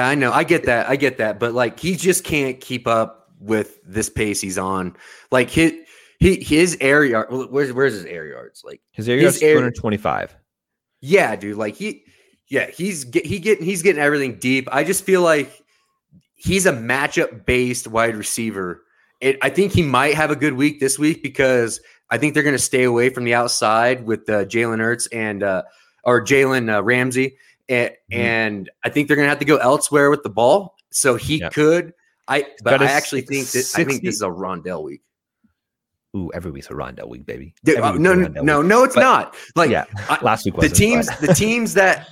I 0.00 0.14
know. 0.14 0.32
I 0.32 0.44
get 0.44 0.64
that. 0.66 0.88
I 0.88 0.96
get 0.96 1.18
that. 1.18 1.38
But 1.38 1.54
like, 1.54 1.78
he 1.78 1.96
just 1.96 2.24
can't 2.24 2.60
keep 2.60 2.86
up 2.86 3.30
with 3.40 3.80
this 3.84 4.08
pace 4.08 4.40
he's 4.40 4.58
on. 4.58 4.96
Like 5.30 5.50
his 5.50 5.72
he 6.18 6.42
his 6.42 6.76
air 6.80 7.04
yard. 7.04 7.28
Where's 7.50 7.72
where's 7.72 7.94
his 7.94 8.04
air 8.04 8.26
yards? 8.26 8.62
Like, 8.64 8.80
His 8.92 9.08
area 9.08 9.22
yards 9.22 9.36
is 9.36 9.40
225. 9.42 10.36
yeah, 11.00 11.34
dude. 11.36 11.56
Like 11.56 11.74
he, 11.74 12.04
yeah, 12.48 12.70
he's 12.70 13.04
get, 13.04 13.26
he 13.26 13.38
getting 13.38 13.64
he's 13.64 13.82
getting 13.82 14.00
everything 14.00 14.38
deep. 14.38 14.68
I 14.70 14.84
just 14.84 15.04
feel 15.04 15.22
like 15.22 15.62
he's 16.34 16.66
a 16.66 16.72
matchup 16.72 17.44
based 17.44 17.88
wide 17.88 18.14
receiver. 18.16 18.82
It, 19.20 19.38
I 19.42 19.50
think 19.50 19.72
he 19.72 19.82
might 19.82 20.14
have 20.14 20.30
a 20.30 20.36
good 20.36 20.54
week 20.54 20.80
this 20.80 20.98
week 20.98 21.22
because 21.22 21.80
I 22.10 22.18
think 22.18 22.34
they're 22.34 22.42
going 22.42 22.54
to 22.56 22.58
stay 22.62 22.84
away 22.84 23.08
from 23.08 23.24
the 23.24 23.34
outside 23.34 24.04
with 24.04 24.28
uh, 24.28 24.44
Jalen 24.44 24.78
Hurts 24.80 25.06
and 25.08 25.42
uh, 25.42 25.62
or 26.04 26.20
Jalen 26.24 26.72
uh, 26.72 26.82
Ramsey, 26.82 27.36
and, 27.68 27.90
Mhm. 28.12 28.16
and 28.16 28.70
I 28.84 28.88
think 28.90 29.08
they're 29.08 29.16
going 29.16 29.26
to 29.26 29.30
have 29.30 29.38
to 29.38 29.44
go 29.44 29.56
elsewhere 29.58 30.10
with 30.10 30.22
the 30.22 30.30
ball. 30.30 30.74
So 30.90 31.16
he 31.16 31.40
could. 31.50 31.94
I 32.28 32.46
but 32.62 32.82
I 32.82 32.86
actually 32.86 33.22
think 33.22 33.48
that 33.48 33.72
I 33.76 33.84
think 33.84 34.02
this 34.02 34.16
is 34.16 34.22
a 34.22 34.26
Rondale 34.28 34.82
week. 34.84 35.02
Ooh, 36.16 36.30
every 36.34 36.50
week's 36.50 36.68
a 36.70 36.74
Rondale 36.74 37.08
week, 37.08 37.24
baby. 37.24 37.54
Dude, 37.64 37.78
uh, 37.78 37.92
no, 37.92 38.14
no, 38.14 38.28
no, 38.42 38.58
week. 38.60 38.68
no, 38.68 38.84
it's 38.84 38.94
But- 38.94 39.00
not. 39.00 39.36
Like 39.56 39.70
yeah, 39.70 39.84
last 40.20 40.44
week 40.44 40.54
the 40.56 40.68
teams 40.68 41.06
the 41.20 41.32
teams 41.34 41.74
that 41.74 42.08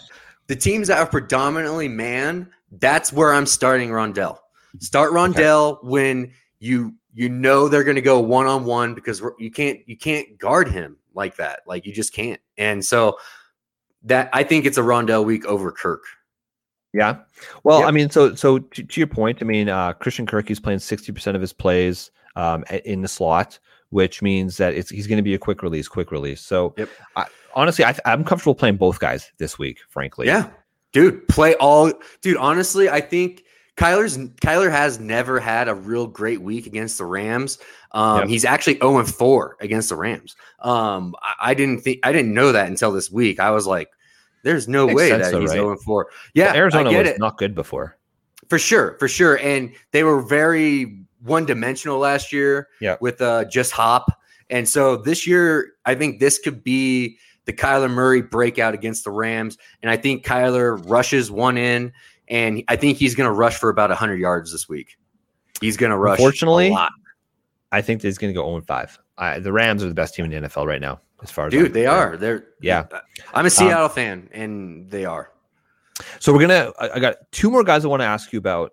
the 0.46 0.56
teams 0.56 0.88
that 0.88 0.98
are 0.98 1.06
predominantly 1.06 1.86
man 1.88 2.50
that's 2.78 3.12
where 3.12 3.32
i'm 3.32 3.46
starting 3.46 3.90
rondale 3.90 4.38
start 4.80 5.12
rondale 5.12 5.78
when 5.84 6.32
you 6.60 6.92
you 7.14 7.28
know 7.28 7.68
they're 7.68 7.84
going 7.84 7.94
to 7.96 8.02
go 8.02 8.18
one-on-one 8.20 8.94
because 8.94 9.22
you 9.38 9.50
can't 9.50 9.78
you 9.86 9.96
can't 9.96 10.38
guard 10.38 10.68
him 10.68 10.96
like 11.14 11.36
that 11.36 11.60
like 11.66 11.84
you 11.86 11.92
just 11.92 12.12
can't 12.12 12.40
and 12.58 12.84
so 12.84 13.16
that 14.02 14.28
i 14.32 14.42
think 14.42 14.64
it's 14.64 14.78
a 14.78 14.82
rondale 14.82 15.24
week 15.24 15.44
over 15.46 15.70
kirk 15.72 16.02
Yeah. 16.92 17.18
Well, 17.62 17.80
Yep. 17.80 17.88
I 17.88 17.90
mean, 17.92 18.10
so 18.10 18.34
so 18.34 18.58
to, 18.58 18.82
to 18.82 19.00
your 19.00 19.06
point, 19.06 19.38
I 19.40 19.44
mean, 19.44 19.68
uh, 19.68 19.92
Christian 19.92 20.26
Kirk 20.26 20.48
he's 20.48 20.58
playing 20.58 20.80
sixty 20.80 21.12
percent 21.12 21.36
of 21.36 21.40
his 21.40 21.52
plays 21.52 22.10
um, 22.34 22.64
in 22.84 23.02
the 23.02 23.08
slot, 23.08 23.60
which 23.90 24.22
means 24.22 24.56
that 24.56 24.74
it's 24.74 24.90
he's 24.90 25.06
going 25.06 25.18
to 25.18 25.22
be 25.22 25.34
a 25.34 25.38
quick 25.38 25.62
release, 25.62 25.86
quick 25.86 26.10
release. 26.10 26.40
So, 26.40 26.74
Yep. 26.76 26.88
I, 27.14 27.26
honestly, 27.54 27.84
I, 27.84 27.94
I'm 28.04 28.24
comfortable 28.24 28.56
playing 28.56 28.76
both 28.76 28.98
guys 28.98 29.30
this 29.38 29.56
week. 29.56 29.78
Frankly, 29.88 30.26
yeah 30.26 30.50
dude 30.92 31.26
play 31.28 31.54
all 31.60 31.92
dude 32.20 32.36
honestly 32.36 32.88
i 32.88 33.00
think 33.00 33.44
kyler's 33.80 34.18
kyler 34.42 34.70
has 34.70 35.00
never 35.00 35.40
had 35.40 35.68
a 35.68 35.74
real 35.74 36.06
great 36.06 36.40
week 36.42 36.66
against 36.66 36.98
the 36.98 37.04
rams. 37.04 37.58
Um 37.92 38.20
Yep. 38.20 38.28
he's 38.28 38.44
actually 38.44 38.74
0 38.78 38.98
and 38.98 39.08
4 39.14 39.56
against 39.60 39.88
the 39.88 39.96
rams. 39.96 40.36
Um 40.60 41.14
I, 41.22 41.50
I 41.50 41.54
didn't 41.54 41.80
think 41.80 42.00
i 42.04 42.12
didn't 42.12 42.34
know 42.34 42.52
that 42.52 42.68
until 42.68 42.92
this 42.92 43.10
week. 43.10 43.40
I 43.40 43.50
was 43.50 43.66
like 43.66 43.88
there's 44.42 44.68
no 44.68 44.86
Makes 44.86 44.96
way 44.96 45.10
that 45.10 45.32
though, 45.32 45.40
he's 45.40 45.50
right? 45.50 45.56
0 45.56 45.70
and 45.72 45.82
4 45.82 46.06
yeah 46.34 46.54
Arizona 46.54 46.90
was 46.96 47.08
it. 47.08 47.18
not 47.18 47.38
good 47.38 47.54
before. 47.54 47.96
for 48.48 48.58
sure 48.58 48.96
for 48.98 49.08
sure. 49.08 49.38
And 49.38 49.72
they 49.92 50.04
were 50.04 50.20
very 50.22 51.00
one 51.22 51.44
dimensional 51.46 51.98
last 51.98 52.32
year 52.32 52.68
Yep. 52.80 53.00
with 53.00 53.20
uh 53.20 53.44
just 53.46 53.72
hop. 53.72 54.10
And 54.50 54.68
so 54.68 54.96
this 54.96 55.26
year 55.26 55.72
i 55.86 55.94
think 55.94 56.20
this 56.20 56.38
could 56.38 56.62
be 56.64 57.18
the 57.46 57.52
Kyler 57.54 57.90
Murray 57.90 58.20
breakout 58.20 58.74
against 58.74 59.02
the 59.04 59.10
Rams. 59.10 59.56
And 59.82 59.90
I 59.90 59.96
think 59.96 60.24
Kyler 60.24 60.78
rushes 60.88 61.30
one 61.30 61.56
in 61.56 61.90
and 62.30 62.62
I 62.68 62.76
think 62.76 62.96
he's 62.96 63.14
going 63.14 63.26
to 63.26 63.32
rush 63.32 63.56
for 63.56 63.68
about 63.68 63.90
100 63.90 64.18
yards 64.18 64.52
this 64.52 64.68
week. 64.68 64.96
He's 65.60 65.76
going 65.76 65.90
to 65.90 65.98
rush 65.98 66.18
lot. 66.70 66.92
I 67.72 67.82
think 67.82 68.02
he's 68.02 68.16
going 68.16 68.32
to 68.32 68.38
go 68.40 68.46
0 68.46 68.62
5. 68.62 68.98
I, 69.18 69.38
the 69.40 69.52
Rams 69.52 69.84
are 69.84 69.88
the 69.88 69.94
best 69.94 70.14
team 70.14 70.24
in 70.24 70.30
the 70.30 70.48
NFL 70.48 70.66
right 70.66 70.80
now, 70.80 71.00
as 71.22 71.30
far 71.30 71.48
as 71.48 71.50
Dude, 71.50 71.66
I'm 71.66 71.72
they 71.72 71.84
concerned. 71.84 72.14
are. 72.14 72.16
They're 72.16 72.44
Yeah. 72.62 72.86
I'm 73.34 73.44
a 73.44 73.46
um, 73.46 73.50
Seattle 73.50 73.88
fan 73.88 74.30
and 74.32 74.90
they 74.90 75.04
are. 75.04 75.32
So 76.18 76.32
we're 76.32 76.40
gonna. 76.40 76.72
I, 76.78 76.90
I 76.92 76.98
got 76.98 77.16
two 77.30 77.50
more 77.50 77.62
guys 77.62 77.84
I 77.84 77.88
want 77.88 78.00
to 78.00 78.06
ask 78.06 78.32
you 78.32 78.38
about. 78.38 78.72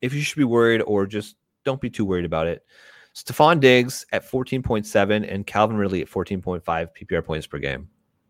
If 0.00 0.12
you 0.12 0.20
should 0.20 0.36
be 0.36 0.44
worried 0.44 0.82
or 0.82 1.06
just 1.06 1.36
don't 1.64 1.80
be 1.80 1.90
too 1.90 2.04
worried 2.04 2.24
about 2.24 2.48
it. 2.48 2.64
Stefon 3.14 3.60
Diggs 3.60 4.04
at 4.12 4.28
14.7 4.28 5.32
and 5.32 5.46
Calvin 5.46 5.76
Ridley 5.76 6.02
at 6.02 6.08
14.5 6.08 6.62
PPR 6.62 7.24
points 7.24 7.46
per 7.46 7.58
game. 7.58 7.88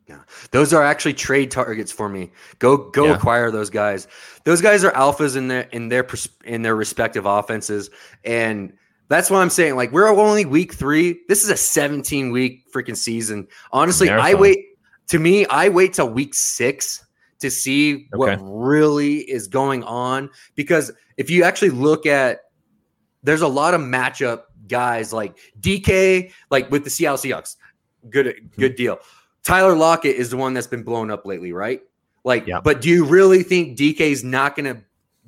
Yeah, 0.09 0.21
those 0.53 0.73
are 0.73 0.85
actually 0.85 1.15
trade 1.15 1.51
targets 1.51 1.91
for 1.91 2.09
me. 2.09 2.31
Go 2.61 2.77
go 2.77 3.07
Yeah. 3.07 3.17
acquire 3.17 3.51
those 3.51 3.71
guys. 3.71 4.07
Those 4.45 4.63
guys 4.63 4.85
are 4.85 4.93
alphas 4.93 5.37
in 5.37 5.49
their 5.49 5.63
in 5.73 5.89
their 5.89 6.07
in 6.45 6.63
their 6.63 6.77
respective 6.77 7.27
offenses, 7.27 7.91
and 8.25 8.73
that's 9.09 9.31
what 9.31 9.39
I'm 9.39 9.51
saying. 9.51 9.75
Like 9.75 9.91
we're 9.93 10.09
only 10.09 10.45
week 10.45 10.75
three. 10.75 11.21
This 11.29 11.43
is 11.43 11.51
a 11.51 11.57
17 11.57 12.31
week 12.31 12.65
freaking 12.73 12.97
season. 12.97 13.49
Honestly, 13.73 14.09
I 14.09 14.35
wait. 14.35 14.59
To 15.09 15.19
me, 15.19 15.47
I 15.47 15.69
wait 15.69 15.95
till 15.95 16.09
week 16.09 16.35
six 16.35 17.05
to 17.39 17.51
see 17.51 18.09
what 18.13 18.31
Okay. 18.31 18.43
really 18.45 19.19
is 19.19 19.47
going 19.47 19.85
on 19.85 20.31
because 20.55 20.91
if 21.17 21.31
you 21.31 21.45
actually 21.45 21.71
look 21.71 22.07
at, 22.07 22.41
there's 23.23 23.43
a 23.43 23.49
lot 23.49 23.75
of 23.75 23.81
matchup 23.81 24.43
guys 24.69 25.13
like 25.13 25.37
DK, 25.61 26.33
like 26.51 26.71
with 26.71 26.85
the 26.85 26.91
Seattle 26.91 27.19
Seahawks. 27.19 27.57
Good 28.11 28.51
good 28.57 28.73
hmm. 28.73 28.77
deal. 28.77 28.99
Tyler 29.47 29.77
Lockett 29.77 30.17
is 30.17 30.31
the 30.31 30.37
one 30.37 30.55
that's 30.55 30.67
been 30.67 30.83
blown 30.83 31.11
up 31.11 31.25
lately, 31.25 31.53
right? 31.53 31.81
Like, 32.25 32.47
Yeah. 32.47 32.61
but 32.61 32.81
do 32.81 32.89
you 32.91 33.05
really 33.05 33.45
think 33.45 33.79
DK's 33.79 34.25
not 34.25 34.57
going 34.57 34.75
to 34.75 34.83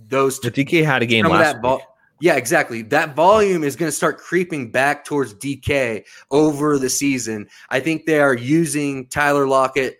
those 0.08 0.40
DK 0.40 0.84
had 0.84 1.02
a 1.02 1.06
game 1.06 1.26
last 1.26 1.62
week. 1.62 1.80
Yeah, 2.20 2.34
exactly. 2.34 2.82
That 2.82 3.14
volume 3.14 3.62
is 3.62 3.76
going 3.76 3.88
to 3.90 3.96
start 3.96 4.18
creeping 4.18 4.70
back 4.72 5.04
towards 5.04 5.34
DK 5.34 6.04
over 6.30 6.78
the 6.78 6.88
season. 6.88 7.48
I 7.70 7.78
think 7.78 8.06
they 8.06 8.18
are 8.20 8.34
using 8.34 9.06
Tyler 9.06 9.46
Lockett 9.46 9.98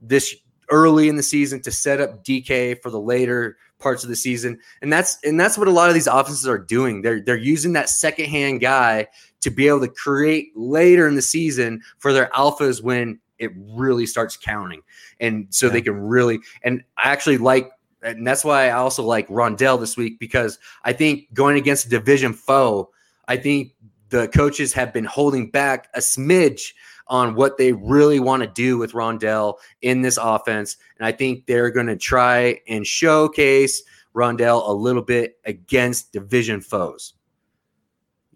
this 0.00 0.34
early 0.70 1.08
in 1.08 1.16
the 1.16 1.22
season 1.22 1.60
to 1.62 1.72
set 1.72 2.00
up 2.00 2.24
DK 2.24 2.80
for 2.80 2.90
the 2.90 3.00
later 3.00 3.56
parts 3.80 4.04
of 4.04 4.08
the 4.10 4.16
season. 4.16 4.58
And 4.82 4.92
that's 4.92 5.18
and 5.24 5.38
that's 5.38 5.58
what 5.58 5.66
a 5.66 5.72
lot 5.72 5.88
of 5.88 5.94
these 5.94 6.06
offenses 6.06 6.46
are 6.46 6.58
doing. 6.58 7.02
They're 7.02 7.20
they're 7.20 7.36
using 7.36 7.72
that 7.72 7.88
secondhand 7.88 8.60
guy 8.60 9.08
to 9.40 9.50
be 9.50 9.66
able 9.66 9.80
to 9.80 9.88
create 9.88 10.52
later 10.54 11.08
in 11.08 11.16
the 11.16 11.22
season 11.22 11.80
for 11.98 12.12
their 12.12 12.26
alphas 12.34 12.82
when 12.82 13.18
it 13.38 13.50
really 13.56 14.06
starts 14.06 14.36
counting. 14.36 14.82
And 15.20 15.46
so 15.50 15.66
Yeah. 15.66 15.72
they 15.72 15.82
can 15.82 15.98
really 16.00 16.40
and 16.62 16.82
I 16.96 17.10
actually 17.10 17.38
like 17.38 17.70
and 18.02 18.26
that's 18.26 18.44
why 18.44 18.68
I 18.68 18.72
also 18.72 19.02
like 19.02 19.26
Rondale 19.28 19.78
this 19.80 19.96
week 19.96 20.18
because 20.20 20.58
I 20.84 20.92
think 20.92 21.32
going 21.34 21.56
against 21.56 21.86
a 21.86 21.88
division 21.88 22.32
foe, 22.32 22.90
I 23.26 23.36
think 23.36 23.72
the 24.10 24.28
coaches 24.28 24.72
have 24.74 24.92
been 24.92 25.04
holding 25.04 25.50
back 25.50 25.88
a 25.94 25.98
smidge 25.98 26.72
on 27.08 27.34
what 27.34 27.56
they 27.56 27.72
really 27.72 28.20
want 28.20 28.42
to 28.42 28.48
do 28.48 28.78
with 28.78 28.92
Rondale 28.92 29.54
in 29.82 30.02
this 30.02 30.16
offense. 30.20 30.76
And 30.98 31.06
I 31.06 31.12
think 31.12 31.46
they're 31.46 31.70
going 31.70 31.86
to 31.88 31.96
try 31.96 32.60
and 32.68 32.86
showcase 32.86 33.82
Rondale 34.14 34.68
a 34.68 34.72
little 34.72 35.02
bit 35.02 35.36
against 35.44 36.12
division 36.12 36.60
foes. 36.60 37.14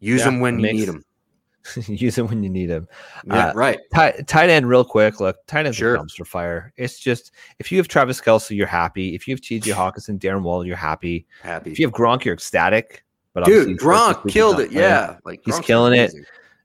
Use 0.01 0.21
Yeah, 0.21 0.25
them 0.27 0.41
when 0.41 0.57
you 0.57 0.63
makes- 0.63 0.75
need 0.75 0.89
them. 0.89 1.05
Use 1.87 2.17
him 2.19 2.27
when 2.29 2.43
you 2.43 2.51
need 2.51 2.69
him. 2.71 2.89
Yeah, 3.25 3.49
Uh, 3.49 3.53
right. 3.55 3.79
Tight, 3.95 4.27
tight 4.27 4.51
end, 4.51 4.69
real 4.69 4.85
quick. 4.85 5.21
Look, 5.21 5.37
tight 5.47 5.65
end's 5.67 5.77
Sure. 5.79 5.95
a 5.95 5.99
dumpster 5.99 6.27
fire. 6.27 6.73
It's 6.77 6.99
just 6.99 7.33
if 7.59 7.71
you 7.71 7.79
have 7.79 7.89
Travis 7.89 8.21
Kelce, 8.21 8.57
you're 8.57 8.67
happy. 8.67 9.15
If 9.15 9.27
you 9.29 9.35
have 9.35 9.41
TJ 9.41 9.63
Hockenson, 9.75 10.19
Darren 10.19 10.43
Waller, 10.43 10.65
you're 10.67 10.77
happy. 10.77 11.27
Happy. 11.43 11.71
If 11.71 11.79
you 11.79 11.87
have 11.87 11.95
Gronk, 11.95 12.25
you're 12.25 12.35
ecstatic. 12.35 13.05
but 13.35 13.45
Dude, 13.45 13.79
Gronk 13.79 14.29
killed 14.29 14.61
it. 14.61 14.71
playing. 14.71 14.83
Yeah, 14.83 15.17
like 15.25 15.41
He's 15.45 15.55
Gronk's 15.57 15.67
killing 15.67 15.95
it. 15.99 16.13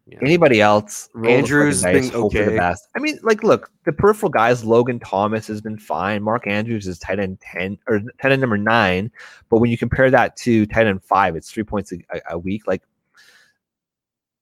Yeah. 0.09 0.19
Anybody 0.21 0.61
else? 0.61 1.09
Andrews 1.25 1.83
been 1.83 2.03
for 2.09 2.29
the 2.29 2.41
okay. 2.45 2.55
best. 2.57 2.87
I 2.95 2.99
mean, 2.99 3.19
like, 3.23 3.43
look, 3.43 3.69
the 3.83 3.91
peripheral 3.91 4.29
guys. 4.29 4.63
Logan 4.63 4.99
Thomas 5.01 5.45
has 5.47 5.59
been 5.59 5.77
fine. 5.77 6.23
Mark 6.23 6.47
Andrews 6.47 6.87
is 6.87 6.97
tight 6.97 7.19
end 7.19 7.41
ten 7.41 7.77
or 7.89 7.99
tight 8.21 8.31
end 8.31 8.39
number 8.39 8.57
nine. 8.57 9.11
But 9.49 9.57
when 9.59 9.69
you 9.69 9.77
compare 9.77 10.09
that 10.09 10.37
to 10.37 10.65
tight 10.67 10.87
end 10.87 11.03
five, 11.03 11.35
it's 11.35 11.51
three 11.51 11.63
points 11.65 11.91
a- 11.91 12.21
a 12.29 12.37
week. 12.39 12.67
Like, 12.67 12.83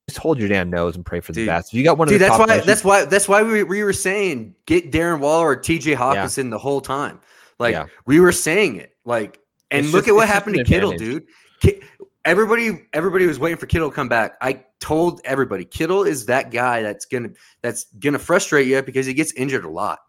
just 0.07 0.19
hold 0.19 0.39
your 0.39 0.47
damn 0.49 0.69
nose 0.69 0.95
and 0.95 1.05
pray 1.05 1.19
for 1.19 1.31
the 1.31 1.41
Dude. 1.41 1.47
best. 1.47 1.69
If 1.73 1.77
you 1.77 1.83
got 1.83 1.97
one 1.97 2.07
of 2.07 2.11
Dude, 2.11 2.21
the 2.21 2.25
that's 2.25 2.37
top 2.37 2.47
why. 2.47 2.59
That's 2.59 2.83
why. 2.83 3.05
That's 3.05 3.27
why 3.27 3.41
we, 3.41 3.63
we 3.63 3.83
were 3.83 3.93
saying 3.93 4.53
get 4.65 4.91
Darren 4.91 5.19
Waller 5.19 5.47
or 5.47 5.55
T.J. 5.55 5.95
Hockenson 5.95 6.49
the 6.51 6.57
whole 6.59 6.81
time. 6.81 7.19
Like 7.57 7.73
Yeah. 7.73 7.85
we 8.05 8.19
were 8.19 8.31
saying 8.31 8.75
it. 8.77 8.95
Like, 9.05 9.39
and 9.71 9.85
It's 9.85 9.93
look 9.93 10.03
just- 10.05 10.09
at 10.09 10.15
what 10.15 10.27
happened 10.27 10.57
to 10.57 10.63
Kittle, 10.63 10.91
advantage. 10.91 11.25
dude. 11.63 11.83
Everybody, 12.23 12.87
everybody 12.93 13.27
was 13.27 13.37
waiting 13.37 13.57
for 13.57 13.67
Kittle 13.67 13.89
to 13.89 13.95
come 13.95 14.09
back. 14.09 14.33
I 14.41 14.63
told 14.79 15.21
everybody, 15.25 15.63
Kittle 15.63 16.03
is 16.03 16.25
that 16.25 16.49
guy 16.49 16.81
that's 16.81 17.05
gonna 17.05 17.29
that's 17.61 17.85
gonna 17.99 18.17
frustrate 18.19 18.65
you 18.67 18.81
because 18.81 19.05
he 19.05 19.13
gets 19.13 19.31
injured 19.33 19.63
a 19.63 19.69
lot. 19.69 19.99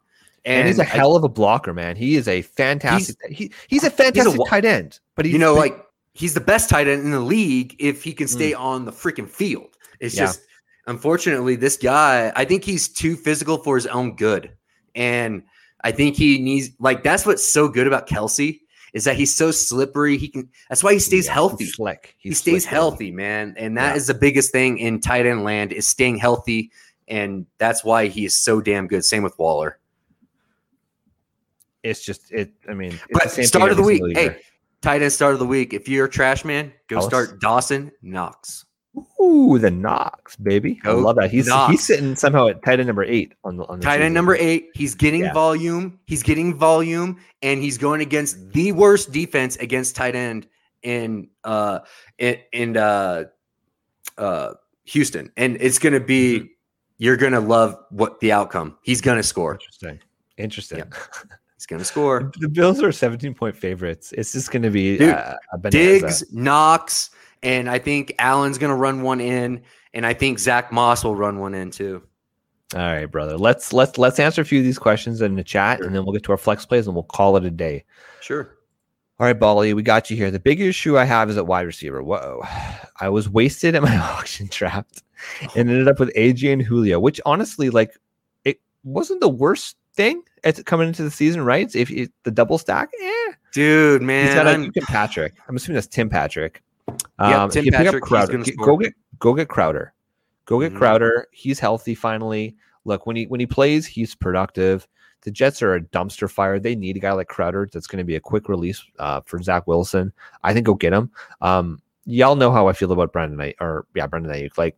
and, 0.46 0.66
he's 0.66 0.78
a 0.78 0.84
hell 0.84 1.14
of 1.16 1.24
a 1.24 1.28
blocker, 1.28 1.74
man. 1.74 1.94
He 1.96 2.16
is 2.16 2.26
a 2.26 2.40
fantastic. 2.42 3.16
he, 3.30 3.52
he's 3.68 3.84
a 3.84 3.90
fantastic 3.90 4.38
wa- 4.38 4.46
tight 4.48 4.64
end. 4.64 4.98
But 5.14 5.26
he's 5.26 5.32
you 5.34 5.38
know, 5.38 5.54
like 5.54 5.76
he's 6.14 6.32
the 6.32 6.40
best 6.40 6.70
tight 6.70 6.88
end 6.88 7.02
in 7.02 7.10
the 7.10 7.20
league 7.20 7.76
if 7.78 8.02
he 8.02 8.12
can 8.14 8.28
stay 8.28 8.52
Mm. 8.52 8.60
on 8.60 8.84
the 8.86 8.92
freaking 8.92 9.28
field. 9.28 9.75
It's 10.00 10.14
Yeah. 10.14 10.26
just 10.26 10.40
unfortunately 10.86 11.56
this 11.56 11.76
guy, 11.76 12.32
I 12.36 12.44
think 12.44 12.64
he's 12.64 12.88
too 12.88 13.16
physical 13.16 13.58
for 13.58 13.76
his 13.76 13.86
own 13.86 14.16
good. 14.16 14.50
And 14.94 15.42
I 15.82 15.92
think 15.92 16.16
he 16.16 16.38
needs 16.38 16.70
like 16.78 17.02
that's 17.02 17.26
what's 17.26 17.46
so 17.46 17.68
good 17.68 17.86
about 17.86 18.08
Kelce 18.08 18.60
is 18.92 19.04
that 19.04 19.16
he's 19.16 19.34
so 19.34 19.50
slippery. 19.50 20.16
He 20.16 20.28
can 20.28 20.48
that's 20.68 20.82
why 20.82 20.92
he 20.94 20.98
stays 20.98 21.26
yeah, 21.26 21.34
healthy. 21.34 21.64
He's 21.64 21.74
slick. 21.74 22.14
he 22.18 22.32
stays 22.32 22.62
slick, 22.64 22.72
healthy, 22.72 23.10
man. 23.12 23.54
And 23.56 23.76
that 23.76 23.96
is 23.96 24.08
Yeah. 24.08 24.14
the 24.14 24.18
biggest 24.20 24.52
thing 24.52 24.78
in 24.78 25.00
tight 25.00 25.26
end 25.26 25.44
land 25.44 25.72
is 25.72 25.86
staying 25.86 26.16
healthy. 26.18 26.70
And 27.08 27.46
that's 27.58 27.84
why 27.84 28.06
he 28.08 28.24
is 28.24 28.34
so 28.34 28.60
damn 28.60 28.86
good. 28.88 29.04
Same 29.04 29.22
with 29.22 29.38
Waller. 29.38 29.78
It's 31.82 32.04
just 32.04 32.32
it. 32.32 32.50
I 32.68 32.74
mean, 32.74 32.98
it's 33.08 33.36
But 33.36 33.44
start 33.46 33.70
of 33.70 33.76
the 33.76 33.82
week. 33.82 34.02
Hey, 34.16 34.40
tight 34.82 35.02
end 35.02 35.12
start 35.12 35.34
of 35.34 35.38
the 35.38 35.46
week. 35.46 35.72
If 35.72 35.88
you're 35.88 36.06
a 36.06 36.10
trash 36.10 36.44
man, 36.44 36.72
go 36.88 36.96
Ellis? 36.96 37.06
start 37.06 37.40
Dawson 37.40 37.92
Knox. 38.02 38.64
Ooh, 39.20 39.58
the 39.58 39.70
Knox, 39.70 40.36
baby. 40.36 40.80
I 40.84 40.92
love 40.92 41.16
that. 41.16 41.30
He's 41.30 41.46
Knox. 41.48 41.70
he's 41.72 41.84
sitting 41.84 42.16
somehow 42.16 42.48
at 42.48 42.62
tight 42.64 42.78
end 42.80 42.86
number 42.86 43.04
eight 43.04 43.34
on 43.44 43.56
the 43.56 43.64
on 43.66 43.80
the 43.80 43.84
Tight 43.84 44.00
end 44.00 44.14
number 44.14 44.36
eight. 44.36 44.68
He's 44.74 44.94
getting 44.94 45.20
Yeah. 45.22 45.32
volume. 45.32 45.98
He's 46.06 46.22
getting 46.22 46.54
volume, 46.54 47.18
and 47.42 47.62
he's 47.62 47.76
going 47.78 48.00
against 48.00 48.52
the 48.52 48.72
worst 48.72 49.12
defense 49.12 49.56
against 49.56 49.96
tight 49.96 50.14
end 50.14 50.46
in 50.82 51.28
uh 51.44 51.80
in, 52.18 52.38
in 52.52 52.76
uh 52.76 53.24
uh 54.18 54.52
Houston. 54.84 55.30
And 55.36 55.56
it's 55.60 55.78
gonna 55.78 56.00
be 56.00 56.38
Mm-hmm. 56.38 56.46
you're 56.98 57.16
gonna 57.16 57.40
love 57.40 57.76
what 57.90 58.20
the 58.20 58.32
outcome. 58.32 58.78
He's 58.82 59.00
gonna 59.00 59.22
score. 59.22 59.54
Interesting. 59.54 59.98
Interesting. 60.38 60.84
He's 61.56 61.66
gonna 61.66 61.84
score. 61.84 62.30
The 62.38 62.48
Bills 62.48 62.82
are 62.82 62.92
17 62.92 63.34
point 63.34 63.56
favorites. 63.56 64.12
It's 64.16 64.32
just 64.32 64.50
going 64.50 64.62
to 64.62 64.70
be 64.70 64.98
Dude, 64.98 65.08
uh, 65.14 65.34
a 65.52 65.58
bonanza. 65.58 65.78
Diggs, 65.78 66.24
Knox, 66.32 67.10
and 67.42 67.68
I 67.70 67.78
think 67.78 68.14
Allen's 68.18 68.58
gonna 68.58 68.76
run 68.76 69.02
one 69.02 69.20
in, 69.20 69.62
and 69.94 70.04
I 70.06 70.14
think 70.14 70.38
Zach 70.38 70.72
Moss 70.72 71.04
will 71.04 71.16
run 71.16 71.38
one 71.38 71.54
in 71.54 71.70
too. 71.70 72.02
All 72.74 72.80
right, 72.80 73.06
brother. 73.06 73.36
Let's 73.38 73.72
let's 73.72 73.96
let's 73.98 74.18
answer 74.18 74.42
a 74.42 74.44
few 74.44 74.58
of 74.58 74.64
these 74.64 74.78
questions 74.78 75.20
in 75.22 75.36
the 75.36 75.44
chat, 75.44 75.78
Sure. 75.78 75.86
and 75.86 75.94
then 75.94 76.04
we'll 76.04 76.12
get 76.12 76.24
to 76.24 76.32
our 76.32 76.38
flex 76.38 76.66
plays, 76.66 76.86
and 76.86 76.94
we'll 76.96 77.04
call 77.04 77.36
it 77.36 77.44
a 77.44 77.50
day. 77.50 77.84
Sure. 78.20 78.52
All 79.18 79.26
right, 79.26 79.38
Bolly, 79.38 79.72
we 79.72 79.82
got 79.82 80.10
you 80.10 80.16
here. 80.16 80.30
The 80.30 80.40
big 80.40 80.60
issue 80.60 80.98
I 80.98 81.04
have 81.04 81.30
is 81.30 81.38
at 81.38 81.46
wide 81.46 81.62
receiver. 81.66 82.02
Whoa, 82.02 82.42
I 83.00 83.08
was 83.08 83.28
wasted 83.30 83.74
at 83.74 83.82
my 83.82 83.96
auction 84.18 84.48
draft 84.50 85.02
and 85.54 85.70
ended 85.70 85.88
up 85.88 85.98
with 85.98 86.12
AJ 86.14 86.52
and 86.52 86.60
Julio, 86.60 87.00
which 87.00 87.18
honestly, 87.24 87.70
like, 87.70 87.96
it 88.44 88.60
wasn't 88.84 89.20
the 89.20 89.28
worst 89.30 89.76
thing 89.94 90.22
at 90.44 90.62
coming 90.66 90.86
into 90.88 91.02
the 91.02 91.10
season, 91.10 91.42
right? 91.42 91.74
If 91.74 91.90
it, 91.90 92.12
the 92.24 92.30
double 92.30 92.58
stack, 92.58 92.90
eh. 93.00 93.32
Dude, 93.54 94.02
man. 94.02 94.34
got 94.34 94.46
I'm- 94.46 94.64
Aiyuk 94.66 94.76
and 94.76 94.86
Patrick. 94.86 95.32
I'm 95.48 95.56
assuming 95.56 95.76
that's 95.76 95.86
Tim 95.86 96.10
Patrick. 96.10 96.62
Yep, 96.88 96.98
Um, 97.18 97.50
Tim 97.50 97.66
if 97.66 97.74
up 97.74 97.80
Patrick, 97.84 98.02
Crowder. 98.04 98.38
Get- 98.38 98.56
go 98.58 98.76
get 98.76 98.92
go 99.18 99.34
get 99.34 99.48
Crowder. 99.48 99.92
Go 100.44 100.60
get 100.60 100.72
Mhm. 100.72 100.78
Crowder. 100.78 101.26
He's 101.32 101.58
healthy 101.58 101.94
finally. 101.94 102.56
Look, 102.84 103.06
when 103.06 103.16
he 103.16 103.24
when 103.26 103.40
he 103.40 103.46
plays, 103.46 103.86
he's 103.86 104.14
productive. 104.14 104.86
The 105.22 105.30
Jets 105.32 105.60
are 105.62 105.74
a 105.74 105.80
dumpster 105.80 106.30
fire. 106.30 106.60
They 106.60 106.76
need 106.76 106.96
a 106.96 107.00
guy 107.00 107.10
like 107.12 107.26
Crowder 107.26 107.68
that's 107.72 107.88
going 107.88 107.98
to 107.98 108.04
be 108.04 108.14
a 108.14 108.20
quick 108.20 108.48
release 108.48 108.84
uh, 109.00 109.22
for 109.24 109.42
Zach 109.42 109.66
Wilson. 109.66 110.12
I 110.44 110.52
think 110.52 110.66
go 110.66 110.74
get 110.74 110.92
him. 110.92 111.10
Um, 111.40 111.80
y'all 112.04 112.36
know 112.36 112.52
how 112.52 112.68
I 112.68 112.72
feel 112.74 112.92
about 112.92 113.12
Brandon 113.12 113.38
Aiyuk, 113.38 113.54
or 113.60 113.86
yeah, 113.96 114.06
Brandon 114.06 114.30
Aiyuk. 114.30 114.56
Like 114.56 114.76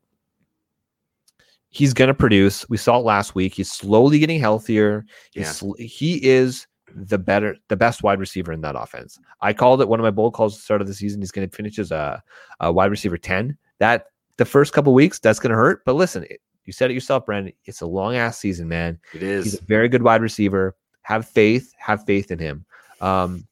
he's 1.68 1.92
going 1.92 2.08
to 2.08 2.14
produce. 2.14 2.66
We 2.70 2.78
saw 2.78 2.98
it 2.98 3.04
last 3.04 3.34
week. 3.34 3.52
He's 3.54 3.70
slowly 3.70 4.18
getting 4.20 4.40
healthier. 4.40 5.04
He's 5.32 5.42
Yeah. 5.44 5.52
sl- 5.52 5.74
he 5.78 6.24
is 6.26 6.66
the 6.94 7.18
better, 7.18 7.56
the 7.68 7.76
best 7.76 8.02
wide 8.02 8.20
receiver 8.20 8.52
in 8.52 8.60
that 8.62 8.76
offense. 8.76 9.18
I 9.40 9.52
called 9.52 9.80
it 9.80 9.88
one 9.88 10.00
of 10.00 10.04
my 10.04 10.10
bold 10.10 10.34
calls 10.34 10.54
at 10.54 10.58
the 10.58 10.62
start 10.62 10.80
of 10.80 10.86
the 10.86 10.94
season. 10.94 11.20
He's 11.20 11.30
going 11.30 11.48
to 11.48 11.56
finish 11.56 11.78
as 11.78 11.90
a, 11.90 12.22
a 12.60 12.72
wide 12.72 12.90
receiver 12.90 13.18
ten. 13.18 13.56
That 13.78 14.06
the 14.36 14.44
first 14.44 14.72
couple 14.72 14.94
weeks 14.94 15.18
that's 15.18 15.38
going 15.38 15.50
to 15.50 15.56
hurt. 15.56 15.84
But 15.84 15.94
listen, 15.94 16.24
it, 16.24 16.40
you 16.64 16.72
said 16.72 16.90
it 16.90 16.94
yourself, 16.94 17.26
Brandon. 17.26 17.52
It's 17.64 17.80
a 17.80 17.86
long 17.86 18.16
ass 18.16 18.38
season, 18.38 18.68
man. 18.68 18.98
It 19.14 19.22
is. 19.22 19.44
He's 19.44 19.60
a 19.60 19.64
very 19.64 19.88
good 19.88 20.02
wide 20.02 20.22
receiver. 20.22 20.76
Have 21.02 21.28
faith. 21.28 21.72
Have 21.78 22.04
faith 22.04 22.30
in 22.30 22.38
him. 22.38 22.64
Um, 23.00 23.46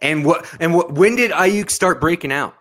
And 0.00 0.24
what 0.24 0.46
and 0.60 0.74
what 0.74 0.92
when 0.92 1.16
did 1.16 1.30
Aiyuk 1.30 1.70
start 1.70 2.00
breaking 2.00 2.32
out? 2.32 2.54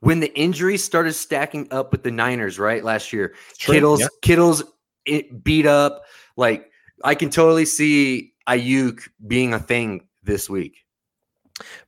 When 0.00 0.20
the 0.20 0.34
injuries 0.38 0.84
started 0.84 1.14
stacking 1.14 1.68
up 1.70 1.92
with 1.92 2.02
the 2.02 2.10
Niners, 2.10 2.58
right? 2.58 2.84
Last 2.84 3.12
year. 3.12 3.34
True, 3.58 3.74
Kittle's 3.74 4.00
yeah. 4.00 4.08
Kittle's 4.22 4.62
it 5.04 5.44
beat 5.44 5.66
up. 5.66 6.04
Like 6.36 6.70
I 7.04 7.14
can 7.14 7.30
totally 7.30 7.64
see 7.64 8.32
Aiyuk 8.48 9.08
being 9.26 9.52
a 9.54 9.58
thing 9.58 10.06
this 10.22 10.48
week. 10.50 10.84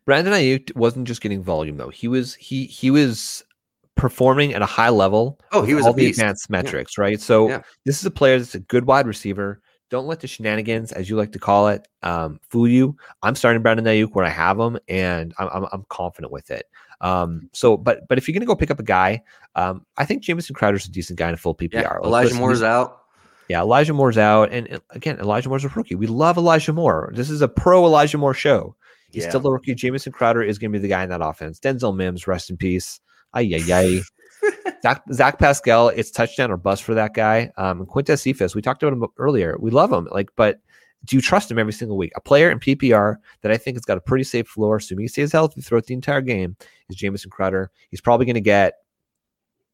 Brandon 0.05 0.33
Aiyuk 0.33 0.75
wasn't 0.77 1.07
just 1.07 1.21
getting 1.21 1.43
volume 1.43 1.77
though. 1.77 1.91
He 1.91 2.09
was 2.09 2.35
he 2.35 2.65
he 2.67 2.91
was 2.91 3.45
performing 3.97 4.55
at 4.55 4.63
a 4.63 4.67
high 4.67 4.89
level. 4.89 5.39
Oh, 5.53 5.63
he 5.63 5.75
was 5.75 5.85
a 5.85 5.89
all 5.89 5.93
the 5.93 6.09
advanced 6.09 6.49
metrics, 6.49 6.97
right? 6.97 7.21
So 7.21 7.49
Yeah. 7.49 7.63
this 7.85 7.99
is 7.99 8.07
a 8.07 8.11
player 8.11 8.39
that's 8.39 8.55
a 8.55 8.61
good 8.61 8.87
wide 8.87 9.07
receiver. 9.07 9.61
Don't 9.91 10.07
let 10.07 10.21
the 10.21 10.27
shenanigans, 10.27 10.93
as 10.93 11.09
you 11.09 11.17
like 11.17 11.33
to 11.33 11.39
call 11.39 11.69
it, 11.69 11.89
um, 12.03 12.39
fool 12.51 12.69
you. 12.69 12.97
I'm 13.23 13.35
starting 13.35 13.63
Brandon 13.63 13.87
Aiyuk 13.87 14.11
where 14.13 14.25
I 14.25 14.29
have 14.29 14.59
him, 14.61 14.79
and 14.87 15.33
I'm, 15.39 15.49
I'm, 15.49 15.67
I'm 15.73 15.85
confident 15.89 16.31
with 16.31 16.51
it. 16.51 16.67
Um, 17.01 17.49
so, 17.55 17.77
but 17.77 18.07
but 18.07 18.19
if 18.19 18.29
you're 18.29 18.35
gonna 18.35 18.47
go 18.47 18.55
pick 18.55 18.71
up 18.71 18.81
a 18.81 18.85
guy, 18.85 19.23
um, 19.55 19.87
I 19.97 20.05
think 20.05 20.23
Jamison 20.23 20.55
Crowder's 20.55 20.87
a 20.87 20.91
decent 20.91 21.19
guy 21.19 21.29
in 21.29 21.35
a 21.35 21.39
full 21.39 21.55
PPR. 21.55 21.73
Yeah, 21.73 21.97
Elijah 22.05 22.35
Moore's 22.35 22.63
out. 22.63 23.03
Yeah, 23.49 23.61
Elijah 23.63 23.95
Moore's 23.95 24.19
out, 24.19 24.53
and 24.53 24.73
uh, 24.73 24.79
again, 24.91 25.19
Elijah 25.21 25.49
Moore's 25.49 25.65
a 25.65 25.69
rookie. 25.69 25.95
We 25.95 26.07
love 26.07 26.37
Elijah 26.37 26.73
Moore. 26.73 27.11
This 27.15 27.31
is 27.31 27.41
a 27.41 27.49
pro 27.49 27.85
Elijah 27.87 28.19
Moore 28.19 28.35
show. 28.35 28.77
He's 29.11 29.23
Yeah. 29.25 29.31
still 29.31 29.47
a 29.47 29.53
rookie. 29.53 29.75
Jamison 29.75 30.13
Crowder 30.13 30.43
is 30.43 30.59
going 30.59 30.71
to 30.73 30.79
be 30.79 30.83
the 30.83 30.89
guy 30.89 31.03
in 31.03 31.09
that 31.09 31.23
offense. 31.23 31.59
Denzel 31.59 31.97
Mims, 31.97 32.27
rest 32.27 32.51
in 32.51 32.57
peace. 32.59 33.01
Ay, 33.33 33.51
ay, 33.55 33.73
ay. 33.73 34.01
Zach, 34.83 35.03
Zach 35.13 35.39
Pascal, 35.39 35.89
it's 35.89 36.11
touchdown 36.11 36.51
or 36.51 36.57
bust 36.57 36.83
for 36.83 36.95
that 36.95 37.15
guy. 37.15 37.51
Um, 37.57 37.87
Quintez 37.87 38.21
Cephus, 38.21 38.55
we 38.55 38.63
talked 38.63 38.83
about 38.83 38.93
him 38.93 39.05
earlier. 39.17 39.57
We 39.59 39.71
love 39.71 39.93
him. 39.93 40.09
Like, 40.13 40.29
but 40.37 40.61
do 41.05 41.17
you 41.17 41.23
trust 41.23 41.51
him 41.51 41.59
every 41.59 41.73
single 41.73 41.97
week? 41.97 42.13
A 42.17 42.21
player 42.21 42.51
in 42.51 42.59
PPR 42.61 43.17
that 43.43 43.51
I 43.51 43.57
think 43.57 43.77
has 43.77 43.85
got 43.85 43.97
a 43.99 44.01
pretty 44.03 44.25
safe 44.25 44.47
floor, 44.47 44.77
assuming 44.77 45.05
he 45.05 45.09
stays 45.09 45.33
healthy 45.33 45.61
throughout 45.63 45.87
the 45.87 45.95
entire 45.95 46.21
game, 46.21 46.57
is 46.89 46.97
Jamison 46.97 47.31
Crowder. 47.31 47.71
He's 47.91 48.01
probably 48.01 48.27
going 48.27 48.35
to 48.35 48.41
get 48.41 48.75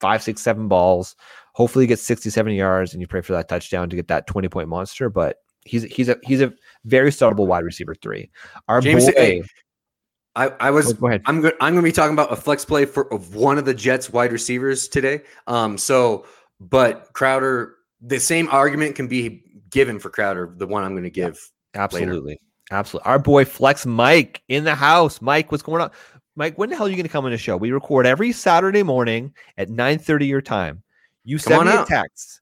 five, 0.04 0.22
six, 0.22 0.42
seven 0.42 0.68
balls. 0.68 1.16
Hopefully, 1.54 1.84
he 1.84 1.86
gets 1.86 2.02
60, 2.02 2.28
70 2.28 2.56
yards, 2.56 2.92
and 2.92 3.00
you 3.00 3.06
pray 3.06 3.22
for 3.22 3.32
that 3.32 3.48
touchdown 3.48 3.88
to 3.88 3.96
get 3.96 4.08
that 4.08 4.26
20 4.26 4.48
point 4.48 4.68
monster. 4.68 5.08
But 5.08 5.38
he's 5.64 5.84
he's 5.84 6.10
a 6.10 6.18
he's 6.24 6.42
a 6.42 6.52
very 6.84 7.08
startable 7.08 7.46
wide 7.46 7.64
receiver 7.64 7.94
three. 7.94 8.30
Our 8.68 8.82
James, 8.82 9.06
boy, 9.06 9.12
hey, 9.16 9.42
I, 10.36 10.48
I 10.60 10.70
was 10.70 10.90
Oh, 10.90 10.94
go 10.94 11.06
ahead. 11.06 11.22
I'm 11.24 11.40
good. 11.40 11.54
I'm 11.62 11.72
going 11.72 11.82
to 11.82 11.88
be 11.88 11.92
talking 11.92 12.12
about 12.12 12.30
a 12.30 12.36
flex 12.36 12.66
play 12.66 12.84
for 12.84 13.10
of 13.14 13.34
one 13.34 13.56
of 13.56 13.64
the 13.64 13.72
Jets 13.72 14.12
wide 14.12 14.30
receivers 14.30 14.88
today. 14.88 15.22
Um, 15.46 15.78
so, 15.78 16.26
but 16.60 17.08
Crowder, 17.14 17.76
the 18.02 18.20
same 18.20 18.46
argument 18.50 18.94
can 18.94 19.08
be 19.08 19.42
given 19.70 19.98
for 19.98 20.10
Crowder. 20.10 20.52
The 20.54 20.66
one 20.66 20.84
I'm 20.84 20.92
going 20.92 21.04
to 21.04 21.10
give. 21.10 21.40
Absolutely. 21.74 22.38
Absolutely. 22.70 23.08
Our 23.08 23.18
boy 23.18 23.44
Flex 23.44 23.86
Mike 23.86 24.42
in 24.48 24.64
the 24.64 24.74
house. 24.74 25.20
Mike, 25.20 25.50
what's 25.50 25.62
going 25.62 25.80
on? 25.82 25.90
Mike, 26.36 26.58
when 26.58 26.70
the 26.70 26.76
hell 26.76 26.86
are 26.86 26.90
you 26.90 26.96
going 26.96 27.04
to 27.04 27.12
come 27.12 27.24
on 27.24 27.30
the 27.30 27.38
show? 27.38 27.56
We 27.56 27.70
record 27.70 28.06
every 28.06 28.32
Saturday 28.32 28.82
morning 28.82 29.32
at 29.56 29.68
9:30 29.68 30.26
your 30.26 30.42
time. 30.42 30.82
You 31.24 31.38
Come 31.38 31.64
send 31.64 31.68
me 31.68 31.76
a 31.76 31.84
text. 31.84 32.40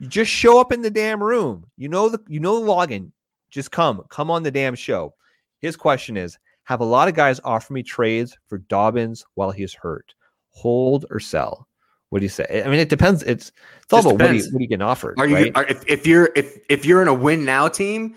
You 0.00 0.08
just 0.08 0.30
show 0.30 0.60
up 0.60 0.72
in 0.72 0.82
the 0.82 0.90
damn 0.90 1.22
room. 1.22 1.66
You 1.76 1.88
know 1.88 2.08
the 2.08 2.20
you 2.28 2.40
know 2.40 2.60
the 2.60 2.66
login. 2.66 3.12
Just 3.50 3.70
come. 3.70 4.02
Come 4.10 4.30
on 4.30 4.42
the 4.42 4.50
damn 4.50 4.74
show. 4.74 5.14
His 5.60 5.76
question 5.76 6.16
is 6.16 6.38
have 6.64 6.80
a 6.80 6.84
lot 6.84 7.08
of 7.08 7.14
guys 7.14 7.40
offer 7.44 7.72
me 7.72 7.82
trades 7.82 8.36
for 8.48 8.58
Dobbins 8.58 9.24
while 9.34 9.50
he's 9.50 9.72
hurt. 9.74 10.14
Hold 10.50 11.06
or 11.10 11.20
sell? 11.20 11.68
What 12.10 12.20
do 12.20 12.24
you 12.24 12.30
say? 12.30 12.62
I 12.64 12.68
mean, 12.68 12.80
it 12.80 12.88
depends. 12.88 13.22
It's 13.22 13.52
it's 13.82 13.92
all 13.92 14.00
about 14.00 14.28
what, 14.28 14.36
you, 14.36 14.42
what 14.50 14.58
are 14.58 14.62
you 14.62 14.68
getting 14.68 14.82
offered. 14.82 15.18
Are 15.18 15.26
you 15.26 15.34
right? 15.34 15.52
are, 15.54 15.64
if, 15.64 15.84
if 15.86 16.06
you're 16.06 16.30
if 16.36 16.58
if 16.68 16.84
you're 16.84 17.02
in 17.02 17.08
a 17.08 17.14
win 17.14 17.44
now 17.44 17.68
team 17.68 18.16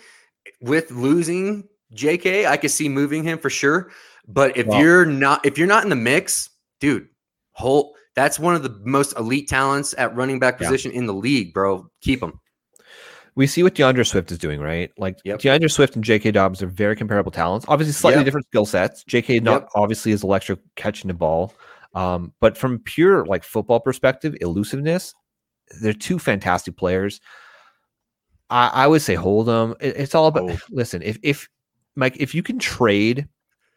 with 0.62 0.92
losing 0.92 1.68
JK, 1.94 2.46
I 2.46 2.58
could 2.58 2.72
see 2.72 2.88
moving 2.88 3.24
him 3.24 3.40
for 3.40 3.50
sure. 3.50 3.92
But 4.32 4.56
if 4.56 4.68
you're 4.68 5.06
not 5.06 5.46
if 5.46 5.58
you're 5.58 5.68
not 5.68 5.84
in 5.84 5.90
the 5.90 5.96
mix 5.96 6.50
dude, 6.80 7.08
whole 7.52 7.96
that's 8.16 8.40
one 8.40 8.54
of 8.56 8.64
the 8.64 8.80
most 8.86 9.18
elite 9.18 9.48
talents 9.50 9.96
at 9.98 10.16
running 10.16 10.40
back 10.40 10.60
Yeah. 10.60 10.68
position 10.68 10.92
in 10.92 11.06
the 11.08 11.14
league, 11.14 11.54
bro. 11.54 11.90
Keep 12.02 12.22
him. 12.24 12.40
We 13.36 13.48
see 13.48 13.64
what 13.64 13.74
DeAndre 13.76 14.06
Swift 14.06 14.32
is 14.32 14.38
doing, 14.38 14.60
right? 14.60 14.92
Like 14.98 15.18
Yep. 15.24 15.40
DeAndre 15.40 15.72
Swift 15.72 15.96
and 15.96 16.04
J.K. 16.04 16.32
Dobbins 16.32 16.62
are 16.62 16.68
very 16.68 16.96
comparable 16.96 17.32
talents. 17.32 17.66
Obviously, 17.70 17.94
slightly 17.94 18.20
Yep. 18.20 18.26
different 18.26 18.48
skill 18.48 18.66
sets. 18.66 19.04
J.K. 19.06 19.40
not 19.40 19.62
Yep. 19.62 19.70
obviously 19.76 20.12
is 20.12 20.24
electric 20.24 20.60
catching 20.76 21.08
the 21.08 21.14
ball, 21.14 21.54
um, 21.96 22.34
but 22.42 22.58
from 22.58 22.80
pure 22.80 23.26
like 23.26 23.44
football 23.44 23.80
perspective, 23.80 24.36
elusiveness, 24.42 25.14
they're 25.82 25.94
two 25.94 26.20
fantastic 26.20 26.76
players. 26.76 27.22
I, 28.50 28.68
I 28.74 28.88
would 28.88 29.02
say 29.02 29.16
hold 29.16 29.48
them. 29.48 29.76
It- 29.80 29.96
it's 29.98 30.16
all 30.16 30.28
about 30.28 30.50
Hold. 30.50 30.62
listen. 30.70 31.02
If 31.04 31.18
if 31.24 31.48
Mike, 31.96 32.18
if 32.20 32.34
you 32.36 32.44
can 32.44 32.60
trade 32.60 33.28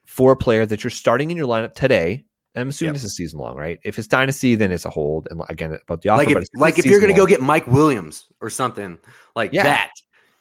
for 0.07 0.33
a 0.33 0.37
player 0.37 0.67
that 0.67 0.85
you're 0.85 0.91
starting 0.91 1.31
in 1.31 1.37
your 1.37 1.47
lineup 1.47 1.75
today, 1.75 2.25
and 2.55 2.63
I'm 2.63 2.69
assuming 2.69 2.95
Yep. 2.95 3.03
this 3.03 3.05
is 3.05 3.17
season 3.17 3.39
long, 3.39 3.57
right? 3.57 3.79
If 3.85 3.99
it's 3.99 4.09
dynasty, 4.09 4.55
then 4.57 4.73
it's 4.73 4.85
a 4.85 4.91
hold. 4.91 5.29
And 5.31 5.41
again, 5.49 5.79
about 5.83 6.03
the 6.03 6.11
offer, 6.11 6.25
Like 6.25 6.37
if, 6.37 6.49
like 6.55 6.79
if 6.79 6.85
you're 6.87 7.01
gonna 7.01 7.15
go 7.15 7.27
get 7.27 7.41
Mike 7.41 7.67
Williams 7.67 8.27
or 8.41 8.51
something 8.51 8.99
like 9.37 9.53
Yeah. 9.53 9.63
that. 9.65 9.91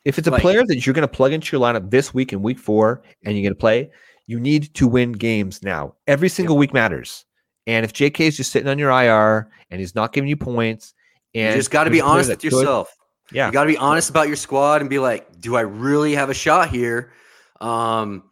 If 0.03 0.18
it's 0.18 0.28
a 0.28 0.32
Like- 0.32 0.41
player 0.41 0.66
that 0.66 0.84
you're 0.86 0.93
going 0.95 1.07
to 1.07 1.07
plug 1.07 1.32
into 1.32 1.55
your 1.55 1.64
lineup 1.64 1.91
this 1.91 2.12
week 2.12 2.34
in 2.34 2.41
week 2.41 2.57
four 2.57 3.03
and 3.24 3.36
you're 3.38 3.43
going 3.43 3.53
to 3.53 3.59
play, 3.59 3.91
you 4.26 4.39
need 4.39 4.74
to 4.74 4.88
win 4.88 5.12
games 5.12 5.62
now. 5.62 5.93
Every 6.07 6.28
single 6.28 6.57
week 6.57 6.74
matters. 6.74 7.24
And 7.68 7.86
if 7.86 7.93
JK 7.93 8.26
is 8.26 8.36
just 8.36 8.51
sitting 8.51 8.68
on 8.68 8.80
your 8.80 8.89
IR 8.89 9.51
and 9.70 9.80
he's 9.80 9.93
not 9.93 10.12
giving 10.12 10.28
you 10.28 10.36
points, 10.36 10.95
and 11.36 11.51
You 11.53 11.59
just 11.59 11.70
got 11.70 11.84
to 11.84 11.91
be 11.91 12.01
honest 12.01 12.30
with 12.32 12.39
could- 12.41 12.51
yourself. 12.51 12.91
yeah, 13.32 13.45
You 13.45 13.51
got 13.53 13.66
to 13.66 13.68
be 13.68 13.78
honest 13.78 14.09
about 14.09 14.26
your 14.26 14.38
squad 14.38 14.82
and 14.82 14.89
be 14.89 14.97
like, 14.97 15.39
do 15.39 15.55
I 15.55 15.62
really 15.62 16.16
have 16.16 16.32
a 16.32 16.34
shot 16.34 16.70
here? 16.70 17.14
Um, 17.62 18.24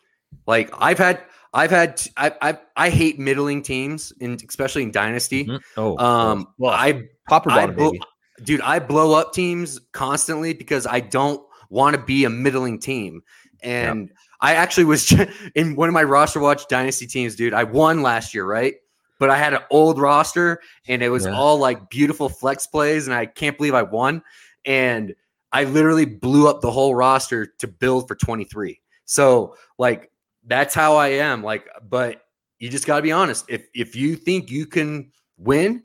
like 0.48 0.70
I've 0.78 0.98
had, 0.98 1.22
I've 1.54 1.72
had, 1.72 2.02
I, 2.18 2.32
I, 2.42 2.58
I 2.76 2.90
hate 2.90 3.20
middling 3.20 3.62
teams, 3.62 4.14
and 4.22 4.42
especially 4.48 4.84
in 4.84 4.92
dynasty. 4.92 5.46
Mhm. 5.46 5.60
oh, 5.78 5.98
Um, 5.98 6.48
well, 6.58 6.72
I, 6.72 6.88
I 6.88 7.04
bottom, 7.28 7.76
blow- 7.76 7.92
baby. 7.92 8.04
dude, 8.44 8.62
I 8.62 8.80
blow 8.80 9.14
up 9.14 9.34
teams 9.34 9.80
constantly 9.92 10.54
because 10.54 10.86
I 10.88 11.00
don't 11.00 11.42
want 11.70 11.96
to 11.96 12.02
be 12.02 12.26
a 12.26 12.30
middling 12.30 12.80
team. 12.80 13.22
And 13.62 14.12
I 14.42 14.56
actually 14.56 14.86
was 14.86 15.14
in 15.56 15.76
one 15.76 15.90
of 15.90 15.94
my 15.94 16.04
roster 16.04 16.40
watch 16.40 16.68
dynasty 16.68 17.08
teams, 17.08 17.36
dude. 17.36 17.54
I 17.54 17.64
won 17.64 18.02
last 18.02 18.34
year, 18.34 18.46
right? 18.46 18.76
But 19.20 19.30
I 19.30 19.38
had 19.38 19.54
an 19.54 19.60
old 19.70 20.00
roster 20.00 20.62
and 20.88 21.02
it 21.04 21.10
was 21.10 21.26
Yeah. 21.26 21.34
all 21.36 21.58
like 21.58 21.90
beautiful 21.90 22.30
flex 22.30 22.66
plays, 22.68 23.08
and 23.08 23.14
I 23.14 23.26
can't 23.26 23.58
believe 23.58 23.74
I 23.74 23.84
won. 23.84 24.24
And 24.66 25.14
I 25.52 25.66
literally 25.66 26.06
blew 26.06 26.48
up 26.48 26.62
the 26.62 26.72
whole 26.72 26.96
roster 26.96 27.48
to 27.58 27.68
build 27.68 28.08
for 28.08 28.16
23. 28.16 28.80
So, 29.06 29.56
like, 29.80 30.10
that's 30.46 30.74
how 30.74 30.96
I 30.96 31.10
am. 31.10 31.44
Like, 31.44 31.68
but 31.88 32.22
you 32.60 32.70
just 32.70 32.86
got 32.86 32.98
to 32.98 33.02
be 33.02 33.12
honest. 33.12 33.46
If 33.50 33.68
if 33.74 33.96
you 33.96 34.16
think 34.16 34.50
you 34.52 34.66
can 34.66 35.12
win, 35.38 35.84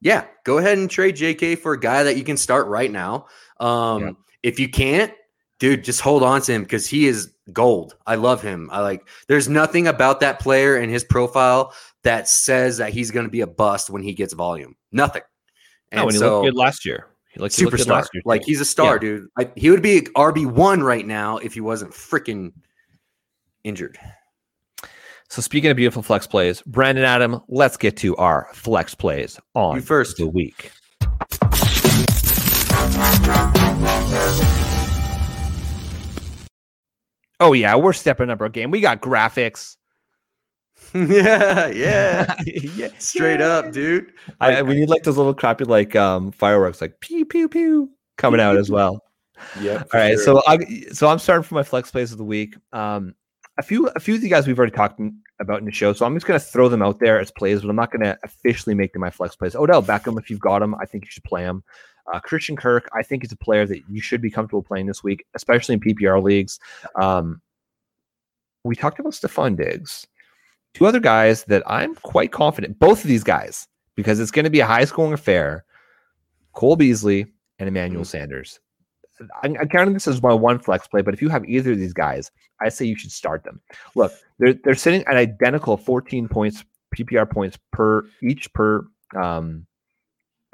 yeah, 0.00 0.26
go 0.44 0.58
ahead 0.58 0.78
and 0.78 0.90
trade 0.90 1.16
JK 1.16 1.58
for 1.58 1.72
a 1.72 1.80
guy 1.80 2.02
that 2.02 2.16
you 2.16 2.24
can 2.24 2.36
start 2.36 2.66
right 2.66 2.90
now. 2.90 3.26
Um, 3.60 4.02
Yeah. 4.02 4.10
If 4.42 4.60
you 4.60 4.68
can't, 4.68 5.10
dude, 5.58 5.84
just 5.84 6.02
hold 6.02 6.22
on 6.22 6.42
to 6.42 6.52
him 6.52 6.64
because 6.64 6.86
he 6.86 7.06
is 7.06 7.32
gold. 7.52 7.96
I 8.06 8.16
love 8.16 8.42
him. 8.42 8.68
I 8.70 8.80
like. 8.80 9.08
There's 9.26 9.48
nothing 9.48 9.86
about 9.86 10.20
that 10.20 10.38
player 10.38 10.76
and 10.76 10.90
his 10.90 11.02
profile 11.02 11.72
that 12.02 12.28
says 12.28 12.76
that 12.76 12.92
he's 12.92 13.10
going 13.10 13.24
to 13.24 13.30
be 13.30 13.40
a 13.40 13.46
bust 13.46 13.88
when 13.88 14.02
he 14.02 14.12
gets 14.12 14.34
volume. 14.34 14.76
Nothing. 14.92 15.22
And 15.90 16.00
no, 16.00 16.04
when 16.06 16.14
he 16.14 16.18
so, 16.18 16.40
looked 16.42 16.46
good 16.52 16.58
last 16.58 16.84
year, 16.84 17.06
he 17.32 17.40
looked, 17.40 17.56
he 17.56 17.64
looked 17.64 17.78
good 17.78 17.86
superstar. 17.86 17.90
last 17.90 18.10
year. 18.12 18.22
Like 18.26 18.44
he's 18.44 18.60
a 18.60 18.64
star, 18.66 18.94
Yeah. 18.96 18.98
dude. 18.98 19.28
I, 19.38 19.50
he 19.56 19.70
would 19.70 19.80
be 19.80 20.02
RB 20.14 20.44
one 20.44 20.82
right 20.82 21.06
now 21.06 21.38
if 21.38 21.54
he 21.54 21.62
wasn't 21.62 21.92
freaking 21.92 22.52
injured. 23.64 23.98
So 25.28 25.42
speaking 25.42 25.70
of 25.70 25.76
beautiful 25.76 26.02
flex 26.02 26.26
plays, 26.26 26.62
Brandon 26.62 27.04
Adam, 27.04 27.40
let's 27.48 27.76
get 27.76 27.96
to 27.98 28.14
our 28.16 28.48
flex 28.54 28.94
plays 28.94 29.40
on 29.54 29.76
You 29.76 29.82
first. 29.82 30.18
the 30.18 30.28
week. 30.28 30.70
Oh 37.40 37.52
yeah, 37.52 37.74
we're 37.76 37.92
stepping 37.92 38.30
up 38.30 38.40
our 38.40 38.48
game. 38.48 38.70
We 38.70 38.80
got 38.80 39.00
graphics. 39.02 39.76
yeah, 40.94 41.66
yeah. 41.68 42.34
yeah, 42.46 42.88
Straight 42.98 43.40
up, 43.40 43.72
dude. 43.72 44.12
I, 44.40 44.62
we 44.62 44.74
need 44.74 44.88
like 44.88 45.02
those 45.02 45.16
little 45.16 45.34
crappy 45.34 45.64
like 45.64 45.96
um 45.96 46.30
fireworks, 46.32 46.80
like 46.80 47.00
pew 47.00 47.24
pew 47.24 47.48
pew, 47.48 47.90
coming 48.16 48.40
out 48.40 48.56
as 48.56 48.70
well. 48.70 49.00
Yeah. 49.60 49.82
All 49.92 50.00
right, 50.00 50.18
so 50.18 50.42
I 50.46 50.58
so 50.92 51.08
I'm 51.08 51.18
starting 51.18 51.42
for 51.42 51.54
my 51.56 51.64
flex 51.64 51.90
plays 51.90 52.12
of 52.12 52.18
the 52.18 52.24
week. 52.24 52.56
Um, 52.72 53.14
a 53.56 53.62
few 53.62 53.86
a 53.88 54.00
few 54.00 54.14
of 54.14 54.22
you 54.22 54.28
guys 54.28 54.46
we've 54.46 54.58
already 54.58 54.74
talked 54.74 55.00
about 55.40 55.58
in 55.58 55.64
the 55.64 55.72
show, 55.72 55.92
so 55.92 56.06
I'm 56.06 56.14
just 56.14 56.26
gonna 56.26 56.40
throw 56.40 56.68
them 56.68 56.82
out 56.82 56.98
there 57.00 57.20
as 57.20 57.30
plays, 57.30 57.60
but 57.60 57.70
I'm 57.70 57.76
not 57.76 57.92
gonna 57.92 58.18
officially 58.24 58.74
make 58.74 58.92
them 58.92 59.00
my 59.00 59.10
flex 59.10 59.36
plays. 59.36 59.54
Odell 59.54 59.82
Beckham, 59.82 60.18
if 60.18 60.30
you've 60.30 60.40
got 60.40 60.62
him, 60.62 60.74
I 60.76 60.86
think 60.86 61.04
you 61.04 61.10
should 61.10 61.24
play 61.24 61.42
him. 61.42 61.62
Uh, 62.12 62.20
Christian 62.20 62.56
Kirk, 62.56 62.88
I 62.92 63.02
think 63.02 63.22
he's 63.22 63.32
a 63.32 63.36
player 63.36 63.66
that 63.66 63.80
you 63.88 64.00
should 64.00 64.20
be 64.20 64.30
comfortable 64.30 64.62
playing 64.62 64.86
this 64.86 65.02
week, 65.02 65.24
especially 65.34 65.74
in 65.74 65.80
PPR 65.80 66.22
leagues. 66.22 66.58
Um, 67.00 67.40
we 68.64 68.76
talked 68.76 68.98
about 68.98 69.12
Stefon 69.12 69.56
Diggs. 69.56 70.06
Two 70.74 70.86
other 70.86 71.00
guys 71.00 71.44
that 71.44 71.62
I'm 71.66 71.94
quite 71.94 72.32
confident, 72.32 72.78
both 72.78 73.02
of 73.02 73.08
these 73.08 73.24
guys, 73.24 73.68
because 73.94 74.20
it's 74.20 74.32
going 74.32 74.44
to 74.44 74.50
be 74.50 74.60
a 74.60 74.66
high 74.66 74.84
scoring 74.84 75.12
affair. 75.12 75.64
Cole 76.52 76.76
Beasley 76.76 77.26
and 77.58 77.68
Emmanuel 77.68 78.04
Sanders. 78.04 78.60
I'm, 79.42 79.56
I'm 79.60 79.68
counting 79.68 79.94
this 79.94 80.08
as 80.08 80.22
my 80.22 80.32
one 80.32 80.58
flex 80.58 80.86
play, 80.88 81.02
but 81.02 81.14
if 81.14 81.22
you 81.22 81.28
have 81.28 81.44
either 81.44 81.72
of 81.72 81.78
these 81.78 81.92
guys, 81.92 82.30
I 82.60 82.68
say 82.68 82.84
you 82.84 82.96
should 82.96 83.12
start 83.12 83.44
them. 83.44 83.60
Look, 83.94 84.12
they're 84.38 84.54
they're 84.64 84.74
sitting 84.74 85.04
at 85.06 85.16
identical 85.16 85.76
14 85.76 86.28
points 86.28 86.64
PPR 86.96 87.28
points 87.30 87.58
per 87.72 88.04
each 88.22 88.52
per 88.52 88.86
um 89.16 89.66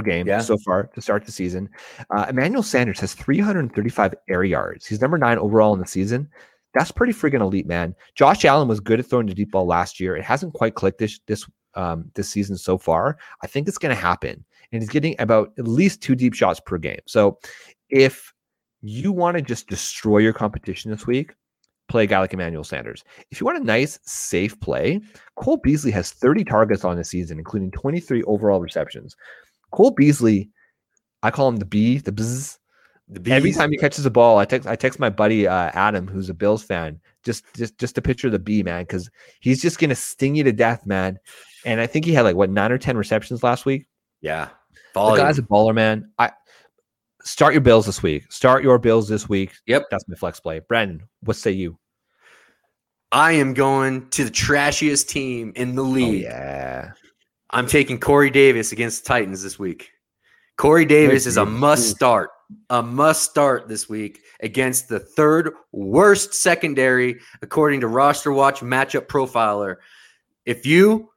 game 0.03 0.27
Yeah. 0.27 0.41
so 0.41 0.57
far 0.59 0.85
to 0.95 1.01
start 1.03 1.27
the 1.27 1.33
season. 1.33 1.69
Uh, 2.15 2.27
Emmanuel 2.31 2.63
Sanders 2.63 2.99
has 3.01 3.13
335 3.13 4.15
air 4.31 4.45
yards. 4.45 4.87
He's 4.87 5.01
number 5.01 5.19
nine 5.19 5.37
overall 5.39 5.75
in 5.75 5.81
the 5.81 5.87
season. 5.87 6.29
That's 6.73 6.91
pretty 6.91 7.13
freaking 7.13 7.41
elite, 7.41 7.67
man. 7.67 7.95
Josh 8.15 8.45
Allen 8.47 8.67
was 8.69 8.81
good 8.81 8.99
at 9.01 9.07
throwing 9.07 9.27
the 9.27 9.35
deep 9.35 9.51
ball 9.51 9.67
last 9.67 10.01
year. 10.01 10.17
It 10.17 10.25
hasn't 10.25 10.55
quite 10.55 10.75
clicked 10.75 10.99
this 10.99 11.21
this 11.27 11.47
um, 11.75 12.11
this 12.15 12.29
season 12.31 12.57
so 12.57 12.79
far. 12.79 13.19
I 13.43 13.47
think 13.47 13.69
it's 13.69 13.77
going 13.79 13.95
to 13.95 14.01
happen, 14.01 14.43
and 14.73 14.81
he's 14.83 14.89
getting 14.89 15.15
about 15.19 15.53
at 15.59 15.69
least 15.69 16.01
two 16.03 16.15
deep 16.15 16.33
shots 16.35 16.61
per 16.65 16.79
game. 16.79 17.01
So, 17.07 17.39
if 17.91 18.33
you 18.83 19.13
want 19.13 19.37
to 19.37 19.43
just 19.43 19.69
destroy 19.69 20.19
your 20.19 20.33
competition 20.33 20.91
this 20.91 21.07
week, 21.07 21.35
play 21.89 22.05
a 22.05 22.07
guy 22.07 22.19
like 22.21 22.33
Emmanuel 22.33 22.65
Sanders. 22.65 23.05
If 23.31 23.41
you 23.41 23.45
want 23.45 23.59
a 23.59 23.65
nice, 23.65 23.99
safe 24.05 24.59
play, 24.61 25.01
Cole 25.37 25.59
Beasley 25.59 25.91
has 25.91 26.13
30 26.13 26.45
targets 26.45 26.85
on 26.85 26.97
the 26.97 27.05
season, 27.05 27.39
including 27.39 27.71
23 27.73 28.23
overall 28.25 28.61
receptions. 28.61 29.17
Cole 29.73 29.91
Beasley, 29.91 30.51
I 31.23 31.31
call 31.31 31.49
him 31.49 31.57
the 31.57 31.65
B, 31.67 31.99
the 31.99 32.13
bzz. 32.13 32.57
The 33.13 33.19
B 33.19 33.33
Every 33.33 33.51
time 33.51 33.73
he 33.73 33.77
catches 33.77 34.07
a 34.07 34.11
ball, 34.11 34.39
I 34.39 34.45
text 34.45 34.69
I 34.69 34.77
text 34.77 35.01
my 35.01 35.11
buddy 35.11 35.49
uh, 35.49 35.73
Adam, 35.75 36.07
who's 36.07 36.31
a 36.31 36.35
Bills 36.35 36.63
fan, 36.63 37.01
just 37.25 37.45
just 37.57 37.77
just 37.77 37.99
a 37.99 38.03
picture 38.03 38.29
of 38.29 38.33
the 38.33 38.39
B 38.39 38.63
man, 38.63 38.85
because 38.85 39.11
he's 39.41 39.61
just 39.61 39.81
gonna 39.81 39.97
sting 39.97 40.37
you 40.37 40.45
to 40.45 40.53
death, 40.53 40.87
man. 40.87 41.19
And 41.65 41.81
I 41.81 41.89
think 41.89 42.05
he 42.05 42.13
had 42.13 42.23
like 42.23 42.37
what 42.37 42.51
nine 42.51 42.71
or 42.71 42.79
ten 42.79 42.97
receptions 42.97 43.43
last 43.43 43.67
week. 43.67 43.87
yeah, 44.21 44.51
The 44.95 45.01
volume. 45.01 45.27
guy's 45.27 45.39
a 45.41 45.43
baller, 45.43 45.75
man. 45.75 46.09
I 46.21 46.31
start 47.23 47.55
your 47.55 47.61
Bills 47.61 47.87
this 47.87 48.03
week. 48.03 48.31
Start 48.33 48.63
your 48.63 48.79
Bills 48.79 49.09
this 49.09 49.29
week. 49.29 49.53
Yep. 49.67 49.85
that's 49.91 50.07
my 50.09 50.15
flex 50.17 50.41
play. 50.41 50.61
Brandon, 50.61 51.03
what 51.23 51.37
say 51.37 51.51
you? 51.53 51.79
I 53.13 53.33
am 53.33 53.55
going 53.55 54.09
to 54.11 54.25
the 54.25 54.31
trashiest 54.31 55.09
team 55.09 55.53
in 55.57 55.75
the 55.75 55.83
Oh, 55.83 55.87
league. 55.89 56.23
yeah, 56.23 56.93
I'm 57.51 57.67
taking 57.67 57.99
Corey 57.99 58.31
Davis 58.31 58.71
against 58.73 59.03
the 59.03 59.09
Titans 59.09 59.43
this 59.43 59.59
week. 59.59 59.91
Corey 60.57 60.85
Davis 60.85 61.27
is 61.27 61.37
a 61.37 61.45
must 61.47 61.89
start, 61.91 62.31
a 62.69 62.83
must 62.83 63.23
start 63.29 63.67
this 63.67 63.89
week 63.89 64.21
against 64.43 64.89
the 64.89 65.01
third 65.01 65.53
worst 65.73 66.35
secondary, 66.35 67.19
according 67.43 67.81
to 67.81 67.89
Roster 67.89 68.31
Watch 68.31 68.61
Matchup 68.61 69.07
Profiler. 69.07 69.77
If 70.45 70.67
you 70.67 71.11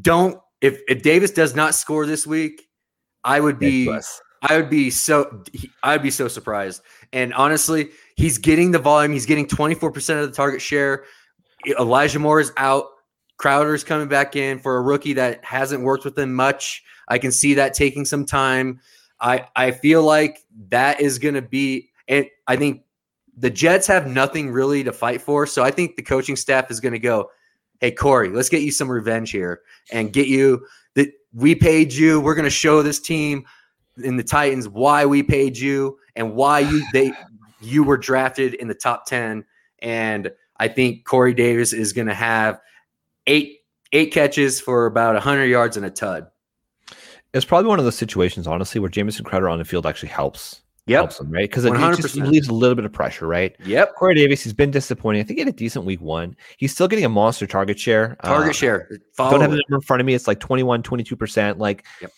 don't, 0.00 0.40
if, 0.60 0.80
if 0.88 1.02
Davis 1.02 1.32
does 1.32 1.54
not 1.54 1.74
score 1.74 2.06
this 2.06 2.26
week, 2.26 2.68
I 3.24 3.40
would 3.40 3.58
be. 3.58 3.90
I 4.42 4.56
would 4.56 4.70
be 4.70 4.90
so 4.90 5.42
I'd 5.82 6.02
be 6.02 6.10
so 6.10 6.28
surprised. 6.28 6.82
And 7.12 7.32
honestly, 7.34 7.90
he's 8.16 8.38
getting 8.38 8.70
the 8.70 8.78
volume. 8.78 9.12
He's 9.12 9.26
getting 9.26 9.46
24% 9.46 10.22
of 10.22 10.28
the 10.28 10.34
target 10.34 10.60
share. 10.60 11.04
Elijah 11.78 12.18
Moore 12.18 12.40
is 12.40 12.52
out. 12.56 12.86
Crowder's 13.36 13.84
coming 13.84 14.08
back 14.08 14.36
in 14.36 14.58
for 14.58 14.76
a 14.76 14.82
rookie 14.82 15.14
that 15.14 15.44
hasn't 15.44 15.82
worked 15.82 16.04
with 16.04 16.18
him 16.18 16.34
much. 16.34 16.82
I 17.08 17.18
can 17.18 17.32
see 17.32 17.54
that 17.54 17.74
taking 17.74 18.04
some 18.04 18.24
time. 18.24 18.80
I 19.20 19.46
I 19.56 19.70
feel 19.72 20.02
like 20.02 20.44
that 20.68 21.00
is 21.00 21.18
going 21.18 21.34
to 21.34 21.42
be 21.42 21.90
and 22.08 22.26
I 22.46 22.56
think 22.56 22.82
the 23.36 23.50
Jets 23.50 23.86
have 23.86 24.08
nothing 24.08 24.50
really 24.50 24.82
to 24.84 24.92
fight 24.92 25.22
for. 25.22 25.46
So 25.46 25.62
I 25.62 25.70
think 25.70 25.96
the 25.96 26.02
coaching 26.02 26.36
staff 26.36 26.70
is 26.70 26.80
going 26.80 26.92
to 26.92 26.98
go, 26.98 27.30
"Hey 27.80 27.92
Corey, 27.92 28.30
let's 28.30 28.48
get 28.48 28.62
you 28.62 28.72
some 28.72 28.90
revenge 28.90 29.30
here 29.30 29.62
and 29.92 30.12
get 30.12 30.26
you 30.26 30.66
that 30.94 31.12
we 31.32 31.54
paid 31.54 31.92
you. 31.92 32.20
We're 32.20 32.34
going 32.34 32.44
to 32.44 32.50
show 32.50 32.82
this 32.82 33.00
team 33.00 33.44
in 34.02 34.16
the 34.16 34.22
Titans 34.22 34.68
why 34.68 35.04
we 35.06 35.22
paid 35.22 35.56
you 35.56 35.98
and 36.16 36.34
why 36.34 36.60
you 36.60 36.82
they 36.92 37.12
you 37.60 37.82
were 37.82 37.96
drafted 37.96 38.54
in 38.54 38.68
the 38.68 38.74
top 38.74 39.06
10 39.06 39.44
and 39.80 40.30
I 40.58 40.68
think 40.68 41.04
Corey 41.04 41.34
Davis 41.34 41.72
is 41.72 41.92
going 41.92 42.08
to 42.08 42.14
have 42.14 42.60
eight 43.26 43.58
eight 43.92 44.12
catches 44.12 44.60
for 44.60 44.86
about 44.86 45.14
100 45.14 45.44
yards 45.46 45.76
and 45.76 45.86
a 45.86 45.90
tud. 45.90 46.26
It's 47.34 47.44
probably 47.44 47.68
one 47.68 47.78
of 47.78 47.84
those 47.84 47.96
situations, 47.96 48.46
honestly, 48.46 48.80
where 48.80 48.90
Jamison 48.90 49.24
Crowder 49.24 49.48
on 49.48 49.58
the 49.58 49.64
field 49.64 49.86
actually 49.86 50.08
helps. 50.08 50.62
Yep. 50.86 50.98
Helps 50.98 51.20
him, 51.20 51.30
right? 51.30 51.42
Because 51.42 51.66
it, 51.66 51.74
it 51.74 51.96
just 51.96 52.16
100%. 52.16 52.48
a 52.48 52.52
little 52.54 52.74
bit 52.74 52.86
of 52.86 52.92
pressure, 52.92 53.26
right? 53.26 53.54
Yep. 53.66 53.94
Corey 53.96 54.14
Davis, 54.14 54.42
he's 54.42 54.54
been 54.54 54.70
disappointing. 54.70 55.20
I 55.20 55.24
think 55.24 55.38
he 55.38 55.44
had 55.44 55.48
a 55.52 55.56
decent 55.56 55.84
week 55.84 56.00
one. 56.00 56.34
He's 56.56 56.72
still 56.72 56.88
getting 56.88 57.04
a 57.04 57.10
monster 57.10 57.46
target 57.46 57.78
share. 57.78 58.16
Target 58.24 58.50
Uh, 58.50 58.52
share. 58.54 58.88
don't 58.88 59.00
Follow 59.12 59.38
have 59.40 59.50
the 59.50 59.56
number 59.68 59.74
in 59.76 59.80
front 59.82 60.00
of 60.00 60.06
me. 60.06 60.14
It's 60.14 60.26
like 60.26 60.40
21, 60.40 60.82
22%. 60.82 61.58
Like 61.58 61.84
Yep. 62.00 62.12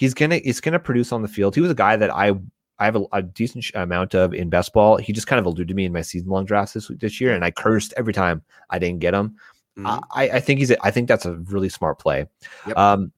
He's 0.00 0.14
gonna 0.14 0.38
he's 0.38 0.60
gonna 0.60 0.78
produce 0.78 1.12
on 1.12 1.20
the 1.20 1.28
field. 1.28 1.54
He 1.54 1.60
was 1.60 1.70
a 1.70 1.74
guy 1.74 1.94
that 1.94 2.10
I 2.10 2.32
I 2.78 2.86
have 2.86 2.96
a, 2.96 3.04
a 3.12 3.22
decent 3.22 3.70
amount 3.74 4.14
of 4.14 4.32
in 4.32 4.48
best 4.48 4.72
ball. 4.72 4.96
He 4.96 5.12
just 5.12 5.26
kind 5.26 5.38
of 5.38 5.44
eluded 5.44 5.68
to 5.68 5.74
me 5.74 5.84
in 5.84 5.92
my 5.92 6.00
season 6.00 6.30
long 6.30 6.46
drafts 6.46 6.72
this 6.72 6.90
this 6.98 7.20
year, 7.20 7.34
and 7.34 7.44
I 7.44 7.50
cursed 7.50 7.92
every 7.98 8.14
time 8.14 8.42
I 8.70 8.78
didn't 8.78 9.00
get 9.00 9.12
him. 9.12 9.36
Mhm. 9.78 10.02
I, 10.12 10.30
I 10.30 10.40
think 10.40 10.58
he's 10.58 10.70
a, 10.70 10.84
I 10.84 10.90
think 10.90 11.06
that's 11.06 11.26
a 11.26 11.34
really 11.34 11.68
smart 11.68 11.98
play. 11.98 12.26
Yep. 12.66 12.76
Um, 12.78 13.12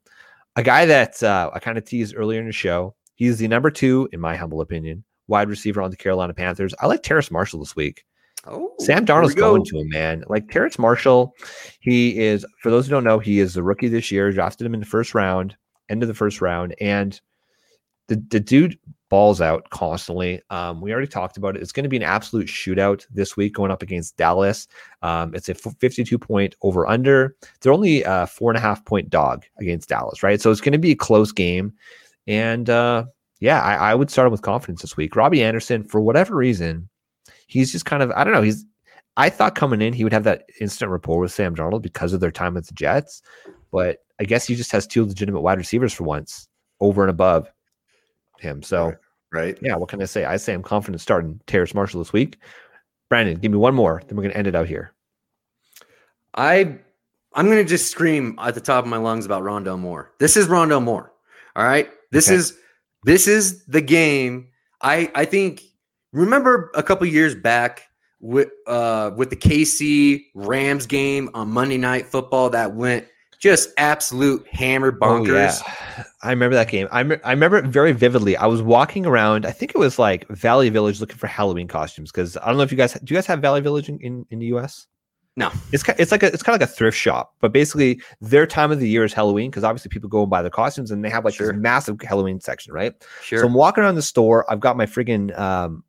a 0.57 0.62
guy 0.62 0.85
that 0.85 1.22
uh, 1.22 1.51
I 1.55 1.61
kind 1.61 1.78
of 1.78 1.85
teased 1.85 2.14
earlier 2.16 2.41
in 2.41 2.47
the 2.47 2.53
show. 2.53 2.95
He's 3.14 3.39
the 3.39 3.47
number 3.47 3.70
two, 3.70 4.09
in 4.12 4.20
my 4.20 4.35
humble 4.35 4.61
opinion, 4.61 5.05
wide 5.28 5.49
receiver 5.49 5.80
on 5.80 5.91
the 5.91 5.97
Carolina 5.97 6.35
Panthers. 6.35 6.74
I 6.80 6.89
like 6.89 7.05
Terrace 7.05 7.30
Marshall 7.30 7.61
this 7.61 7.76
week. 7.76 8.05
Oh, 8.45 8.74
Sam 8.80 9.07
Darnold's 9.07 9.37
going 9.37 9.64
to 9.64 9.78
him, 9.78 9.89
man. 9.89 10.24
Like 10.26 10.51
Terrence 10.51 10.76
Marshall, 10.76 11.33
he 11.78 12.18
is, 12.18 12.45
for 12.61 12.70
those 12.70 12.87
who 12.87 12.91
don't 12.91 13.05
know, 13.05 13.20
he 13.20 13.39
is 13.39 13.55
the 13.55 13.62
rookie 13.62 13.87
this 13.87 14.11
year. 14.11 14.33
Drafted 14.33 14.66
him 14.66 14.74
in 14.74 14.80
the 14.80 14.87
first 14.87 15.14
round, 15.14 15.57
end 15.89 16.03
of 16.03 16.09
the 16.09 16.14
first 16.14 16.41
round. 16.41 16.74
And 16.80 17.20
the, 18.09 18.22
the 18.30 18.41
dude 18.41 18.78
balls 19.09 19.41
out 19.43 19.68
constantly. 19.70 20.41
Um, 20.49 20.80
we 20.80 20.91
already 20.91 21.07
talked 21.07 21.37
about 21.37 21.55
it. 21.55 21.62
It's 21.62 21.72
going 21.72 21.85
to 21.85 21.91
be 21.91 21.99
an 21.99 22.03
absolute 22.03 22.47
shootout 22.47 23.07
this 23.11 23.37
week 23.37 23.55
going 23.55 23.70
up 23.70 23.83
against 23.83 24.16
Dallas. 24.16 24.66
Um, 25.03 25.35
it's 25.35 25.51
a 25.51 25.55
52 25.55 26.18
point 26.18 26.55
over 26.62 26.87
under. 26.87 27.37
They're 27.61 27.74
only 27.74 28.03
a 28.05 28.26
four 28.26 28.51
and 28.51 28.57
a 28.57 28.61
half 28.61 28.85
point 28.85 29.11
dog 29.11 29.45
against 29.61 29.91
Dallas, 29.91 30.22
right? 30.22 30.41
So 30.41 30.51
it's 30.51 30.62
going 30.62 30.72
to 30.72 30.78
be 30.78 30.93
a 30.93 30.97
close 30.97 31.30
game. 31.30 31.74
And 32.26 32.70
uh, 32.70 33.05
yeah, 33.41 33.61
I, 33.61 33.91
I 33.91 33.95
would 33.95 34.11
start 34.11 34.26
him 34.26 34.33
with 34.33 34.43
confidence 34.43 34.80
this 34.80 34.97
week. 34.97 35.14
Robbie 35.14 35.43
Anderson, 35.43 35.85
for 35.85 36.01
whatever 36.01 36.35
reason, 36.35 36.89
he's 37.49 37.70
just 37.70 37.85
kind 37.85 38.03
of 38.03 38.11
I 38.12 38.24
don't 38.24 38.33
know. 38.33 38.43
He's 38.43 38.64
I 39.16 39.28
thought 39.28 39.55
coming 39.55 39.83
in 39.83 39.93
he 39.93 40.05
would 40.05 40.12
have 40.12 40.24
that 40.24 40.45
instant 40.61 40.91
rapport 40.91 41.18
with 41.18 41.33
Sam 41.33 41.55
Darnold 41.55 41.83
because 41.83 42.12
of 42.12 42.20
their 42.20 42.30
time 42.30 42.55
with 42.55 42.66
the 42.66 42.74
Jets, 42.74 43.20
but 43.73 43.99
I 44.20 44.25
guess 44.25 44.47
he 44.47 44.55
just 44.55 44.70
has 44.70 44.87
two 44.87 45.05
legitimate 45.05 45.41
wide 45.41 45.59
receivers 45.59 45.93
for 45.93 46.05
once 46.05 46.47
over 46.81 47.03
and 47.03 47.11
above 47.11 47.51
him. 48.39 48.62
So 48.62 48.95
Right. 49.33 49.59
yeah, 49.62 49.75
what 49.77 49.89
can 49.89 50.01
I 50.03 50.05
say? 50.05 50.25
I 50.27 50.37
say 50.37 50.53
I'm 50.53 50.62
confident 50.62 51.01
starting 51.01 51.41
Terrace 51.47 51.75
Marshall 51.75 52.01
this 52.01 52.12
week. 52.12 52.37
Brandon, 53.09 53.39
give 53.39 53.51
me 53.51 53.59
one 53.59 53.75
more, 53.75 54.03
then 54.07 54.16
we're 54.16 54.23
gonna 54.25 54.35
end 54.35 54.47
it 54.47 54.55
out 54.55 54.68
here. 54.68 54.93
I 56.35 56.79
I'm 57.35 57.49
gonna 57.49 57.64
just 57.64 57.91
scream 57.91 58.39
at 58.41 58.55
the 58.55 58.61
top 58.61 58.85
of 58.85 58.91
my 58.91 58.99
lungs 58.99 59.25
about 59.27 59.43
Rondo 59.43 59.77
Moore. 59.77 60.12
This 60.18 60.37
is 60.37 60.49
Rondo 60.49 60.81
Moore. 60.81 61.12
All 61.57 61.64
right. 61.64 61.91
This 62.11 62.29
Okay. 62.29 62.37
is 62.37 62.59
this 63.05 63.27
is 63.27 63.64
the 63.66 63.81
game. 63.81 64.49
I 64.83 65.11
I 65.14 65.25
think 65.25 65.62
remember 66.12 66.70
a 66.75 66.83
couple 66.83 67.07
years 67.07 67.35
back 67.35 67.83
with 68.20 68.51
uh 68.66 69.12
with 69.16 69.31
the 69.31 69.37
KC 69.37 70.27
Rams 70.35 70.87
game 70.87 71.31
on 71.35 71.49
Monday 71.49 71.79
night 71.79 72.07
football 72.07 72.51
that 72.51 72.75
went 72.75 73.07
just 73.43 73.70
absolute 73.76 74.47
hammer 74.47 74.93
bonkers. 74.93 75.61
Oh, 75.61 75.72
yeah. 75.99 76.05
I 76.22 76.30
remember 76.30 76.55
that 76.55 76.68
game. 76.68 76.86
I, 76.93 77.03
me- 77.03 77.16
I 77.24 77.32
remember 77.32 77.57
it 77.59 77.64
very 77.64 77.90
vividly. 77.90 78.36
I 78.36 78.47
was 78.47 78.62
walking 78.62 79.05
around. 79.05 79.45
I 79.45 79.51
think 79.51 79.72
it 79.74 79.78
was 79.78 79.99
like 79.99 80.28
Valley 80.28 80.68
Village 80.68 81.01
looking 81.01 81.16
for 81.16 81.26
Halloween 81.26 81.66
costumes 81.66 82.12
because 82.12 82.36
I 82.36 82.47
don't 82.47 82.57
know 82.57 82.62
if 82.62 82.70
you 82.70 82.78
guys 82.78 82.93
do. 82.95 83.12
You 83.12 83.16
guys 83.16 83.26
have 83.26 83.40
Valley 83.40 83.61
Village 83.61 83.88
in, 83.88 83.99
in, 83.99 84.24
in 84.30 84.38
the 84.38 84.47
U.S. 84.47 84.86
No. 85.36 85.51
It's 85.72 85.82
it's 85.99 86.12
like 86.12 86.22
a 86.22 86.26
it's 86.32 86.43
kind 86.43 86.55
of 86.55 86.61
like 86.61 86.70
a 86.70 86.72
thrift 86.72 86.97
shop, 86.97 87.34
but 87.40 87.53
basically 87.53 88.01
their 88.20 88.47
time 88.47 88.70
of 88.70 88.78
the 88.78 88.88
year 88.88 89.03
is 89.03 89.12
Halloween 89.12 89.51
because 89.51 89.64
obviously 89.64 89.88
people 89.88 90.09
go 90.09 90.20
and 90.22 90.30
buy 90.30 90.43
their 90.43 90.51
costumes 90.51 90.90
and 90.93 91.05
they 91.05 91.11
have 91.11 91.24
like 91.24 91.34
Sure. 91.34 91.49
this 91.49 91.57
massive 91.57 92.01
Halloween 92.01 92.38
section, 92.38 92.72
right? 92.72 92.93
Sure. 93.22 93.40
So 93.40 93.47
I'm 93.47 93.55
walking 93.55 93.82
around 93.82 93.97
the 93.97 94.03
store. 94.03 94.49
I've 94.53 94.61
got 94.61 94.76
my 94.76 94.86
friggin' 94.86 95.36
um, 95.38 95.82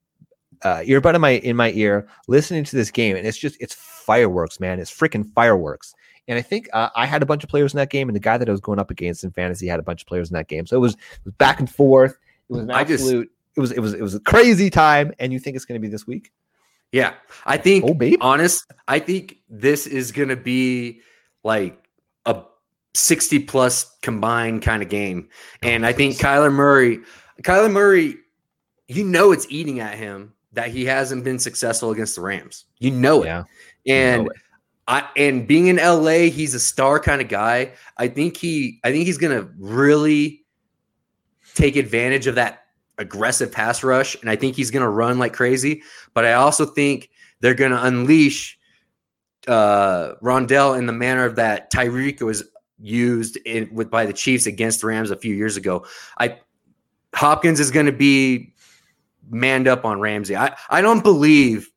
uh, 0.64 0.78
earbud 0.78 1.14
in 1.14 1.22
my 1.22 1.32
in 1.32 1.56
my 1.56 1.72
ear, 1.74 2.08
listening 2.28 2.64
to 2.64 2.76
this 2.76 2.89
game, 2.89 3.16
and 3.16 3.28
it's 3.28 3.38
just 3.38 3.58
it's 3.60 3.76
fireworks, 3.76 4.60
man. 4.60 4.80
It's 4.80 4.91
freaking 4.91 5.30
fireworks. 5.34 5.93
And 6.28 6.38
I 6.39 6.41
think 6.41 6.69
uh, 6.74 6.89
I 6.95 7.05
had 7.05 7.21
a 7.21 7.26
bunch 7.26 7.43
of 7.43 7.49
players 7.49 7.74
in 7.74 7.78
that 7.78 7.89
game, 7.89 8.07
and 8.07 8.15
the 8.15 8.19
guy 8.19 8.38
that 8.38 8.47
I 8.47 8.51
was 8.51 8.61
going 8.61 8.80
up 8.80 8.89
against 8.91 9.24
in 9.24 9.32
fantasy 9.32 9.67
had 9.67 9.80
a 9.80 9.84
bunch 9.84 10.01
of 10.03 10.07
players 10.07 10.30
in 10.30 10.36
that 10.36 10.47
game. 10.47 10.65
So 10.65 10.78
it 10.78 10.80
was, 10.80 10.93
it 10.93 11.26
was 11.26 11.34
back 11.36 11.59
and 11.59 11.69
forth. 11.69 12.11
It 12.49 12.53
was 12.53 12.61
an 12.61 12.71
I 12.71 12.84
just- 12.84 13.03
absolute. 13.03 13.30
it 13.55 13.59
was 13.59 13.71
it 13.71 13.80
was 13.80 13.93
it 13.93 14.01
was 14.01 14.15
a 14.15 14.19
crazy 14.21 14.69
time. 14.69 15.13
And 15.19 15.34
you 15.34 15.39
think 15.39 15.55
it's 15.55 15.65
going 15.65 15.80
to 15.82 15.86
be 15.86 15.91
this 15.91 16.07
week? 16.07 16.32
yeah. 16.91 17.13
I 17.45 17.57
think 17.57 17.84
Oh, 17.86 17.93
babe. 17.93 18.17
honest, 18.21 18.65
I 18.88 18.99
think 18.99 19.38
this 19.49 19.86
is 19.88 20.11
gonna 20.11 20.36
be 20.36 21.01
like 21.43 21.78
a 22.26 22.41
60 22.93 23.39
plus 23.39 23.95
combined 24.01 24.61
kind 24.61 24.82
of 24.84 24.89
game. 24.89 25.28
And 25.63 25.86
I 25.86 25.91
think 25.93 26.17
Kyler 26.17 26.53
Murray, 26.53 26.99
Kyler 27.41 27.71
Murray, 27.71 28.17
you 28.88 29.03
know 29.03 29.32
it's 29.32 29.47
eating 29.49 29.80
at 29.80 29.97
him 29.97 30.34
that 30.53 30.69
he 30.69 30.86
hasn't 30.86 31.24
been 31.24 31.39
successful 31.39 31.89
against 31.91 32.15
the 32.15 32.21
Rams. 32.21 32.65
You 32.80 32.91
know 32.91 33.24
it. 33.24 33.26
Yeah. 33.26 33.43
you 33.86 33.93
And 33.95 34.24
know 34.26 34.30
it. 34.30 34.38
I 34.88 35.08
and 35.16 35.48
being 35.48 35.68
in 35.68 35.78
LA, 35.78 36.30
he's 36.30 36.54
a 36.54 36.60
star 36.60 37.00
kind 37.00 37.22
of 37.22 37.30
guy. 37.30 37.74
I 37.98 38.08
think 38.08 38.38
he 38.38 38.80
I 38.84 38.92
think 38.92 39.06
he's 39.06 39.18
gonna 39.18 39.50
really 39.58 40.44
take 41.56 41.76
advantage 41.76 42.28
of 42.28 42.36
that 42.36 42.66
aggressive 42.98 43.52
pass 43.52 43.84
rush, 43.84 44.20
and 44.22 44.30
I 44.30 44.36
think 44.36 44.56
he's 44.56 44.72
gonna 44.72 44.90
run 44.90 45.20
like 45.20 45.34
crazy. 45.34 45.84
But 46.14 46.26
I 46.26 46.34
also 46.34 46.66
think 46.66 47.10
they're 47.40 47.54
gonna 47.54 47.80
unleash 47.82 48.58
uh 49.48 50.16
Rondale 50.22 50.78
in 50.78 50.86
the 50.86 50.94
manner 50.94 51.26
of 51.26 51.36
that 51.36 51.72
Tyreek 51.72 52.22
was 52.22 52.44
used 52.80 53.38
in 53.46 53.70
with 53.74 53.90
by 53.90 54.06
the 54.06 54.14
Chiefs 54.14 54.46
against 54.46 54.82
the 54.82 54.88
Rams 54.88 55.12
a 55.12 55.16
few 55.16 55.34
years 55.34 55.56
ago. 55.56 55.86
I 56.20 56.40
Hopkins 57.16 57.60
is 57.62 57.72
gonna 57.72 57.94
be 57.94 58.54
manned 59.30 59.68
up 59.68 59.86
on 59.86 60.00
Ramsey. 60.00 60.36
I, 60.36 60.56
I 60.70 60.82
don't 60.82 61.04
believe 61.04 61.70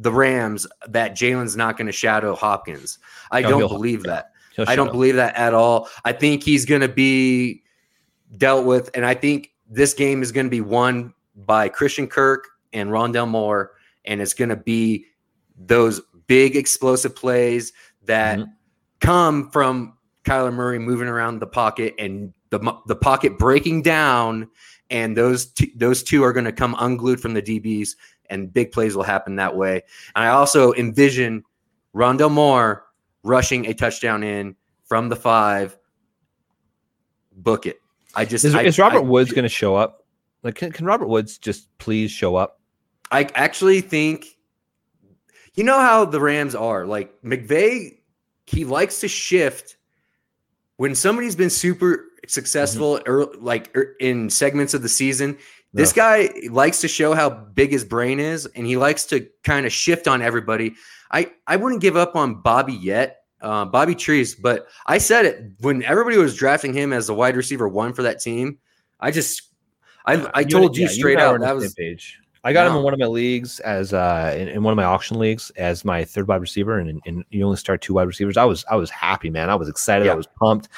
the 0.00 0.10
Rams 0.12 0.66
that 0.88 1.12
Jalen's 1.12 1.56
not 1.56 1.76
going 1.76 1.86
to 1.86 1.92
shadow 1.92 2.34
Hopkins. 2.34 2.98
I 3.30 3.42
don't 3.42 3.60
believe 3.68 4.02
that. 4.04 4.32
I 4.66 4.76
don't 4.76 4.86
believe 4.92 5.14
that 5.16 5.36
at 5.36 5.52
all. 5.54 5.88
I 6.04 6.12
think 6.12 6.42
he's 6.42 6.64
going 6.64 6.80
to 6.80 6.88
be 6.88 7.62
dealt 8.36 8.64
with, 8.64 8.90
and 8.94 9.04
I 9.04 9.14
think 9.14 9.50
this 9.68 9.92
game 9.94 10.22
is 10.22 10.32
going 10.32 10.46
to 10.46 10.50
be 10.50 10.60
won 10.60 11.12
by 11.36 11.68
Christian 11.68 12.06
Kirk 12.06 12.46
and 12.72 12.90
Rondale 12.90 13.28
Moore, 13.28 13.72
and 14.04 14.20
it's 14.20 14.34
going 14.34 14.48
to 14.48 14.56
be 14.56 15.06
those 15.58 16.00
big 16.26 16.56
explosive 16.56 17.14
plays 17.14 17.72
that 18.04 18.38
Mhm. 18.38 18.52
come 19.00 19.50
from 19.50 19.94
Kyler 20.24 20.52
Murray 20.52 20.78
moving 20.78 21.08
around 21.08 21.38
the 21.40 21.46
pocket 21.46 21.94
and 21.98 22.32
the 22.50 22.58
the 22.86 22.96
pocket 22.96 23.38
breaking 23.38 23.82
down, 23.82 24.48
and 24.90 25.16
those 25.16 25.46
two, 25.46 25.68
those 25.76 26.02
two 26.02 26.22
are 26.24 26.32
going 26.32 26.44
to 26.46 26.52
come 26.52 26.74
unglued 26.78 27.20
from 27.20 27.34
the 27.34 27.42
DBs, 27.42 27.90
and 28.30 28.52
big 28.52 28.72
plays 28.72 28.96
will 28.96 29.02
happen 29.02 29.36
that 29.36 29.56
way. 29.56 29.82
And 30.14 30.24
I 30.24 30.28
also 30.28 30.72
envision 30.74 31.44
Rondale 31.94 32.30
Moore 32.30 32.86
rushing 33.22 33.66
a 33.66 33.74
touchdown 33.74 34.22
in 34.22 34.56
from 34.84 35.08
the 35.08 35.16
five. 35.16 35.76
Book 37.32 37.66
it. 37.66 37.80
I 38.14 38.24
just 38.24 38.44
Is, 38.44 38.54
I, 38.54 38.62
is 38.62 38.78
Robert 38.78 38.98
I- 38.98 39.02
Woods 39.02 39.32
going 39.32 39.44
to 39.44 39.48
show 39.48 39.76
up? 39.76 40.04
Like, 40.42 40.54
can, 40.54 40.72
can 40.72 40.86
Robert 40.86 41.06
Woods 41.06 41.36
just 41.38 41.68
please 41.78 42.10
show 42.10 42.36
up? 42.36 42.60
I 43.10 43.24
actually 43.34 43.80
think 43.80 44.26
you 45.54 45.64
know 45.64 45.80
how 45.80 46.04
the 46.04 46.20
Rams 46.20 46.54
are. 46.54 46.86
Like 46.86 47.20
McVay, 47.22 47.98
he 48.46 48.64
likes 48.64 49.00
to 49.00 49.08
shift 49.08 49.76
when 50.76 50.94
somebody's 50.94 51.36
been 51.36 51.50
super 51.50 52.06
successful 52.26 53.00
or 53.06 53.26
like 53.38 53.76
er, 53.76 53.96
in 54.00 54.30
segments 54.30 54.74
of 54.74 54.82
the 54.82 54.88
season. 54.88 55.36
This 55.72 55.92
guy 55.92 56.30
likes 56.50 56.80
to 56.80 56.88
show 56.88 57.14
how 57.14 57.30
big 57.30 57.70
his 57.70 57.84
brain 57.84 58.18
is, 58.18 58.46
and 58.46 58.66
he 58.66 58.76
likes 58.76 59.04
to 59.06 59.28
kind 59.44 59.66
of 59.66 59.72
shift 59.72 60.08
on 60.08 60.20
everybody. 60.20 60.74
I 61.12 61.30
I 61.46 61.56
wouldn't 61.56 61.80
give 61.80 61.96
up 61.96 62.16
on 62.16 62.42
Bobby 62.42 62.72
yet, 62.72 63.20
uh, 63.40 63.64
Bobby 63.66 63.94
Trees, 63.94 64.34
but 64.34 64.66
I 64.86 64.98
said 64.98 65.26
it 65.26 65.52
when 65.60 65.82
everybody 65.84 66.16
was 66.16 66.34
drafting 66.34 66.72
him 66.72 66.92
as 66.92 67.06
the 67.06 67.14
wide 67.14 67.36
receiver 67.36 67.68
one 67.68 67.92
for 67.92 68.02
that 68.02 68.20
team. 68.20 68.58
I 68.98 69.12
just 69.12 69.42
I 70.06 70.14
I 70.34 70.40
You 70.40 70.46
told 70.46 70.76
you 70.76 70.84
yeah, 70.84 70.90
straight 70.90 71.16
were 71.16 71.22
out 71.22 71.40
that 71.40 71.54
was 71.54 71.72
page. 71.74 72.18
I 72.42 72.52
got 72.54 72.66
him 72.66 72.74
in 72.74 72.82
one 72.82 72.94
of 72.94 72.98
my 72.98 73.06
leagues 73.06 73.60
as 73.60 73.92
uh 73.92 74.34
in, 74.36 74.48
in 74.48 74.62
one 74.62 74.72
of 74.72 74.76
my 74.76 74.84
auction 74.84 75.18
leagues 75.18 75.50
as 75.50 75.84
my 75.84 76.04
third 76.04 76.26
wide 76.26 76.40
receiver, 76.40 76.78
and, 76.78 77.00
and 77.06 77.24
you 77.30 77.44
only 77.44 77.58
start 77.58 77.80
two 77.80 77.94
wide 77.94 78.08
receivers. 78.08 78.36
I 78.36 78.44
was 78.44 78.64
I 78.70 78.76
was 78.76 78.90
happy, 78.90 79.30
man. 79.30 79.50
I 79.50 79.54
was 79.54 79.68
excited. 79.68 80.08
I 80.08 80.14
was 80.14 80.26
pumped. 80.26 80.68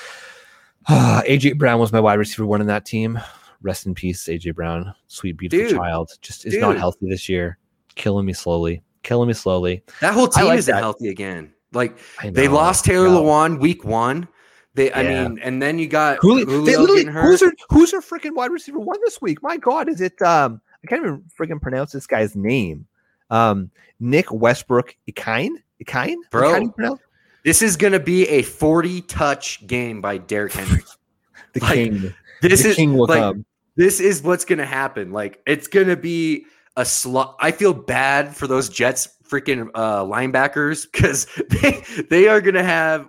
AJ 0.89 1.57
Brown 1.59 1.79
was 1.79 1.93
my 1.93 2.01
wide 2.01 2.19
receiver 2.19 2.45
one 2.45 2.61
in 2.61 2.67
that 2.67 2.85
team. 2.85 3.19
Rest 3.63 3.87
in 3.87 3.95
peace, 3.95 4.25
AJ 4.27 4.55
Brown, 4.55 4.95
sweet 5.07 5.37
beautiful 5.37 5.67
Dude. 5.69 5.77
child. 5.77 6.11
Just 6.21 6.47
is 6.47 6.57
not 6.57 6.77
healthy 6.77 7.09
this 7.09 7.29
year. 7.29 7.59
Killing 7.95 8.27
me 8.27 8.33
slowly. 8.33 8.83
Killing 9.03 9.29
me 9.29 9.35
slowly. 9.35 9.83
That 10.01 10.15
whole 10.15 10.29
team 10.29 10.47
like 10.47 10.59
isn't 10.59 10.75
that. 10.75 10.81
healthy 10.81 11.09
again. 11.09 11.53
Like 11.73 11.99
I 12.21 12.31
they 12.31 12.49
lost 12.49 12.85
Taylor 12.85 13.09
no. 13.09 13.23
Lewan 13.23 13.59
week 13.61 13.85
one. 13.85 14.29
They, 14.75 14.91
I 14.93 15.03
mean, 15.03 15.39
and 15.43 15.61
then 15.61 15.79
you 15.79 15.87
got 15.87 16.19
Julio, 16.21 16.47
they 16.65 16.77
literally, 16.77 17.05
who's 17.05 17.41
their 17.41 17.53
who's 17.69 17.91
their 17.91 18.01
freaking 18.01 18.35
wide 18.35 18.51
receiver 18.51 18.79
one 18.79 18.99
this 19.05 19.21
week? 19.21 19.43
My 19.43 19.57
God, 19.59 19.89
is 19.89 20.01
it 20.01 20.21
um 20.23 20.61
I 20.83 20.87
can't 20.87 21.03
even 21.03 21.25
freaking 21.39 21.61
pronounce 21.61 21.93
this 21.93 22.07
guy's 22.07 22.35
name. 22.35 22.87
Um 23.31 23.71
Nick 24.01 24.33
Westbrook 24.33 24.97
Ikhine? 25.11 25.57
Ikhine? 25.85 26.17
Bro. 26.31 26.51
How 26.51 26.59
do 26.59 26.65
you 26.65 26.73
pronounce? 26.73 27.01
This 27.45 27.61
is 27.61 27.77
going 27.77 27.93
to 27.93 28.01
be 28.01 28.27
a 28.29 28.43
40 28.43 29.01
touch 29.03 29.67
game 29.67 30.01
by 30.01 30.17
Derrick 30.19 30.53
Henry. 30.53 30.83
The 31.55 31.61
Like, 31.61 31.75
king. 31.75 32.15
This 32.41 32.63
the 32.63 32.71
is 32.71 32.77
king 32.77 32.95
will 32.97 33.07
like, 33.09 33.19
come. 33.21 33.45
This 33.77 34.01
is 34.01 34.23
what's 34.23 34.45
going 34.45 34.59
to 34.59 34.67
happen. 34.67 35.13
Like 35.13 35.41
it's 35.47 35.67
going 35.69 35.89
to 35.89 35.97
be 35.97 36.47
a 36.77 36.85
slot. 36.85 37.37
I 37.41 37.51
feel 37.53 37.73
bad 37.75 38.35
for 38.35 38.47
those 38.47 38.69
Jets 38.69 39.09
freaking 39.29 39.71
uh, 39.75 40.03
linebackers 40.05 40.87
because 40.93 41.27
they 41.51 41.83
they 42.11 42.29
are 42.29 42.41
going 42.41 42.55
to 42.55 42.65
have 42.65 43.09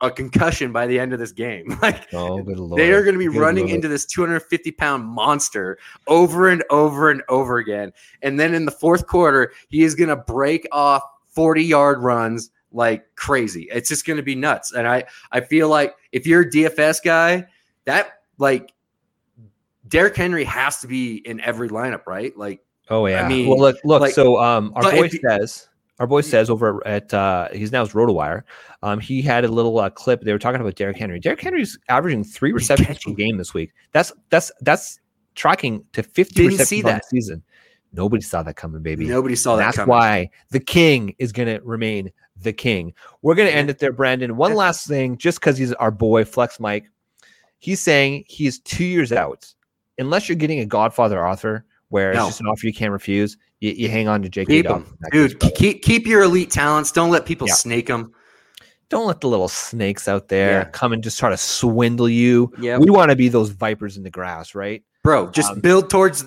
a 0.00 0.10
concussion 0.10 0.72
by 0.72 0.86
the 0.86 0.98
end 0.98 1.12
of 1.12 1.18
this 1.20 1.32
game. 1.32 1.78
Like 1.82 2.12
Oh, 2.12 2.42
they 2.76 2.92
are 2.92 3.02
going 3.02 3.14
to 3.14 3.18
be 3.18 3.26
Good 3.26 3.36
running 3.40 3.64
lord. 3.66 3.76
into 3.76 3.88
this 3.88 4.04
250 4.06 4.72
pound 4.72 5.04
monster 5.06 5.78
over 6.08 6.48
and 6.48 6.64
over 6.70 7.10
and 7.10 7.22
over 7.28 7.58
again. 7.58 7.92
And 8.20 8.38
then 8.38 8.52
in 8.54 8.64
the 8.64 8.72
fourth 8.72 9.06
quarter, 9.06 9.52
he 9.68 9.82
is 9.84 9.94
going 9.94 10.08
to 10.08 10.16
break 10.16 10.66
off 10.72 11.02
40 11.28 11.62
yard 11.62 12.02
runs 12.02 12.50
like 12.72 13.04
crazy. 13.14 13.68
It's 13.70 13.88
just 13.88 14.04
going 14.04 14.16
to 14.16 14.22
be 14.22 14.34
nuts. 14.34 14.72
And 14.72 14.88
I, 14.88 15.04
I 15.30 15.40
feel 15.40 15.68
like 15.68 15.94
if 16.10 16.26
you're 16.26 16.40
a 16.42 16.50
DFS 16.50 17.02
guy, 17.04 17.46
that 17.84 18.22
like 18.38 18.72
Derrick 19.92 20.16
Henry 20.16 20.44
has 20.44 20.80
to 20.80 20.86
be 20.88 21.16
in 21.26 21.40
every 21.42 21.68
lineup, 21.68 22.06
right? 22.06 22.36
Like, 22.36 22.60
Oh 22.88 23.06
yeah. 23.06 23.24
I 23.24 23.28
mean, 23.28 23.46
well, 23.48 23.58
look, 23.60 23.76
look. 23.84 24.00
like- 24.00 24.14
so, 24.14 24.40
um, 24.42 24.72
our 24.74 24.90
boy 24.90 25.08
says, 25.08 25.68
our 26.00 26.06
boy 26.06 26.20
says 26.22 26.50
over 26.50 26.84
at 26.86 27.14
uh, 27.14 27.48
he's 27.52 27.70
now 27.70 27.84
his 27.84 27.92
RotoWire. 27.94 28.42
Um, 28.82 28.98
he 28.98 29.22
had 29.22 29.44
a 29.44 29.48
little 29.48 29.78
uh, 29.78 29.88
clip. 29.90 30.22
They 30.22 30.32
were 30.32 30.38
talking 30.38 30.60
about 30.60 30.74
Derrick 30.74 30.96
Henry. 30.96 31.20
Derrick 31.20 31.40
Henry's 31.40 31.78
averaging 31.88 32.24
three 32.24 32.50
receptions 32.52 32.98
per 33.04 33.12
game 33.12 33.36
this 33.36 33.54
week. 33.54 33.70
That's 33.92 34.12
that's 34.30 34.50
that's 34.62 34.98
tracking 35.36 35.84
to 35.92 36.02
fifty 36.02 36.34
Didn't 36.42 36.58
receptions 36.58 36.68
see 36.68 36.82
that. 36.82 37.04
season. 37.06 37.42
Nobody 37.92 38.22
saw 38.22 38.42
that 38.42 38.56
coming, 38.56 38.82
baby. 38.82 39.06
nobody 39.06 39.36
saw 39.36 39.56
that 39.56 39.64
That's 39.66 39.76
coming. 39.76 39.90
why 39.90 40.30
the 40.50 40.60
king 40.60 41.14
is 41.18 41.30
going 41.30 41.48
to 41.48 41.62
remain 41.62 42.10
the 42.38 42.52
king. 42.52 42.94
We're 43.20 43.34
going 43.34 43.48
to 43.48 43.54
end 43.54 43.68
it 43.70 43.78
there, 43.78 43.92
Brandon. 43.92 44.36
One 44.36 44.54
last 44.54 44.86
thing, 44.88 45.18
just 45.18 45.38
because 45.40 45.58
he's 45.58 45.74
our 45.74 45.90
boy, 45.90 46.24
Flex 46.24 46.58
Mike. 46.58 46.86
He's 47.58 47.80
saying 47.80 48.24
he's 48.26 48.58
two 48.60 48.84
years 48.84 49.12
out. 49.12 49.52
Unless 50.06 50.28
you're 50.28 50.36
getting 50.36 50.60
a 50.60 50.66
Godfather 50.66 51.26
author 51.26 51.64
where 51.88 52.12
No. 52.12 52.20
it's 52.20 52.28
just 52.30 52.40
an 52.40 52.46
offer 52.46 52.66
you 52.66 52.72
can't 52.72 52.92
refuse, 52.92 53.36
you, 53.60 53.70
you 53.72 53.88
hang 53.88 54.08
on 54.08 54.22
to 54.22 54.28
J.K. 54.28 54.52
Keep 54.52 54.66
Dobbins 54.66 54.86
them, 54.88 54.92
in 54.94 54.98
that 55.00 55.12
dude. 55.40 55.54
keep 55.54 55.82
keep 55.82 56.06
your 56.06 56.22
elite 56.22 56.50
talents. 56.50 56.92
Don't 56.92 57.10
let 57.10 57.24
people 57.26 57.46
Yeah. 57.48 57.54
snake 57.54 57.86
them. 57.86 58.12
Don't 58.88 59.06
let 59.06 59.20
the 59.22 59.28
little 59.28 59.48
snakes 59.48 60.06
out 60.08 60.28
there 60.28 60.50
Yeah. 60.52 60.64
come 60.64 60.92
and 60.92 61.02
just 61.02 61.18
try 61.18 61.30
to 61.30 61.36
swindle 61.36 62.08
you. 62.08 62.52
Yeah, 62.58 62.76
We 62.78 62.90
want 62.90 63.10
to 63.10 63.16
be 63.16 63.28
those 63.28 63.48
vipers 63.50 63.96
in 63.96 64.02
the 64.02 64.10
grass, 64.10 64.54
right? 64.54 64.82
bro. 65.02 65.28
Just 65.30 65.50
Um, 65.52 65.60
build 65.60 65.90
towards 65.90 66.26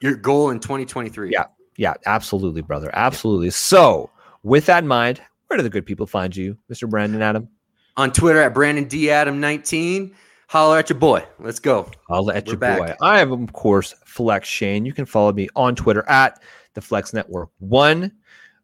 your 0.00 0.14
goal 0.16 0.50
in 0.50 0.60
2023. 0.60 1.30
Yeah. 1.30 1.44
Yeah, 1.76 1.94
absolutely, 2.06 2.60
brother. 2.62 2.90
Absolutely. 2.92 3.50
So, 3.50 4.10
with 4.42 4.66
that 4.66 4.82
in 4.84 4.88
mind, 4.88 5.20
where 5.46 5.56
do 5.56 5.62
the 5.62 5.70
good 5.70 5.86
people 5.86 6.06
find 6.06 6.34
you, 6.36 6.58
Mr. 6.70 6.88
Brandon 6.88 7.22
Adam? 7.22 7.48
on 7.96 8.12
Twitter 8.12 8.40
at 8.40 8.54
Brandon 8.54 8.84
D 8.84 9.10
Adam 9.10 9.40
19. 9.40 10.12
Holler 10.50 10.78
at 10.78 10.90
your 10.90 10.98
boy. 10.98 11.24
Let's 11.38 11.60
go. 11.60 11.88
I'll 12.10 12.24
let 12.24 12.48
We're 12.48 12.54
you 12.54 12.58
back. 12.58 12.78
boy. 12.80 12.96
I 13.00 13.20
am, 13.20 13.30
of 13.30 13.52
course, 13.52 13.94
Flex 14.04 14.48
Shane. 14.48 14.84
You 14.84 14.92
can 14.92 15.06
follow 15.06 15.32
me 15.32 15.48
on 15.54 15.76
Twitter 15.76 16.02
at 16.08 16.42
the 16.74 16.80
Flex 16.80 17.12
Network 17.12 17.50
One. 17.60 18.10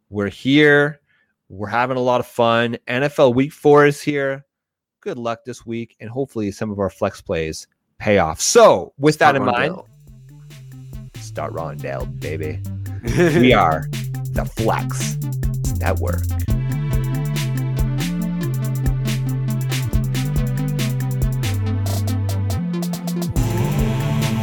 We're 0.09 0.27
here. 0.27 0.99
We're 1.47 1.69
having 1.69 1.95
a 1.95 2.01
lot 2.01 2.19
of 2.19 2.27
fun. 2.27 2.77
NFL 2.89 3.35
Week 3.35 3.53
Four 3.53 3.85
is 3.85 4.01
here. 4.01 4.45
Good 4.99 5.17
luck 5.17 5.45
this 5.45 5.65
week, 5.65 5.95
and 6.01 6.09
hopefully, 6.09 6.51
some 6.51 6.71
of 6.71 6.79
our 6.79 6.89
flex 6.89 7.21
plays 7.21 7.67
pay 7.99 8.17
off. 8.17 8.41
So, 8.41 8.91
with 8.97 9.17
that 9.19 9.37
in 9.37 9.45
mind, 9.45 9.77
start 11.15 11.53
Rondale, 11.53 12.19
baby. 12.19 12.59
we 13.39 13.53
are 13.53 13.87
the 14.33 14.43
Flex 14.43 15.15
Network. 15.79 16.19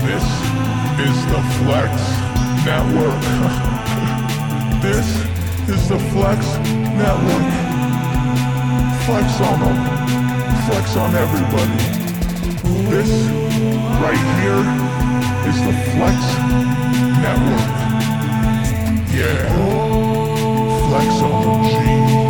This 0.04 0.22
is 1.00 1.16
the 1.32 1.40
Flex 1.64 1.92
Network. 2.66 3.20
this 4.82 5.08
is 5.66 5.88
the 5.88 5.98
Flex 6.12 6.44
Network. 7.00 7.48
Flex 9.06 9.40
on 9.40 9.60
them. 9.60 9.78
Flex 10.66 10.96
on 10.96 11.14
everybody. 11.14 11.78
This 12.90 13.10
right 14.04 14.24
here 14.40 14.60
is 15.48 15.58
the 15.64 15.72
Flex 15.92 16.20
Network. 17.24 17.68
Yeah. 19.10 19.48
Flex 20.88 21.22
on 21.22 21.62
the 21.62 22.18
G. 22.18 22.23